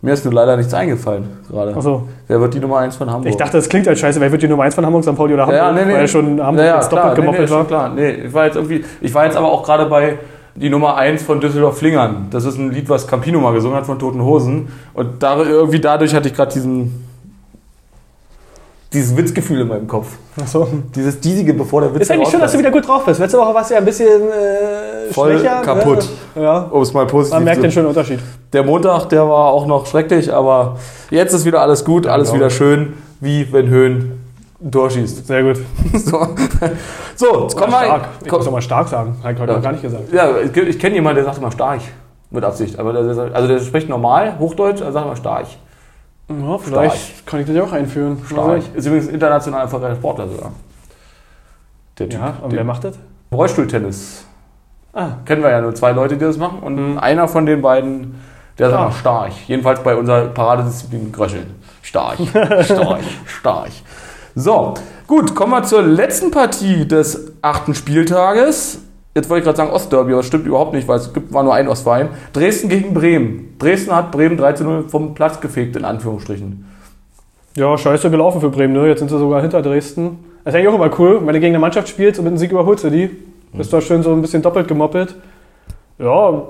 Mir 0.01 0.13
ist 0.13 0.23
nur 0.23 0.33
leider 0.33 0.55
nichts 0.55 0.73
eingefallen 0.73 1.25
gerade. 1.49 1.75
Achso, 1.75 2.07
Wer 2.27 2.39
wird 2.39 2.53
die 2.53 2.59
Nummer 2.59 2.77
1 2.79 2.95
von 2.95 3.11
Hamburg? 3.11 3.29
ich 3.29 3.35
dachte, 3.35 3.57
das 3.57 3.67
klingt 3.67 3.85
halt 3.85 3.99
scheiße. 3.99 4.19
Wer 4.21 4.31
wird 4.31 4.41
die 4.41 4.47
Nummer 4.47 4.63
1 4.63 4.73
von 4.75 4.85
Hamburg, 4.85 5.03
St. 5.03 5.13
Pauli 5.15 5.33
oder 5.33 5.43
Hamburg? 5.43 5.57
ja, 5.57 5.71
nee, 5.73 5.83
nee. 5.85 5.93
Weil 5.93 6.07
schon 6.07 6.41
Hamburg 6.41 6.65
ja, 6.65 6.75
jetzt 6.75 6.89
doppelt 6.91 7.05
nee, 7.05 7.09
nee, 7.11 7.15
gemoppelt 7.21 7.43
ist 7.43 7.49
schon 7.49 7.57
war. 7.59 7.65
klar. 7.67 7.89
Nee, 7.93 8.09
ich 8.11 8.33
war 8.33 8.45
jetzt 8.45 8.55
irgendwie, 8.55 8.85
ich 9.01 9.13
war 9.13 9.25
jetzt 9.25 9.35
aber 9.35 9.51
auch 9.51 9.61
gerade 9.63 9.85
bei 9.87 10.17
die 10.55 10.69
Nummer 10.69 10.95
1 10.95 11.21
von 11.23 11.41
Düsseldorf 11.41 11.77
Flingern. 11.79 12.27
Das 12.31 12.45
ist 12.45 12.57
ein 12.57 12.71
Lied, 12.71 12.87
was 12.89 13.07
Campino 13.07 13.39
mal 13.41 13.53
gesungen 13.53 13.75
hat 13.77 13.85
von 13.85 13.99
Toten 13.99 14.23
Hosen. 14.23 14.69
Und 14.93 15.21
da, 15.21 15.37
irgendwie 15.43 15.81
dadurch 15.81 16.15
hatte 16.15 16.29
ich 16.29 16.33
gerade 16.33 16.53
diesen 16.53 17.08
dieses 18.91 19.15
Witzgefühl 19.15 19.61
in 19.61 19.67
meinem 19.67 19.87
Kopf. 19.87 20.17
Achso. 20.41 20.67
Dieses 20.95 21.19
diesige, 21.19 21.53
bevor 21.53 21.81
der 21.81 21.93
Witz 21.93 22.01
Ist 22.03 22.11
eigentlich 22.11 22.29
schön, 22.29 22.39
dass 22.39 22.51
du 22.51 22.57
wieder 22.57 22.71
gut 22.71 22.87
drauf 22.87 23.05
bist. 23.05 23.19
Letzte 23.19 23.37
Woche 23.37 23.53
warst 23.53 23.69
du 23.69 23.75
ja 23.75 23.79
ein 23.79 23.85
bisschen 23.85 24.07
äh, 24.07 25.13
Voll 25.13 25.37
schwächer. 25.37 25.61
kaputt. 25.61 26.09
Ne? 26.35 26.43
Ja. 26.43 26.59
Um 26.71 26.81
es 26.81 26.91
mal 26.93 27.05
positiv 27.05 27.35
Man 27.35 27.43
merkt 27.43 27.57
zu 27.57 27.61
den 27.63 27.71
schönen 27.71 27.87
Unterschied. 27.87 28.19
Der 28.51 28.63
Montag, 28.63 29.05
der 29.09 29.27
war 29.29 29.47
auch 29.53 29.67
noch 29.67 29.85
schrecklich, 29.85 30.33
aber 30.33 30.77
jetzt 31.11 31.33
ist 31.33 31.45
wieder 31.45 31.61
alles 31.61 31.85
gut, 31.85 32.07
alles 32.07 32.29
genau. 32.29 32.39
wieder 32.39 32.49
schön, 32.49 32.93
wie 33.19 33.51
wenn 33.53 33.67
Höhen 33.67 34.19
ein 34.61 34.71
Tor 34.71 34.89
schießt. 34.89 35.27
Sehr 35.27 35.43
gut. 35.43 35.59
So, 35.93 36.25
so 37.15 37.41
jetzt 37.43 37.57
kommen 37.57 37.71
wir. 37.71 37.83
stark. 37.83 38.09
Ich 38.23 38.27
Komm, 38.29 38.39
muss 38.39 38.45
doch 38.45 38.51
mal 38.53 38.61
stark 38.61 38.87
sagen. 38.87 39.15
Habe 39.21 39.33
ich 39.33 39.39
heute 39.39 39.51
Ja. 39.51 39.57
noch 39.57 39.63
gar 39.63 39.71
nicht 39.73 39.81
gesagt. 39.83 40.11
ja, 40.13 40.29
ich, 40.39 40.55
ich 40.55 40.79
kenne 40.79 40.95
jemanden, 40.95 41.17
der 41.17 41.25
sagt 41.25 41.37
immer 41.37 41.51
stark. 41.51 41.81
Mit 42.31 42.43
Absicht. 42.43 42.79
Aber 42.79 42.93
der, 42.93 43.01
also 43.33 43.47
der 43.47 43.59
spricht 43.59 43.89
normal, 43.89 44.37
Hochdeutsch, 44.39 44.81
er 44.81 44.91
sagt 44.91 45.05
immer 45.05 45.15
stark. 45.15 45.47
Ja, 46.29 46.57
vielleicht 46.59 47.25
kann 47.25 47.39
ich 47.39 47.47
das 47.47 47.55
ja 47.55 47.63
auch 47.63 47.71
einführen. 47.71 48.21
Stark. 48.25 48.61
Ist 48.75 48.85
übrigens 48.85 49.07
international 49.07 49.61
erfolgreicher 49.61 49.95
Sportler 49.95 50.27
sogar. 50.29 50.51
Der 51.97 52.09
Typ. 52.09 52.19
Ja, 52.19 52.37
und 52.41 52.51
wer 52.53 52.63
macht 52.63 52.83
das? 52.83 52.95
Rollstuhltennis. 53.31 54.25
Ah, 54.93 55.09
Kennen 55.25 55.43
wir 55.43 55.49
ja 55.51 55.61
nur 55.61 55.73
zwei 55.75 55.91
Leute, 55.91 56.15
die 56.17 56.25
das 56.25 56.37
machen. 56.37 56.59
Und 56.59 56.75
Mhm. 56.93 56.97
einer 56.99 57.27
von 57.27 57.45
den 57.45 57.61
beiden, 57.61 58.15
der 58.57 58.69
ist 58.69 58.73
Ah. 58.73 58.85
einfach 58.85 58.99
stark. 58.99 59.31
Jedenfalls 59.47 59.81
bei 59.83 59.95
unserer 59.95 60.27
Paradedisziplin 60.27 61.11
Gröscheln. 61.11 61.55
Stark, 61.81 62.17
stark, 62.63 62.99
stark. 63.25 63.69
So, 64.35 64.73
gut, 65.07 65.33
kommen 65.35 65.51
wir 65.53 65.63
zur 65.63 65.81
letzten 65.81 66.29
Partie 66.31 66.87
des 66.87 67.31
achten 67.41 67.73
Spieltages. 67.73 68.79
Jetzt 69.19 69.29
wollte 69.29 69.39
ich 69.39 69.43
gerade 69.43 69.57
sagen 69.57 69.71
Ostderby, 69.71 70.13
aber 70.13 70.21
das 70.21 70.27
stimmt 70.27 70.47
überhaupt 70.47 70.73
nicht, 70.73 70.87
weil 70.87 70.97
es 70.97 71.11
gibt, 71.11 71.33
war 71.33 71.43
nur 71.43 71.53
ein 71.53 71.67
Ostverein. 71.67 72.07
Dresden 72.31 72.69
gegen 72.69 72.93
Bremen. 72.93 73.53
Dresden 73.59 73.93
hat 73.93 74.13
Bremen 74.13 74.39
13-0 74.39 74.87
vom 74.87 75.13
Platz 75.13 75.41
gefegt, 75.41 75.75
in 75.75 75.83
Anführungsstrichen. 75.83 76.65
ja, 77.57 77.77
scheiße 77.77 78.09
gelaufen 78.09 78.39
für 78.39 78.47
Bremen, 78.47 78.71
ne? 78.71 78.87
Jetzt 78.87 78.99
sind 78.99 79.09
sie 79.09 79.19
sogar 79.19 79.41
hinter 79.41 79.61
Dresden. 79.61 80.19
Das 80.45 80.53
ist 80.53 80.57
eigentlich 80.57 80.69
auch 80.69 80.75
immer 80.75 80.89
cool, 80.99 81.19
wenn 81.19 81.33
du 81.33 81.41
gegen 81.41 81.47
eine 81.47 81.59
Mannschaft 81.59 81.89
spielst 81.89 82.17
und 82.17 82.23
mit 82.23 82.31
einem 82.31 82.37
Sieg 82.37 82.53
überholst 82.53 82.85
du 82.85 82.89
die. 82.89 83.09
Das 83.51 83.67
ist 83.67 83.73
doch 83.73 83.81
schön 83.81 84.03
so 84.03 84.13
ein 84.13 84.21
bisschen 84.21 84.41
doppelt 84.41 84.69
gemoppelt. 84.69 85.15
Ja, 85.97 86.43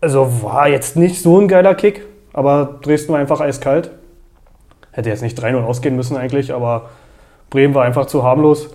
also 0.00 0.42
war 0.42 0.66
jetzt 0.66 0.96
nicht 0.96 1.20
so 1.20 1.38
ein 1.38 1.46
geiler 1.46 1.74
Kick, 1.74 2.06
aber 2.32 2.78
Dresden 2.80 3.12
war 3.12 3.20
einfach 3.20 3.42
eiskalt. 3.42 3.90
Hätte 4.92 5.10
jetzt 5.10 5.20
nicht 5.20 5.38
3-0 5.38 5.62
ausgehen 5.62 5.94
müssen 5.94 6.16
eigentlich, 6.16 6.54
aber 6.54 6.88
Bremen 7.50 7.74
war 7.74 7.84
einfach 7.84 8.06
zu 8.06 8.22
harmlos. 8.22 8.70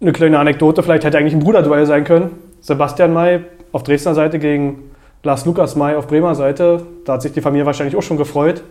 Eine 0.00 0.12
kleine 0.12 0.38
Anekdote, 0.38 0.82
vielleicht 0.82 1.04
hätte 1.04 1.18
eigentlich 1.18 1.34
ein 1.34 1.40
Bruderduell 1.40 1.84
sein 1.86 2.04
können. 2.04 2.30
Sebastian 2.62 3.12
May 3.12 3.40
auf 3.72 3.82
Dresdner 3.82 4.14
Seite 4.14 4.38
gegen 4.38 4.90
Lars 5.22 5.44
Lukas 5.44 5.76
May 5.76 5.94
auf 5.94 6.06
Bremer 6.06 6.34
Seite. 6.34 6.82
Da 7.04 7.14
hat 7.14 7.22
sich 7.22 7.32
die 7.32 7.40
Familie 7.42 7.66
wahrscheinlich 7.66 7.94
auch 7.96 8.02
schon 8.02 8.16
gefreut, 8.16 8.62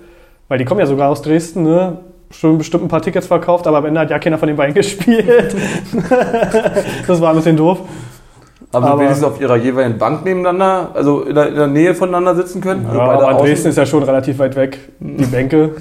weil 0.48 0.58
die 0.58 0.66
kommen 0.66 0.80
ja 0.80 0.88
sogar 0.88 1.10
aus 1.10 1.22
Dresden, 1.22 1.64
ne? 1.64 1.98
Schon 2.32 2.60
bestimmt 2.60 2.84
ein 2.84 2.88
paar 2.90 3.02
Tickets 3.02 3.26
verkauft, 3.28 3.66
aber 3.66 3.78
am 3.78 3.86
Ende 3.86 4.00
hat 4.02 4.10
ja 4.12 4.20
keiner 4.20 4.38
von 4.38 4.48
den 4.48 4.58
beiden 4.58 4.74
gespielt. 4.76 5.56
das 7.08 7.22
war 7.22 7.30
ein 7.32 7.36
bisschen 7.36 7.58
doof. 7.58 7.80
Haben 8.74 8.84
sie 8.86 8.90
Aber- 8.92 9.02
wenigstens 9.02 9.24
auf 9.28 9.40
ihrer 9.42 9.56
jeweiligen 9.56 9.98
Bank 10.00 10.26
nebeneinander, 10.26 10.90
also 10.94 11.22
in 11.22 11.34
der, 11.36 11.48
in 11.50 11.56
der 11.56 11.68
Nähe 11.68 11.94
voneinander 11.96 12.36
sitzen 12.36 12.62
können? 12.62 12.86
Also 12.88 13.00
Ja, 13.00 13.06
aber 13.06 13.36
außen? 13.36 13.46
Dresden 13.48 13.68
ist 13.70 13.78
ja 13.78 13.86
schon 13.86 14.04
relativ 14.04 14.38
weit 14.40 14.56
weg, 14.56 14.78
die 15.00 15.26
Bänke. 15.26 15.72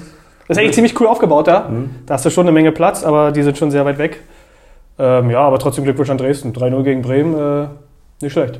Das 0.47 0.57
ist 0.57 0.61
eigentlich 0.63 0.73
ziemlich 0.73 0.99
cool 0.99 1.05
aufgebaut 1.07 1.47
da. 1.47 1.69
Da 2.07 2.13
hast 2.15 2.25
du 2.25 2.31
schon 2.31 2.45
eine 2.47 2.51
Menge 2.51 2.71
Platz, 2.71 3.03
aber 3.03 3.31
die 3.31 3.43
sind 3.43 3.57
schon 3.57 3.69
sehr 3.69 3.85
weit 3.85 3.99
weg. 3.99 4.21
Ähm, 4.99 5.29
ja, 5.29 5.39
aber 5.39 5.59
trotzdem 5.59 5.85
Glückwunsch 5.85 6.09
an 6.09 6.17
Dresden. 6.17 6.53
3-0 6.53 6.83
gegen 6.83 7.01
Bremen, 7.01 7.35
äh, 7.35 7.67
nicht 8.21 8.33
schlecht. 8.33 8.59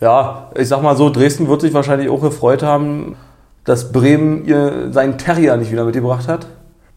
Ja, 0.00 0.50
ich 0.56 0.68
sag 0.68 0.82
mal 0.82 0.96
so, 0.96 1.10
Dresden 1.10 1.48
wird 1.48 1.62
sich 1.62 1.72
wahrscheinlich 1.72 2.10
auch 2.10 2.20
gefreut 2.20 2.62
haben, 2.62 3.16
dass 3.64 3.92
Bremen 3.92 4.44
ihr 4.44 4.92
seinen 4.92 5.16
Terrier 5.16 5.56
nicht 5.56 5.72
wieder 5.72 5.84
mitgebracht 5.84 6.28
hat. 6.28 6.46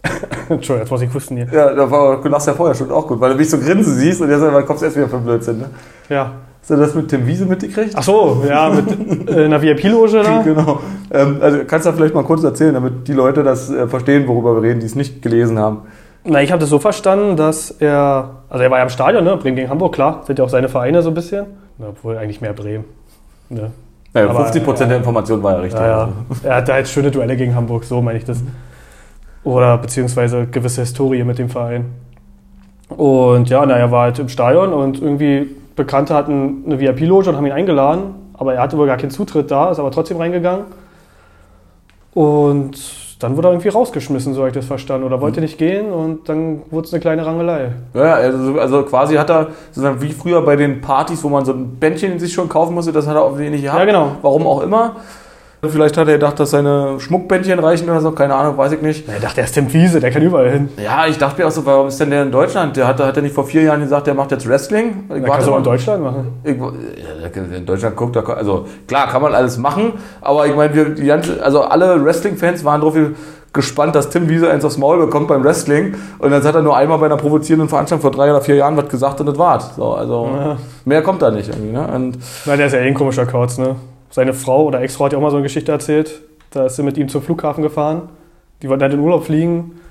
Entschuldigung, 0.50 0.80
jetzt 0.80 0.92
muss 0.92 1.02
ich 1.02 1.14
husten 1.14 1.38
hier. 1.38 1.48
Ja, 1.52 1.74
da 1.74 1.90
war, 1.90 2.22
du 2.22 2.28
lachst 2.28 2.48
ja 2.48 2.54
vorher 2.54 2.76
schon 2.76 2.92
auch 2.92 3.08
gut, 3.08 3.20
weil 3.20 3.32
du 3.32 3.38
mich 3.38 3.50
so 3.50 3.58
grinsen 3.58 3.96
siehst 3.96 4.22
und 4.22 4.30
jetzt 4.30 4.42
kommst 4.66 4.82
du 4.82 4.86
erst 4.86 4.98
wieder 4.98 5.08
vom 5.08 5.24
Blödsinn. 5.24 5.60
Ne? 5.60 5.70
Ja. 6.10 6.32
Hast 6.62 6.72
du 6.72 6.76
das 6.78 6.96
mit 6.96 7.08
Tim 7.10 7.28
Wiese 7.28 7.46
mitgekriegt? 7.46 7.92
Ach 7.96 8.02
so, 8.02 8.44
ja, 8.48 8.70
mit 8.70 9.30
äh, 9.30 9.46
einer 9.46 9.62
VIP-Loge 9.62 10.24
da. 10.24 10.42
Genau. 10.44 10.80
Ähm, 11.12 11.38
also 11.40 11.60
kannst 11.68 11.86
du 11.86 11.92
da 11.92 11.96
vielleicht 11.96 12.16
mal 12.16 12.24
kurz 12.24 12.44
erzählen, 12.44 12.74
damit 12.74 13.08
die 13.08 13.14
Leute 13.14 13.44
das 13.44 13.70
äh, 13.70 13.88
verstehen, 13.88 14.28
worüber 14.28 14.56
wir 14.56 14.64
reden, 14.64 14.80
die 14.80 14.88
es 14.88 14.96
nicht 14.96 15.22
gelesen 15.22 15.60
haben. 15.60 15.84
Na, 16.28 16.42
ich 16.42 16.52
habe 16.52 16.60
das 16.60 16.70
so 16.70 16.80
verstanden, 16.80 17.36
dass 17.38 17.70
er, 17.70 18.32
also 18.50 18.64
er 18.64 18.72
war 18.72 18.80
ja 18.80 18.84
im 18.84 18.90
Stadion, 18.90 19.24
ne? 19.24 19.38
Bremen 19.38 19.56
gegen 19.56 19.70
Hamburg, 19.70 19.94
klar, 19.94 20.24
sind 20.26 20.40
ja 20.40 20.46
auch 20.46 20.50
seine 20.50 20.70
Vereine 20.70 21.04
so 21.04 21.10
ein 21.10 21.14
bisschen. 21.14 21.46
Na, 21.78 21.90
obwohl 21.90 22.18
eigentlich 22.18 22.42
mehr 22.42 22.54
Bremen. 22.54 22.86
Ne? 23.50 23.72
Naja, 24.14 24.30
Aber, 24.30 24.40
50 24.46 24.64
Prozent 24.64 24.90
der 24.90 24.98
Information 24.98 25.44
war 25.44 25.54
ja 25.54 25.60
richtig. 25.60 25.82
Ja, 25.82 25.88
ja. 25.88 26.10
Er 26.44 26.56
hatte 26.56 26.74
halt 26.74 26.88
schöne 26.88 27.12
Duelle 27.12 27.36
gegen 27.36 27.54
Hamburg, 27.54 27.84
so 27.84 28.02
meine 28.02 28.18
ich 28.18 28.26
das. 28.26 28.42
Oder 29.44 29.78
beziehungsweise 29.78 30.48
gewisse 30.48 30.82
Historie 30.82 31.24
mit 31.24 31.38
dem 31.38 31.50
Verein. 31.50 31.86
Und 32.90 33.50
ja, 33.50 33.64
na, 33.64 33.76
er 33.76 33.92
war 33.92 34.04
halt 34.04 34.18
im 34.18 34.30
Stadion 34.30 34.74
und 34.74 35.00
irgendwie 35.02 35.56
Bekannte 35.76 36.16
hatten 36.16 36.64
eine 36.66 36.80
VIP-Loge 36.80 37.30
und 37.30 37.36
haben 37.36 37.46
ihn 37.46 37.52
eingeladen, 37.52 38.16
aber 38.34 38.56
er 38.56 38.62
hatte 38.62 38.78
wohl 38.78 38.88
gar 38.88 38.98
keinen 38.98 39.12
Zutritt 39.12 39.52
da, 39.52 39.70
ist 39.70 39.80
aber 39.80 39.92
trotzdem 39.92 40.18
reingegangen. 40.18 40.66
Und 42.14 43.05
dann 43.20 43.38
wurde 43.38 43.48
er 43.48 43.52
irgendwie 43.52 43.70
rausgeschmissen, 43.70 44.34
so 44.34 44.42
habe 44.42 44.50
ich 44.50 44.56
das 44.56 44.66
verstanden. 44.66 45.06
Oder 45.06 45.22
wollte 45.22 45.40
nicht 45.42 45.58
gehen 45.58 45.92
und 45.92 46.28
dann 46.28 46.64
wurde 46.70 46.88
es 46.88 46.94
eine 46.94 47.00
kleine 47.00 47.26
Rangelei. 47.26 47.72
Ja, 47.94 48.16
also, 48.16 48.60
also 48.60 48.84
quasi 48.84 49.16
hat 49.16 49.30
er, 49.30 49.48
sozusagen 49.72 50.02
wie 50.02 50.12
früher 50.12 50.42
bei 50.42 50.56
den 50.56 50.82
Partys, 50.82 51.24
wo 51.24 51.30
man 51.30 51.46
so 51.46 51.54
ein 51.54 51.78
Bändchen 51.80 52.20
sich 52.20 52.34
schon 52.34 52.50
kaufen 52.50 52.74
musste, 52.74 52.92
das 52.92 53.08
hat 53.08 53.16
er 53.16 53.24
offensichtlich 53.24 53.62
nicht 53.62 53.64
gehabt. 53.64 53.80
Ja, 53.80 53.86
genau. 53.86 54.18
Warum 54.22 54.46
auch 54.46 54.62
immer. 54.62 54.98
Vielleicht 55.64 55.98
hat 55.98 56.08
er 56.08 56.14
gedacht, 56.16 56.40
dass 56.40 56.52
seine 56.52 57.00
Schmuckbändchen 57.00 57.58
reichen 57.60 57.90
oder 57.90 58.00
so, 58.02 58.12
keine 58.12 58.36
Ahnung, 58.36 58.56
weiß 58.58 58.74
ich 58.74 58.82
nicht. 58.82 59.08
Er 59.10 59.20
dachte, 59.20 59.42
er 59.42 59.46
ist 59.46 59.54
Tim 59.54 59.72
Wiese, 59.74 60.00
der 60.00 60.12
kann 60.12 60.22
überall 60.22 60.50
hin. 60.52 60.70
Ja, 60.84 61.08
ich 61.08 61.18
dachte 61.18 61.42
mir 61.42 61.48
auch 61.48 61.52
so, 61.52 61.66
warum 61.66 61.88
ist 61.88 62.00
denn 62.00 62.12
der 62.12 62.22
in 62.24 62.32
Deutschland? 62.32 62.78
Der 62.78 62.88
hat, 62.88 63.00
hat 63.00 63.16
er 63.16 63.24
nicht 63.24 63.34
vor 63.34 63.46
vier 63.46 63.64
Jahren 63.64 63.82
gesagt, 63.82 64.06
der 64.06 64.14
macht 64.14 64.32
jetzt 64.32 64.48
Wrestling? 64.48 65.04
Ich 65.04 65.08
Der 65.08 65.22
kann 65.22 65.30
warte 65.30 65.44
es 65.44 65.50
auch 65.50 65.58
in 65.58 65.64
Deutschland 65.64 66.04
machen. 66.04 66.28
Ich, 66.44 66.56
ja, 66.58 67.56
in 67.58 67.66
Deutschland 67.66 67.96
guckt, 67.96 68.16
da, 68.16 68.22
also 68.22 68.68
klar, 68.88 69.08
kann 69.08 69.22
man 69.22 69.34
alles 69.34 69.58
machen, 69.58 69.94
aber 70.22 70.46
ich 70.46 70.56
meine, 70.56 70.74
wir, 70.76 70.86
die 70.90 71.06
ganze, 71.06 71.42
also 71.44 71.62
alle 71.62 72.04
Wrestling-Fans 72.04 72.64
waren 72.64 72.82
drauf 72.82 72.96
gespannt, 73.52 73.96
dass 73.96 74.10
Tim 74.10 74.30
Wiese 74.30 74.52
eins 74.52 74.66
aufs 74.66 74.78
Maul 74.78 75.00
bekommt 75.00 75.30
beim 75.30 75.44
Wrestling 75.44 75.96
und 76.20 76.32
jetzt 76.32 76.46
hat 76.46 76.56
er 76.56 76.62
nur 76.62 76.76
einmal 76.76 77.00
bei 77.00 77.06
einer 77.08 77.18
provozierenden 77.18 77.70
Veranstaltung 77.70 78.02
vor 78.02 78.12
drei 78.12 78.30
oder 78.30 78.42
vier 78.42 78.56
Jahren 78.56 78.76
was 78.78 78.90
gesagt 78.90 79.20
und 79.22 79.26
das 79.28 79.38
war's. 79.38 79.76
So, 79.78 79.94
also 79.94 80.30
Ja. 80.32 80.58
mehr 80.84 81.02
kommt 81.02 81.22
da 81.22 81.32
nicht 81.32 81.48
irgendwie. 81.50 81.72
Ne? 81.72 81.88
Und 81.88 82.18
Na, 82.46 82.56
der 82.58 82.68
ist 82.68 82.74
ja 82.74 82.80
eh 82.80 82.88
ein 82.88 82.94
komischer 82.94 83.26
Kauz, 83.26 83.58
ne? 83.58 83.78
Seine 84.16 84.34
Frau 84.34 84.64
oder 84.64 84.80
Ex-Frau 84.80 85.04
hat 85.04 85.12
ja 85.12 85.18
auch 85.18 85.22
mal 85.22 85.30
so 85.30 85.36
eine 85.36 85.44
Geschichte 85.44 85.74
erzählt. 85.74 86.22
Da 86.52 86.68
ist 86.68 86.78
sie 86.78 86.84
mit 86.84 86.98
ihm 86.98 87.10
zum 87.10 87.22
Flughafen 87.22 87.62
gefahren. 87.62 88.04
Die 88.62 88.70
wollten 88.70 88.82
halt 88.82 88.94
in 88.94 89.02
Urlaub 89.02 89.26
fliegen. 89.26 89.82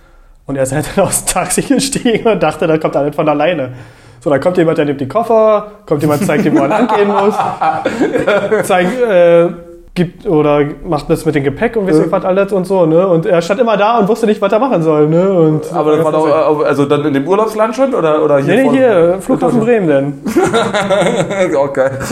Und 0.47 0.57
er 0.57 0.63
ist 0.63 0.73
halt 0.73 0.87
dann 0.97 1.05
aus 1.05 1.27
dem 1.27 1.35
Taxi 1.35 1.61
gestiegen 1.61 2.27
und 2.27 2.43
dachte, 2.43 2.67
da 2.67 2.79
kommt 2.79 2.95
er 2.95 3.03
nicht 3.03 3.17
von 3.17 3.29
alleine. 3.29 3.75
So, 4.21 4.31
da 4.31 4.39
kommt 4.39 4.57
jemand, 4.57 4.79
der 4.79 4.87
nimmt 4.87 5.03
die 5.03 5.09
Koffer, 5.09 5.73
kommt 5.85 6.01
jemand, 6.01 6.25
zeigt 6.25 6.47
ihm, 6.47 6.57
wo 6.57 6.63
er 6.63 6.69
lang 6.69 6.89
gehen 6.89 7.09
muss, 7.09 7.35
zeigt, 8.67 8.99
äh, 8.99 9.51
gibt 9.95 10.27
oder 10.27 10.67
macht 10.85 11.09
das 11.09 11.25
mit 11.25 11.37
dem 11.37 11.45
Gepäck 11.45 11.77
und 11.77 11.87
weiß 11.87 12.01
ich 12.01 12.11
was 12.11 12.25
alles 12.25 12.53
und 12.53 12.67
so, 12.67 12.85
ne? 12.85 13.07
Und 13.07 13.27
er 13.27 13.41
stand 13.41 13.61
immer 13.61 13.77
da 13.77 13.99
und 13.99 14.09
wusste 14.09 14.27
nicht, 14.27 14.41
was 14.41 14.53
er 14.53 14.59
machen 14.59 14.83
soll, 14.83 15.09
ne? 15.09 15.33
Und 15.33 15.73
aber 15.73 15.97
das 15.97 16.05
war 16.05 16.13
doch, 16.13 16.65
also 16.65 16.85
dann 16.87 17.05
in 17.05 17.15
dem 17.15 17.29
Urlaubsland 17.29 17.77
schon 17.77 17.95
oder, 17.95 18.23
oder 18.23 18.39
hier? 18.39 18.57
Nee, 18.57 18.71
hier, 18.71 19.19
Flughafen 19.21 19.61
Bremen 19.61 19.87
denn. 19.87 21.57
auch 21.57 21.73
geil. 21.73 21.99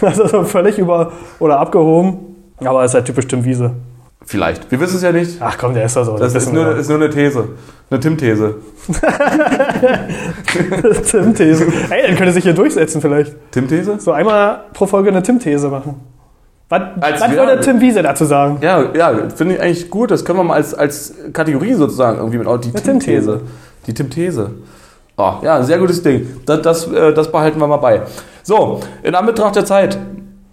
Also 0.00 0.26
so 0.26 0.42
völlig 0.44 0.78
über 0.78 1.12
oder 1.38 1.58
abgehoben. 1.58 2.18
Aber 2.64 2.84
ist 2.84 2.94
halt 2.94 3.04
typisch 3.04 3.26
Tim 3.26 3.44
Wiese. 3.44 3.72
Vielleicht. 4.24 4.70
Wir 4.70 4.80
wissen 4.80 4.96
es 4.96 5.02
ja 5.02 5.12
nicht. 5.12 5.36
Ach 5.40 5.56
komm, 5.58 5.74
der 5.74 5.84
ist 5.84 5.96
da 5.96 6.04
so. 6.04 6.16
Das 6.16 6.28
ist 6.28 6.34
wissen 6.34 6.54
nur, 6.54 6.76
ist 6.76 6.88
nur 6.88 6.98
eine 6.98 7.10
These. 7.10 7.48
Eine 7.90 8.00
Tim-These. 8.00 8.54
Tim-These. 11.10 11.66
Ey, 11.90 12.06
dann 12.06 12.16
könnte 12.16 12.32
sich 12.32 12.44
hier 12.44 12.54
durchsetzen 12.54 13.02
vielleicht. 13.02 13.34
Tim-These? 13.50 14.00
So 14.00 14.12
einmal 14.12 14.64
pro 14.72 14.86
Folge 14.86 15.10
eine 15.10 15.22
Tim-These 15.22 15.68
machen. 15.68 16.00
Was, 16.72 16.80
Als 17.02 17.20
was 17.20 17.30
wir- 17.30 17.36
würde 17.36 17.60
Tim 17.60 17.80
Wiese 17.82 18.02
dazu 18.02 18.24
sagen? 18.24 18.56
Ja, 18.62 18.82
ja, 18.94 19.12
finde 19.34 19.56
ich 19.56 19.60
eigentlich 19.60 19.90
gut. 19.90 20.10
Das 20.10 20.24
können 20.24 20.38
wir 20.38 20.44
mal 20.44 20.54
als, 20.54 20.72
als 20.72 21.12
Kategorie 21.34 21.74
sozusagen 21.74 22.16
irgendwie 22.16 22.38
mit. 22.38 22.46
Oh, 22.46 22.56
die 22.56 22.72
Tim-These. 22.72 23.02
Tim-These. 23.02 23.40
Die 23.86 23.92
Tim-These. 23.94 24.50
Oh, 25.18 25.32
ja, 25.42 25.56
ein 25.56 25.64
sehr 25.64 25.76
gutes 25.78 26.02
Ding. 26.02 26.26
Das, 26.46 26.62
das, 26.62 26.90
äh, 26.90 27.12
das 27.12 27.30
behalten 27.30 27.60
wir 27.60 27.66
mal 27.66 27.76
bei. 27.76 28.00
So, 28.42 28.80
in 29.02 29.14
Anbetracht 29.14 29.54
der 29.54 29.66
Zeit 29.66 29.98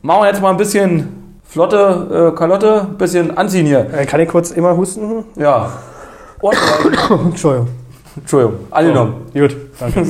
machen 0.01 0.23
wir 0.23 0.27
jetzt 0.27 0.41
mal 0.41 0.49
ein 0.51 0.57
bisschen 0.57 1.07
flotte 1.45 2.31
äh, 2.33 2.37
Kalotte, 2.37 2.81
ein 2.81 2.97
bisschen 2.97 3.37
anziehen 3.37 3.65
hier. 3.65 3.87
Äh, 3.93 4.05
kann 4.05 4.19
ich 4.19 4.27
kurz 4.27 4.51
immer 4.51 4.75
husten? 4.75 5.23
Ja. 5.37 5.71
Und, 6.41 6.53
Entschuldigung. 7.27 7.69
Entschuldigung, 8.17 8.55
angenommen. 8.71 9.13
Gut, 9.33 9.55
danke. 9.79 10.03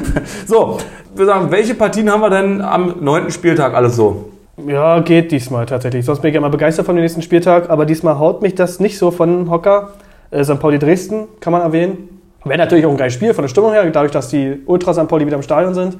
So, 0.46 0.78
wir 1.16 1.26
sagen, 1.26 1.50
welche 1.50 1.74
Partien 1.74 2.08
haben 2.08 2.20
wir 2.20 2.30
denn 2.30 2.60
am 2.62 2.94
neunten 3.00 3.32
Spieltag 3.32 3.74
alles 3.74 3.96
so? 3.96 4.30
Ja, 4.64 5.00
geht 5.00 5.32
diesmal 5.32 5.66
tatsächlich. 5.66 6.04
Sonst 6.04 6.20
bin 6.20 6.30
ich 6.30 6.34
ja 6.34 6.38
immer 6.38 6.50
begeistert 6.50 6.86
von 6.86 6.96
dem 6.96 7.02
nächsten 7.02 7.22
Spieltag, 7.22 7.68
aber 7.68 7.84
diesmal 7.84 8.18
haut 8.18 8.40
mich 8.40 8.54
das 8.54 8.80
nicht 8.80 8.98
so 8.98 9.10
von 9.10 9.50
Hocker. 9.50 9.92
Äh, 10.30 10.44
St. 10.44 10.58
Pauli 10.58 10.78
Dresden 10.78 11.28
kann 11.40 11.52
man 11.52 11.62
erwähnen. 11.62 12.20
Wäre 12.44 12.58
natürlich 12.58 12.86
auch 12.86 12.90
ein 12.90 12.96
geiles 12.96 13.14
Spiel 13.14 13.34
von 13.34 13.42
der 13.42 13.48
Stimmung 13.48 13.72
her, 13.72 13.84
dadurch, 13.90 14.12
dass 14.12 14.28
die 14.28 14.62
Ultras 14.66 14.96
St. 14.96 15.08
Pauli 15.08 15.26
wieder 15.26 15.36
im 15.36 15.42
Stadion 15.42 15.74
sind. 15.74 15.98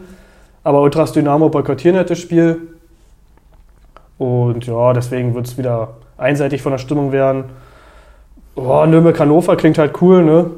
Aber 0.65 0.81
Ultras 0.81 1.13
Dynamo 1.13 1.49
boykottieren 1.49 1.97
halt 1.97 2.09
das 2.09 2.19
Spiel. 2.19 2.69
Und 4.17 4.67
ja, 4.67 4.93
deswegen 4.93 5.35
wird 5.35 5.47
es 5.47 5.59
wieder 5.59 5.95
einseitig 6.17 6.63
von 6.63 6.73
der 6.73 6.79
Stimmung 6.79 7.13
werden. 7.13 7.45
Oh, 8.55 8.87
Nürnberg-Hannover 8.87 9.57
klingt 9.57 9.77
halt 9.77 10.01
cool, 10.01 10.25
ne? 10.25 10.51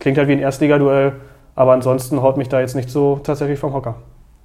Klingt 0.00 0.16
halt 0.16 0.28
wie 0.28 0.32
ein 0.32 0.38
Erstligaduell. 0.38 1.12
Aber 1.54 1.72
ansonsten 1.72 2.22
haut 2.22 2.36
mich 2.38 2.48
da 2.48 2.60
jetzt 2.60 2.74
nicht 2.74 2.88
so 2.88 3.20
tatsächlich 3.22 3.58
vom 3.58 3.74
Hocker. 3.74 3.96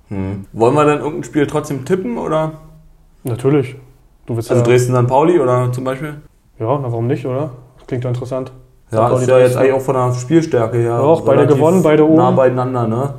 Hm. 0.10 0.46
Wollen 0.52 0.76
wir 0.76 0.84
dann 0.84 1.00
irgendein 1.00 1.24
Spiel 1.24 1.48
trotzdem 1.48 1.86
tippen 1.86 2.18
oder? 2.18 2.54
Natürlich. 3.24 3.76
Du 4.26 4.36
willst 4.36 4.50
Also 4.52 4.64
ja, 4.64 4.68
Dresden-St. 4.70 5.08
Pauli 5.08 5.40
oder 5.40 5.72
zum 5.72 5.84
Beispiel? 5.84 6.16
Ja, 6.60 6.80
na 6.82 6.84
warum 6.92 7.08
nicht, 7.08 7.26
oder? 7.26 7.52
Klingt 7.88 8.04
doch 8.06 8.10
interessant. 8.10 8.52
Ja, 8.92 9.08
ist 9.10 9.28
ja 9.28 9.38
jetzt 9.40 9.56
Dresden. 9.56 9.58
eigentlich 9.60 9.74
auch 9.74 9.82
von 9.82 9.96
der 9.96 10.14
Spielstärke 10.14 10.78
her. 10.78 10.86
Ja, 10.92 11.00
auch 11.00 11.22
beide 11.22 11.48
gewonnen, 11.48 11.82
beide 11.82 12.06
oben. 12.06 12.16
Nah 12.16 12.32
beieinander, 12.32 12.88
ne? 12.88 13.14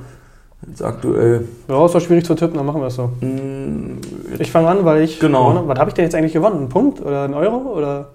Jetzt 0.67 0.83
aktuell. 0.83 1.47
Ja, 1.69 1.85
ist 1.85 1.95
doch 1.95 2.01
schwierig 2.01 2.25
zu 2.25 2.35
tippen, 2.35 2.57
dann 2.57 2.65
machen 2.65 2.81
wir 2.81 2.87
es 2.87 2.95
so. 2.95 3.11
Hm, 3.21 3.99
Ich 4.39 4.51
fange 4.51 4.69
an, 4.69 4.85
weil 4.85 5.03
ich. 5.03 5.19
Genau. 5.21 5.49
gewonnen. 5.51 5.69
Was 5.69 5.79
habe 5.79 5.91
ich 5.91 5.95
denn 5.95 6.05
jetzt 6.05 6.15
eigentlich 6.15 6.33
gewonnen? 6.33 6.63
Ein 6.63 6.69
Punkt 6.69 7.01
oder 7.03 7.25
ein 7.25 7.35
Euro? 7.35 7.57
Oder? 7.77 8.07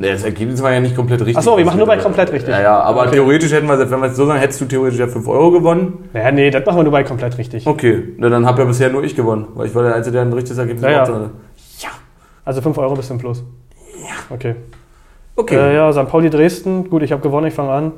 Nee, 0.00 0.12
das 0.12 0.22
Ergebnis 0.22 0.62
war 0.62 0.72
ja 0.72 0.78
nicht 0.78 0.94
komplett 0.94 1.20
richtig. 1.20 1.36
Achso, 1.38 1.58
wir 1.58 1.64
machen 1.64 1.78
nur 1.78 1.86
bei 1.88 1.96
komplett 1.96 2.30
richtig. 2.30 2.50
Ja, 2.50 2.60
ja, 2.62 2.80
aber 2.80 3.02
Okay. 3.02 3.10
theoretisch 3.14 3.50
hätten 3.50 3.66
wir, 3.66 3.78
wenn 3.78 4.00
wir 4.00 4.06
es 4.08 4.16
so 4.16 4.26
sagen, 4.26 4.38
hättest 4.38 4.60
du 4.60 4.66
theoretisch 4.66 5.00
ja 5.00 5.08
5 5.08 5.26
Euro 5.26 5.50
gewonnen. 5.50 6.08
Ja, 6.14 6.30
nee, 6.30 6.50
das 6.52 6.64
machen 6.64 6.78
wir 6.78 6.82
nur 6.84 6.92
bei 6.92 7.02
komplett 7.02 7.36
richtig. 7.36 7.66
Okay, 7.66 8.14
na, 8.16 8.28
dann 8.28 8.46
habe 8.46 8.62
ja 8.62 8.68
bisher 8.68 8.90
nur 8.90 9.02
ich 9.02 9.16
gewonnen, 9.16 9.48
weil 9.54 9.66
ich 9.66 9.74
war 9.74 9.82
der 9.82 9.96
Einzige, 9.96 10.12
der 10.12 10.22
ein 10.22 10.32
richtiges 10.32 10.58
Ergebnis 10.58 10.84
Ja, 10.84 10.90
ja. 10.90 11.00
hatte. 11.00 11.30
Also 12.44 12.62
5 12.62 12.78
Euro 12.78 12.94
bis 12.94 13.08
zum 13.08 13.18
Plus. 13.18 13.42
Ja. 14.00 14.34
Okay. 14.34 14.54
Okay. 15.36 15.56
Äh, 15.56 15.74
ja, 15.74 15.92
St. 15.92 16.08
Pauli 16.08 16.30
Dresden. 16.30 16.88
Gut, 16.88 17.02
ich 17.02 17.10
habe 17.12 17.20
gewonnen, 17.20 17.48
ich 17.48 17.54
fange 17.54 17.70
an. 17.72 17.92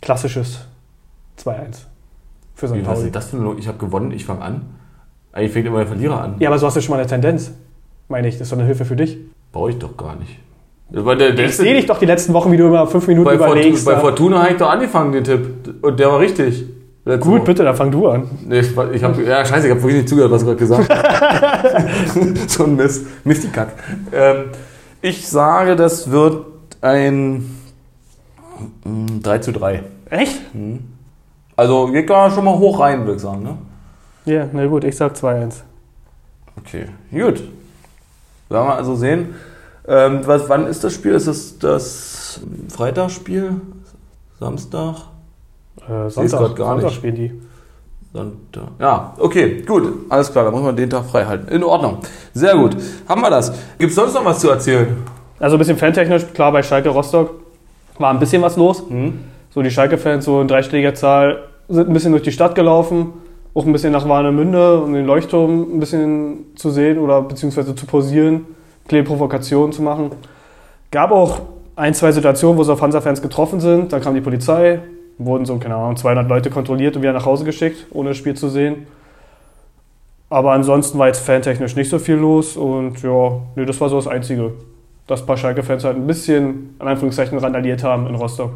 Klassisches 0.00 0.66
2-1 1.38 1.84
für 2.54 2.68
St. 2.68 2.74
Wie, 2.74 2.80
was 2.86 2.94
Pauli. 2.94 3.06
ist 3.06 3.14
das 3.14 3.28
für 3.28 3.36
eine 3.36 3.44
Logik? 3.44 3.60
Ich 3.60 3.68
habe 3.68 3.78
gewonnen, 3.78 4.10
ich 4.12 4.24
fange 4.24 4.40
an. 4.42 4.62
Eigentlich 5.32 5.52
fängt 5.52 5.66
immer 5.66 5.78
der 5.78 5.86
Verlierer 5.86 6.20
an. 6.22 6.36
Ja, 6.40 6.48
aber 6.48 6.58
so 6.58 6.66
hast 6.66 6.76
du 6.76 6.80
schon 6.80 6.94
mal 6.94 6.98
eine 7.00 7.06
Tendenz. 7.08 7.52
Meine 8.08 8.26
ich, 8.28 8.34
das 8.38 8.46
ist 8.46 8.52
doch 8.52 8.58
eine 8.58 8.66
Hilfe 8.66 8.84
für 8.86 8.96
dich. 8.96 9.18
Brauche 9.52 9.70
ich 9.70 9.78
doch 9.78 9.96
gar 9.96 10.16
nicht. 10.16 10.38
Ich 10.90 11.56
sehe 11.56 11.74
dich 11.74 11.86
doch 11.86 11.98
die 11.98 12.06
letzten 12.06 12.32
Wochen, 12.32 12.50
wie 12.50 12.56
du 12.56 12.66
immer 12.66 12.86
fünf 12.86 13.06
Minuten 13.08 13.26
bei, 13.26 13.36
Fortuna, 13.36 13.60
überlegst. 13.60 13.84
bei 13.84 13.92
da. 13.92 14.00
Fortuna 14.00 14.42
habe 14.42 14.52
ich 14.52 14.56
doch 14.56 14.70
angefangen, 14.70 15.12
den 15.12 15.24
Tipp. 15.24 15.82
Und 15.82 16.00
der 16.00 16.10
war 16.10 16.18
richtig. 16.18 16.64
Letzte 17.04 17.28
Gut, 17.28 17.40
Woche. 17.40 17.46
bitte, 17.46 17.64
dann 17.64 17.76
fang 17.76 17.90
du 17.90 18.08
an. 18.08 18.28
Nee, 18.46 18.60
ich, 18.60 18.70
ich 18.92 19.04
habe, 19.04 19.22
ja, 19.22 19.44
scheiße, 19.44 19.66
ich 19.66 19.70
habe 19.70 19.82
wirklich 19.82 20.00
nicht 20.00 20.08
zugehört, 20.08 20.30
was 20.30 20.40
du 20.42 20.46
gerade 20.46 20.58
gesagt 20.58 20.88
hast. 20.90 22.48
so 22.48 22.64
ein 22.64 22.76
Mist. 22.76 23.06
Mistikack. 23.24 23.68
Ähm, 24.12 24.44
ich 25.02 25.28
sage, 25.28 25.76
das 25.76 26.10
wird 26.10 26.46
ein 26.80 27.54
mm, 28.84 29.22
3 29.22 29.38
zu 29.38 29.52
3. 29.52 29.82
Echt? 30.10 30.40
Also, 31.56 31.86
geht 31.88 32.08
da 32.08 32.30
schon 32.30 32.44
mal 32.44 32.58
hoch 32.58 32.80
rein, 32.80 33.00
würde 33.00 33.16
ich 33.16 33.22
sagen, 33.22 33.42
ne? 33.42 33.58
Ja, 34.24 34.46
na 34.52 34.66
gut, 34.66 34.84
ich 34.84 34.96
sag 34.96 35.14
2-1. 35.14 35.62
Okay, 36.58 36.86
gut. 37.10 37.42
Werden 38.48 38.66
wir 38.66 38.74
also 38.74 38.94
sehen. 38.94 39.34
Ähm, 39.88 40.20
was, 40.26 40.48
wann 40.48 40.66
ist 40.66 40.84
das 40.84 40.92
Spiel? 40.92 41.12
Ist 41.12 41.26
das 41.26 41.58
das 41.58 42.40
Freitagsspiel? 42.68 43.60
Samstag? 44.38 44.96
Äh, 45.88 46.10
Sonntag, 46.10 46.56
gar 46.56 46.66
Sonntag 46.72 46.84
nicht. 46.84 46.94
spielen 46.94 47.14
die. 47.14 47.32
Sonntag. 48.12 48.68
Ja, 48.78 49.14
okay, 49.18 49.62
gut. 49.62 49.90
Alles 50.10 50.30
klar, 50.30 50.44
dann 50.44 50.52
muss 50.52 50.62
man 50.62 50.76
den 50.76 50.90
Tag 50.90 51.04
frei 51.06 51.24
halten. 51.24 51.48
In 51.48 51.64
Ordnung. 51.64 51.98
Sehr 52.34 52.54
gut. 52.54 52.76
Haben 53.08 53.22
wir 53.22 53.30
das. 53.30 53.52
Gibt 53.78 53.90
es 53.90 53.96
sonst 53.96 54.14
noch 54.14 54.24
was 54.24 54.38
zu 54.40 54.50
erzählen? 54.50 54.96
Also 55.40 55.56
ein 55.56 55.58
bisschen 55.58 55.78
fantechnisch, 55.78 56.26
klar, 56.34 56.52
bei 56.52 56.62
Schalke 56.62 56.90
Rostock 56.90 57.30
war 57.98 58.10
ein 58.10 58.18
bisschen 58.18 58.42
was 58.42 58.56
los. 58.56 58.82
Hm? 58.88 59.20
So 59.50 59.62
die 59.62 59.70
Schalke-Fans, 59.70 60.24
so 60.24 60.40
in 60.40 60.48
dreistelliger 60.48 60.94
Zahl, 60.94 61.44
sind 61.68 61.88
ein 61.88 61.92
bisschen 61.92 62.12
durch 62.12 62.24
die 62.24 62.32
Stadt 62.32 62.54
gelaufen, 62.54 63.12
auch 63.54 63.64
ein 63.64 63.72
bisschen 63.72 63.92
nach 63.92 64.08
Warnemünde, 64.08 64.80
um 64.80 64.92
den 64.92 65.06
Leuchtturm 65.06 65.76
ein 65.76 65.80
bisschen 65.80 66.46
zu 66.56 66.70
sehen 66.70 66.98
oder 66.98 67.22
beziehungsweise 67.22 67.74
zu 67.74 67.86
posieren, 67.86 68.46
kleine 68.88 69.04
Provokationen 69.04 69.72
zu 69.72 69.82
machen. 69.82 70.10
Gab 70.90 71.12
auch 71.12 71.42
ein, 71.76 71.94
zwei 71.94 72.10
Situationen, 72.10 72.58
wo 72.58 72.64
sie 72.64 72.72
auf 72.72 72.82
Hansa-Fans 72.82 73.22
getroffen 73.22 73.60
sind. 73.60 73.92
Dann 73.92 74.00
kam 74.00 74.14
die 74.14 74.20
Polizei, 74.20 74.80
wurden 75.18 75.44
so, 75.44 75.56
keine 75.58 75.76
Ahnung, 75.76 75.96
200 75.96 76.28
Leute 76.28 76.50
kontrolliert 76.50 76.96
und 76.96 77.02
wieder 77.02 77.12
nach 77.12 77.26
Hause 77.26 77.44
geschickt, 77.44 77.86
ohne 77.92 78.10
das 78.10 78.18
Spiel 78.18 78.34
zu 78.34 78.48
sehen. 78.48 78.86
Aber 80.30 80.52
ansonsten 80.52 80.98
war 80.98 81.06
jetzt 81.06 81.20
fantechnisch 81.20 81.76
nicht 81.76 81.88
so 81.88 81.98
viel 81.98 82.16
los 82.16 82.56
und 82.56 83.02
ja, 83.02 83.40
nee, 83.56 83.64
das 83.64 83.80
war 83.80 83.88
so 83.88 83.96
das 83.96 84.06
Einzige. 84.08 84.52
Dass 85.06 85.20
ein 85.22 85.26
paar 85.26 85.38
Schalke-Fans 85.38 85.84
halt 85.84 85.96
ein 85.96 86.06
bisschen, 86.06 86.74
in 86.80 86.86
Anführungszeichen, 86.86 87.38
randaliert 87.38 87.82
haben 87.82 88.06
in 88.06 88.14
Rostock. 88.14 88.52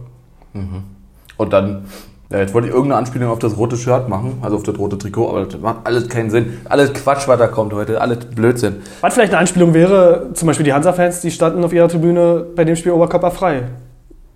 Und 1.38 1.53
dann, 1.53 1.87
ja, 2.33 2.38
jetzt 2.38 2.55
wollte 2.55 2.68
ich 2.68 2.75
irgendeine 2.75 2.99
Anspielung 2.99 3.31
auf 3.31 3.38
das 3.38 3.57
rote 3.57 3.77
Shirt 3.77 4.09
machen, 4.09 4.38
also 4.40 4.57
auf 4.57 4.62
das 4.62 4.79
rote 4.79 4.97
Trikot, 4.97 5.29
aber 5.29 5.45
das 5.45 5.61
macht 5.61 5.79
alles 5.85 6.09
keinen 6.09 6.31
Sinn. 6.31 6.61
Alles 6.68 6.92
Quatsch, 6.92 7.29
was 7.29 7.38
da 7.38 7.47
kommt 7.47 7.73
heute, 7.75 8.01
alles 8.01 8.18
Blödsinn. 8.25 8.77
Was 9.03 9.14
vielleicht 9.14 9.33
eine 9.33 9.40
Anspielung 9.40 9.75
wäre, 9.75 10.31
zum 10.33 10.47
Beispiel 10.47 10.64
die 10.64 10.73
Hansa-Fans, 10.73 11.21
die 11.21 11.31
standen 11.31 11.62
auf 11.62 11.73
ihrer 11.73 11.88
Tribüne 11.88 12.47
bei 12.57 12.64
dem 12.64 12.75
Spiel 12.77 12.92
oberkörperfrei. 12.92 13.64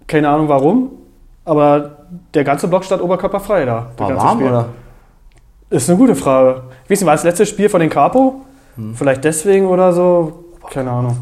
Keine 0.06 0.28
Ahnung 0.28 0.48
warum, 0.48 0.90
aber 1.44 1.92
der 2.35 2.44
ganze 2.44 2.68
Block 2.68 2.85
stand 2.85 3.02
oberkörperfrei 3.02 3.64
da. 3.64 3.87
das 3.96 4.09
War 4.09 4.16
warm 4.16 4.38
Spiel. 4.38 4.48
oder? 4.50 4.68
Ist 5.70 5.88
eine 5.88 5.98
gute 5.98 6.14
Frage. 6.14 6.62
Ich 6.85 6.90
weiß 6.90 7.00
nicht, 7.00 7.06
war 7.06 7.14
das 7.14 7.24
letzte 7.24 7.46
Spiel 7.46 7.68
von 7.68 7.80
den 7.80 7.90
Capo? 7.90 8.42
Vielleicht 8.94 9.24
deswegen 9.24 9.66
oder 9.66 9.92
so? 9.92 10.44
Keine 10.70 10.90
Ahnung. 10.90 11.16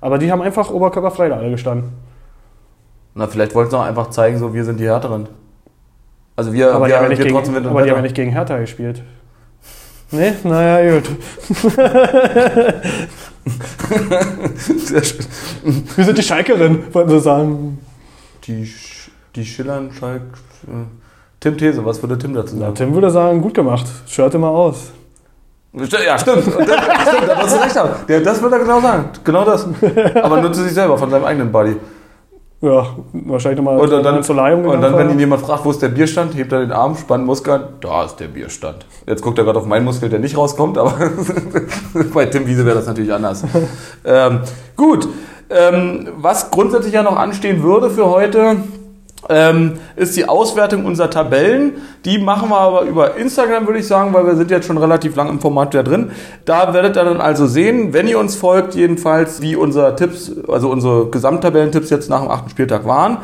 Aber 0.00 0.18
die 0.18 0.30
haben 0.30 0.42
einfach 0.42 0.70
oberkörperfrei 0.70 1.28
da 1.28 1.36
alle 1.36 1.50
gestanden. 1.50 1.90
Na, 3.14 3.26
vielleicht 3.28 3.54
wollten 3.54 3.70
sie 3.70 3.78
auch 3.78 3.84
einfach 3.84 4.10
zeigen, 4.10 4.38
so 4.38 4.52
wir 4.52 4.64
sind 4.64 4.80
die 4.80 4.86
Härteren. 4.86 5.28
Also 6.36 6.52
wir, 6.52 6.72
Aber, 6.74 6.86
die, 6.86 6.92
wir, 6.92 6.96
haben 6.98 7.04
ja 7.04 7.08
nicht 7.08 7.18
wir 7.18 7.26
gegen, 7.26 7.36
aber 7.36 7.46
die 7.48 7.50
haben 7.56 7.76
Wetter. 7.76 7.96
ja 7.96 8.02
nicht 8.02 8.14
gegen 8.14 8.30
Hertha 8.30 8.58
gespielt. 8.58 9.02
Nee? 10.10 10.34
Naja, 10.44 10.94
gut. 11.00 11.08
Sehr 14.78 15.02
schön. 15.04 15.26
Wir 15.96 16.04
sind 16.04 16.18
die 16.18 16.22
Schalkerin, 16.22 16.84
wollten 16.92 17.10
sie 17.10 17.20
sagen. 17.20 17.78
Die, 18.44 18.64
Sch- 18.66 19.08
die 19.34 19.44
Schillern, 19.44 19.90
Schalk, 19.92 20.22
äh, 20.66 20.84
Tim 21.40 21.56
These, 21.58 21.84
was 21.84 22.00
würde 22.02 22.18
Tim 22.18 22.34
dazu 22.34 22.54
Na, 22.56 22.66
sagen? 22.66 22.74
Tim 22.76 22.94
würde 22.94 23.10
sagen, 23.10 23.40
gut 23.40 23.54
gemacht. 23.54 23.86
Shirt 24.06 24.34
immer 24.34 24.48
aus. 24.50 24.92
Ja, 25.72 26.18
stimmt. 26.18 26.42
Stimmt, 26.44 26.68
da 26.68 27.44
du 27.46 27.62
recht 27.62 27.76
haben. 27.76 27.90
Das 28.24 28.42
wird 28.42 28.52
er 28.52 28.58
genau 28.60 28.80
sagen. 28.80 29.04
Genau 29.24 29.44
das. 29.44 29.66
Aber 30.22 30.40
nur 30.40 30.52
zu 30.52 30.62
sich 30.62 30.72
selber, 30.72 30.96
von 30.96 31.10
seinem 31.10 31.24
eigenen 31.24 31.52
Body. 31.52 31.76
Ja, 32.62 32.86
wahrscheinlich 33.12 33.62
nochmal 33.62 33.78
Und 33.78 33.90
dann, 33.90 34.22
Solarium 34.22 34.64
und 34.64 34.80
dann, 34.80 34.96
wenn 34.96 35.10
ihn 35.10 35.18
jemand 35.18 35.42
fragt, 35.42 35.64
wo 35.66 35.70
ist 35.70 35.82
der 35.82 35.90
Bierstand, 35.90 36.34
hebt 36.34 36.52
er 36.52 36.60
den 36.60 36.72
Arm, 36.72 36.96
spannt 36.96 37.26
Muskel 37.26 37.52
an. 37.52 37.64
Da 37.82 38.04
ist 38.04 38.16
der 38.16 38.28
Bierstand. 38.28 38.86
Jetzt 39.06 39.22
guckt 39.22 39.36
er 39.38 39.44
gerade 39.44 39.58
auf 39.58 39.66
meinen 39.66 39.84
Muskel, 39.84 40.08
der 40.08 40.20
nicht 40.20 40.38
rauskommt, 40.38 40.78
aber 40.78 40.94
bei 42.14 42.24
Tim 42.26 42.46
Wiese 42.46 42.64
wäre 42.64 42.76
das 42.76 42.86
natürlich 42.86 43.12
anders. 43.12 43.44
ähm, 44.04 44.40
gut. 44.74 45.06
Ähm, 45.48 46.08
was 46.16 46.50
grundsätzlich 46.50 46.94
ja 46.94 47.02
noch 47.02 47.16
anstehen 47.16 47.62
würde 47.62 47.90
für 47.90 48.06
heute, 48.06 48.56
ähm, 49.28 49.74
ist 49.96 50.16
die 50.16 50.28
Auswertung 50.28 50.84
unserer 50.84 51.10
Tabellen. 51.10 51.72
Die 52.04 52.18
machen 52.18 52.48
wir 52.50 52.58
aber 52.58 52.82
über 52.82 53.16
Instagram, 53.16 53.66
würde 53.66 53.80
ich 53.80 53.86
sagen, 53.86 54.12
weil 54.14 54.26
wir 54.26 54.36
sind 54.36 54.50
jetzt 54.50 54.66
schon 54.66 54.78
relativ 54.78 55.16
lang 55.16 55.28
im 55.28 55.40
Format 55.40 55.72
wieder 55.72 55.82
drin. 55.82 56.10
Da 56.44 56.72
werdet 56.74 56.96
ihr 56.96 57.04
dann 57.04 57.20
also 57.20 57.46
sehen, 57.46 57.92
wenn 57.92 58.06
ihr 58.08 58.18
uns 58.18 58.36
folgt, 58.36 58.74
jedenfalls, 58.74 59.40
wie 59.40 59.56
unsere 59.56 59.96
Tipps, 59.96 60.30
also 60.48 60.70
unsere 60.70 61.10
Gesamttabellentipps 61.10 61.90
jetzt 61.90 62.10
nach 62.10 62.20
dem 62.20 62.30
achten 62.30 62.50
Spieltag 62.50 62.86
waren. 62.86 63.18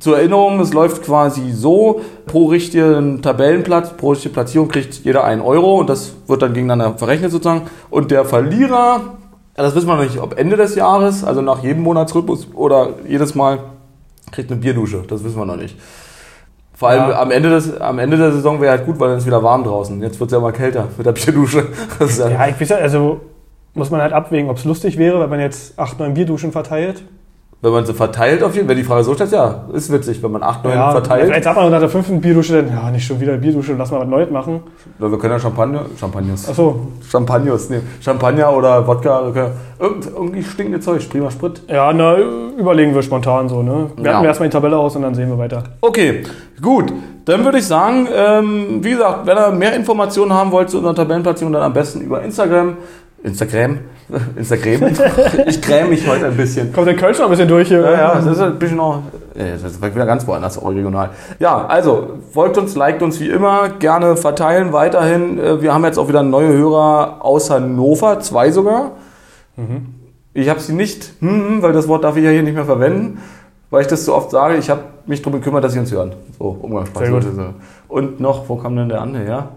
Zur 0.00 0.16
Erinnerung, 0.16 0.58
es 0.58 0.72
läuft 0.72 1.04
quasi 1.04 1.52
so, 1.52 2.00
pro 2.26 2.46
richtigen 2.46 3.22
Tabellenplatz, 3.22 3.90
pro 3.96 4.10
richtige 4.10 4.32
Platzierung 4.32 4.68
kriegt 4.68 5.04
jeder 5.04 5.22
einen 5.22 5.42
Euro 5.42 5.78
und 5.78 5.88
das 5.88 6.14
wird 6.26 6.42
dann 6.42 6.54
gegeneinander 6.54 6.98
verrechnet 6.98 7.30
sozusagen. 7.30 7.62
Und 7.88 8.10
der 8.10 8.24
Verlierer, 8.24 9.00
das 9.54 9.76
wissen 9.76 9.86
wir 9.86 9.96
noch 9.96 10.02
nicht, 10.02 10.18
ob 10.18 10.36
Ende 10.36 10.56
des 10.56 10.74
Jahres, 10.74 11.22
also 11.22 11.40
nach 11.40 11.62
jedem 11.62 11.82
Monatsrhythmus 11.82 12.48
oder 12.54 12.88
jedes 13.06 13.36
Mal, 13.36 13.60
kriegt 14.32 14.50
eine 14.50 14.60
Bierdusche. 14.60 15.02
Das 15.06 15.22
wissen 15.22 15.36
wir 15.38 15.44
noch 15.46 15.56
nicht. 15.56 15.78
Vor 16.74 16.88
allem 16.88 17.10
Ja. 17.10 17.20
am, 17.20 17.30
Ende 17.30 17.50
des, 17.50 17.80
am 17.80 17.98
Ende 18.00 18.16
der 18.16 18.32
Saison 18.32 18.60
wäre 18.60 18.72
halt 18.76 18.86
gut, 18.86 18.98
weil 18.98 19.10
dann 19.10 19.18
ist 19.18 19.26
wieder 19.26 19.42
warm 19.42 19.62
draußen. 19.62 20.02
Jetzt 20.02 20.18
wird 20.18 20.30
es 20.30 20.34
ja 20.34 20.40
mal 20.40 20.52
kälter 20.52 20.88
mit 20.96 21.06
der 21.06 21.12
Bierdusche. 21.12 21.68
Ja, 22.00 22.48
ich 22.48 22.60
weiß 22.60 22.70
ja, 22.70 22.76
also 22.78 23.20
muss 23.74 23.90
man 23.90 24.00
halt 24.00 24.12
abwägen, 24.12 24.50
ob 24.50 24.56
es 24.56 24.64
lustig 24.64 24.98
wäre, 24.98 25.20
wenn 25.20 25.30
man 25.30 25.38
jetzt 25.40 25.78
acht, 25.78 25.98
neun 26.00 26.14
Bierduschen 26.14 26.50
verteilt. 26.50 27.04
Wenn 27.64 27.70
man 27.70 27.86
sie 27.86 27.94
verteilt 27.94 28.42
auf 28.42 28.56
jeden 28.56 28.66
Fall, 28.66 28.74
wenn 28.74 28.82
die 28.82 28.88
Frage 28.88 29.04
so 29.04 29.14
stellt, 29.14 29.30
ja, 29.30 29.66
ist 29.72 29.92
witzig, 29.92 30.20
wenn 30.20 30.32
man 30.32 30.42
acht, 30.42 30.64
neun 30.64 30.74
Ja, 30.74 30.90
verteilt. 30.90 31.26
Vielleicht 31.26 31.44
sagt 31.44 31.56
man 31.56 31.70
nach 31.70 31.78
der 31.78 31.88
fünften 31.88 32.20
Bierdusche 32.20 32.60
dann, 32.60 32.74
ja, 32.74 32.90
nicht 32.90 33.06
schon 33.06 33.20
wieder 33.20 33.36
Bierdusche, 33.36 33.74
lass 33.78 33.92
mal 33.92 34.00
was 34.00 34.08
Neues 34.08 34.30
machen. 34.32 34.62
Oder 34.98 35.12
wir 35.12 35.18
können 35.18 35.34
ja 35.34 35.38
Champagner, 35.38 35.86
Champagners. 35.96 36.48
Achso, 36.48 36.88
Champagners 37.08 37.70
nehmen. 37.70 37.86
Champagner 38.00 38.52
oder 38.52 38.84
Wodka, 38.84 39.30
können, 39.32 39.52
irgend, 39.78 40.06
irgendwie 40.06 40.42
stinkende 40.42 40.80
Zeug, 40.80 41.08
prima 41.08 41.30
Sprit. 41.30 41.62
ja, 41.68 41.92
na, 41.92 42.16
überlegen 42.58 42.96
wir 42.96 43.02
spontan 43.02 43.48
so, 43.48 43.62
ne? 43.62 43.90
Ja. 43.96 44.04
Werten 44.04 44.22
wir 44.22 44.28
erstmal 44.28 44.48
die 44.48 44.52
Tabelle 44.54 44.76
aus 44.76 44.96
und 44.96 45.02
dann 45.02 45.14
sehen 45.14 45.28
wir 45.28 45.38
weiter. 45.38 45.62
Okay, 45.82 46.24
gut. 46.60 46.92
Dann 47.24 47.44
würde 47.44 47.58
ich 47.58 47.66
sagen, 47.68 48.08
ähm, 48.12 48.78
wie 48.82 48.90
gesagt, 48.90 49.24
wenn 49.26 49.36
ihr 49.38 49.52
mehr 49.52 49.76
Informationen 49.76 50.32
haben 50.32 50.50
wollt 50.50 50.68
zu 50.68 50.78
unserer 50.78 50.96
Tabellenplatzierung, 50.96 51.52
dann 51.52 51.62
am 51.62 51.72
besten 51.72 52.00
über 52.00 52.20
Instagram. 52.22 52.76
Instagram? 53.24 53.78
Instagram? 54.36 54.90
ich 55.46 55.62
gräme 55.62 55.90
mich 55.90 56.06
heute 56.08 56.26
ein 56.26 56.36
bisschen. 56.36 56.72
Kommt 56.72 56.86
der 56.88 56.96
Kölsch 56.96 57.18
noch 57.18 57.26
ein 57.26 57.30
bisschen 57.30 57.48
durch 57.48 57.68
hier? 57.68 57.80
Ja, 57.80 57.92
ja, 57.92 58.14
das 58.16 58.26
ist 58.26 58.40
ein 58.40 58.58
bisschen 58.58 58.76
noch. 58.78 59.02
äh, 59.34 59.52
Das 59.52 59.62
ist 59.72 59.82
wieder 59.82 60.06
ganz 60.06 60.26
woanders, 60.26 60.58
auch 60.58 60.68
regional. 60.70 61.10
Ja, 61.38 61.66
also 61.66 62.18
folgt 62.32 62.58
uns, 62.58 62.74
liked 62.74 63.02
uns 63.02 63.20
wie 63.20 63.28
immer, 63.30 63.68
gerne 63.78 64.16
verteilen 64.16 64.72
weiterhin. 64.72 65.38
Äh, 65.38 65.62
Wir 65.62 65.72
haben 65.72 65.84
jetzt 65.84 65.98
auch 65.98 66.08
wieder 66.08 66.22
neue 66.22 66.48
Hörer 66.52 67.18
aus 67.24 67.50
Hannover, 67.50 68.20
zwei 68.20 68.50
sogar. 68.50 68.92
Ich 70.34 70.48
habe 70.48 70.60
sie 70.60 70.72
nicht, 70.72 71.12
hm, 71.20 71.28
hm, 71.28 71.62
weil 71.62 71.72
das 71.72 71.86
Wort 71.88 72.04
darf 72.04 72.16
ich 72.16 72.24
ja 72.24 72.30
hier 72.30 72.42
nicht 72.42 72.54
mehr 72.54 72.64
verwenden, 72.64 73.18
weil 73.70 73.82
ich 73.82 73.86
das 73.86 74.04
so 74.06 74.14
oft 74.14 74.30
sage. 74.30 74.56
Ich 74.56 74.70
habe 74.70 74.80
mich 75.06 75.20
darum 75.22 75.38
gekümmert, 75.38 75.62
dass 75.62 75.74
sie 75.74 75.78
uns 75.78 75.92
hören. 75.92 76.14
So, 76.38 76.56
umgangssprachlich. 76.62 77.22
Sehr 77.22 77.32
gut. 77.44 77.54
Und 77.88 78.18
noch, 78.20 78.48
wo 78.48 78.56
kam 78.56 78.74
denn 78.76 78.88
der 78.88 79.02
andere 79.02 79.22
her? 79.24 79.48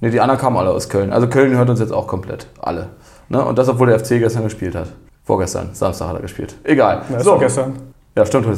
Ne, 0.00 0.10
die 0.10 0.20
anderen 0.20 0.38
kamen 0.40 0.56
alle 0.56 0.70
aus 0.70 0.88
Köln. 0.88 1.12
Also 1.12 1.26
Köln 1.28 1.56
hört 1.56 1.70
uns 1.70 1.80
jetzt 1.80 1.92
auch 1.92 2.06
komplett. 2.06 2.46
Alle. 2.60 2.88
Ne? 3.28 3.42
Und 3.44 3.56
das, 3.58 3.68
obwohl 3.68 3.86
der 3.88 3.98
FC 3.98 4.10
gestern 4.18 4.44
gespielt 4.44 4.74
hat. 4.74 4.88
Vorgestern, 5.24 5.70
Samstag 5.72 6.08
hat 6.08 6.16
er 6.16 6.22
gespielt. 6.22 6.54
Egal. 6.64 7.02
Ja, 7.10 7.22
doch 7.22 7.40
gestern. 7.40 7.74
Ja, 8.16 8.24
stimmt. 8.24 8.46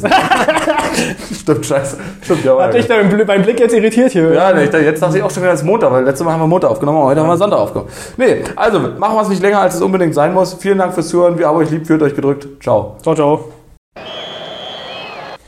stimmt, 1.33 1.65
scheiße. 1.65 1.97
Stimmt, 2.21 2.45
ja. 2.45 2.57
Hat 2.61 2.73
dich 2.73 2.85
Bl- 2.85 3.25
beim 3.25 3.41
Blick 3.41 3.59
jetzt 3.59 3.73
irritiert 3.73 4.11
hier? 4.11 4.31
ja, 4.33 4.53
nee, 4.53 4.63
ich, 4.65 4.71
jetzt 4.71 5.01
dachte 5.01 5.17
ich 5.17 5.23
auch 5.23 5.31
schon 5.31 5.43
wieder, 5.43 5.51
es 5.51 5.59
ist 5.61 5.65
Montag, 5.65 5.91
weil 5.91 6.05
letztes 6.05 6.23
Mal 6.25 6.31
haben 6.33 6.41
wir 6.41 6.47
Montag 6.47 6.69
aufgenommen, 6.71 6.99
heute 6.99 7.19
haben 7.19 7.27
wir 7.27 7.35
Sonntag 7.35 7.59
aufgenommen. 7.59 7.89
Nee, 8.15 8.43
also 8.55 8.79
machen 8.79 9.15
wir 9.17 9.21
es 9.21 9.27
nicht 9.29 9.41
länger, 9.41 9.59
als 9.59 9.75
es 9.75 9.81
unbedingt 9.81 10.13
sein 10.13 10.33
muss. 10.33 10.53
Vielen 10.53 10.77
Dank 10.77 10.93
fürs 10.93 11.09
Zuhören. 11.09 11.37
Wir 11.37 11.47
haben 11.47 11.57
euch 11.57 11.69
lieb, 11.71 11.85
fühlt 11.87 12.01
euch 12.01 12.15
gedrückt. 12.15 12.47
Ciao. 12.61 12.95
Ciao, 13.01 13.15
ciao. 13.15 13.51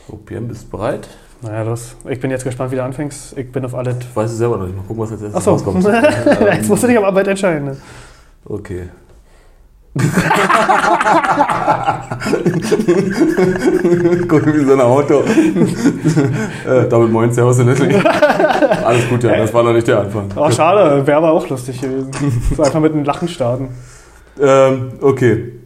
So, 0.09 0.17
Björn, 0.17 0.47
bist 0.47 0.63
du 0.63 0.77
bereit? 0.77 1.07
Naja, 1.41 1.63
los. 1.63 1.95
Ich 2.07 2.19
bin 2.19 2.29
jetzt 2.29 2.43
gespannt, 2.43 2.71
wie 2.71 2.75
du 2.75 2.83
anfängst. 2.83 3.37
Ich 3.37 3.51
bin 3.51 3.65
auf 3.65 3.73
alles. 3.73 3.95
Ich 3.99 4.15
weiß 4.15 4.31
es 4.31 4.37
selber 4.37 4.57
noch 4.57 4.65
nicht. 4.65 4.77
Mal 4.77 4.83
gucken, 4.83 5.01
was 5.03 5.09
jetzt 5.11 5.35
Achso, 5.35 5.51
rauskommt. 5.51 5.83
jetzt 6.53 6.69
musst 6.69 6.83
du 6.83 6.87
dich 6.87 6.97
am 6.97 7.03
Arbeit 7.05 7.27
entscheiden. 7.27 7.65
Ne? 7.65 7.77
Okay. 8.45 8.89
Guck 14.27 14.45
wie 14.45 14.63
so 14.63 14.73
ein 14.73 14.79
Auto. 14.81 15.23
äh, 16.65 16.87
damit 16.87 17.11
moin, 17.11 17.29
servus 17.33 17.57
Leslie. 17.57 18.01
Alles 18.85 19.09
gut, 19.09 19.21
ja, 19.23 19.35
das 19.35 19.53
war 19.53 19.63
noch 19.63 19.73
nicht 19.73 19.87
der 19.87 19.99
Anfang. 19.99 20.29
Oh, 20.35 20.49
schade, 20.49 21.05
wäre 21.05 21.17
aber 21.17 21.31
auch 21.31 21.49
lustig 21.49 21.81
gewesen. 21.81 22.09
So 22.55 22.63
einfach 22.63 22.79
mit 22.79 22.93
einem 22.93 23.03
Lachen 23.03 23.27
starten. 23.27 23.67
Ähm, 24.39 24.93
okay. 25.01 25.60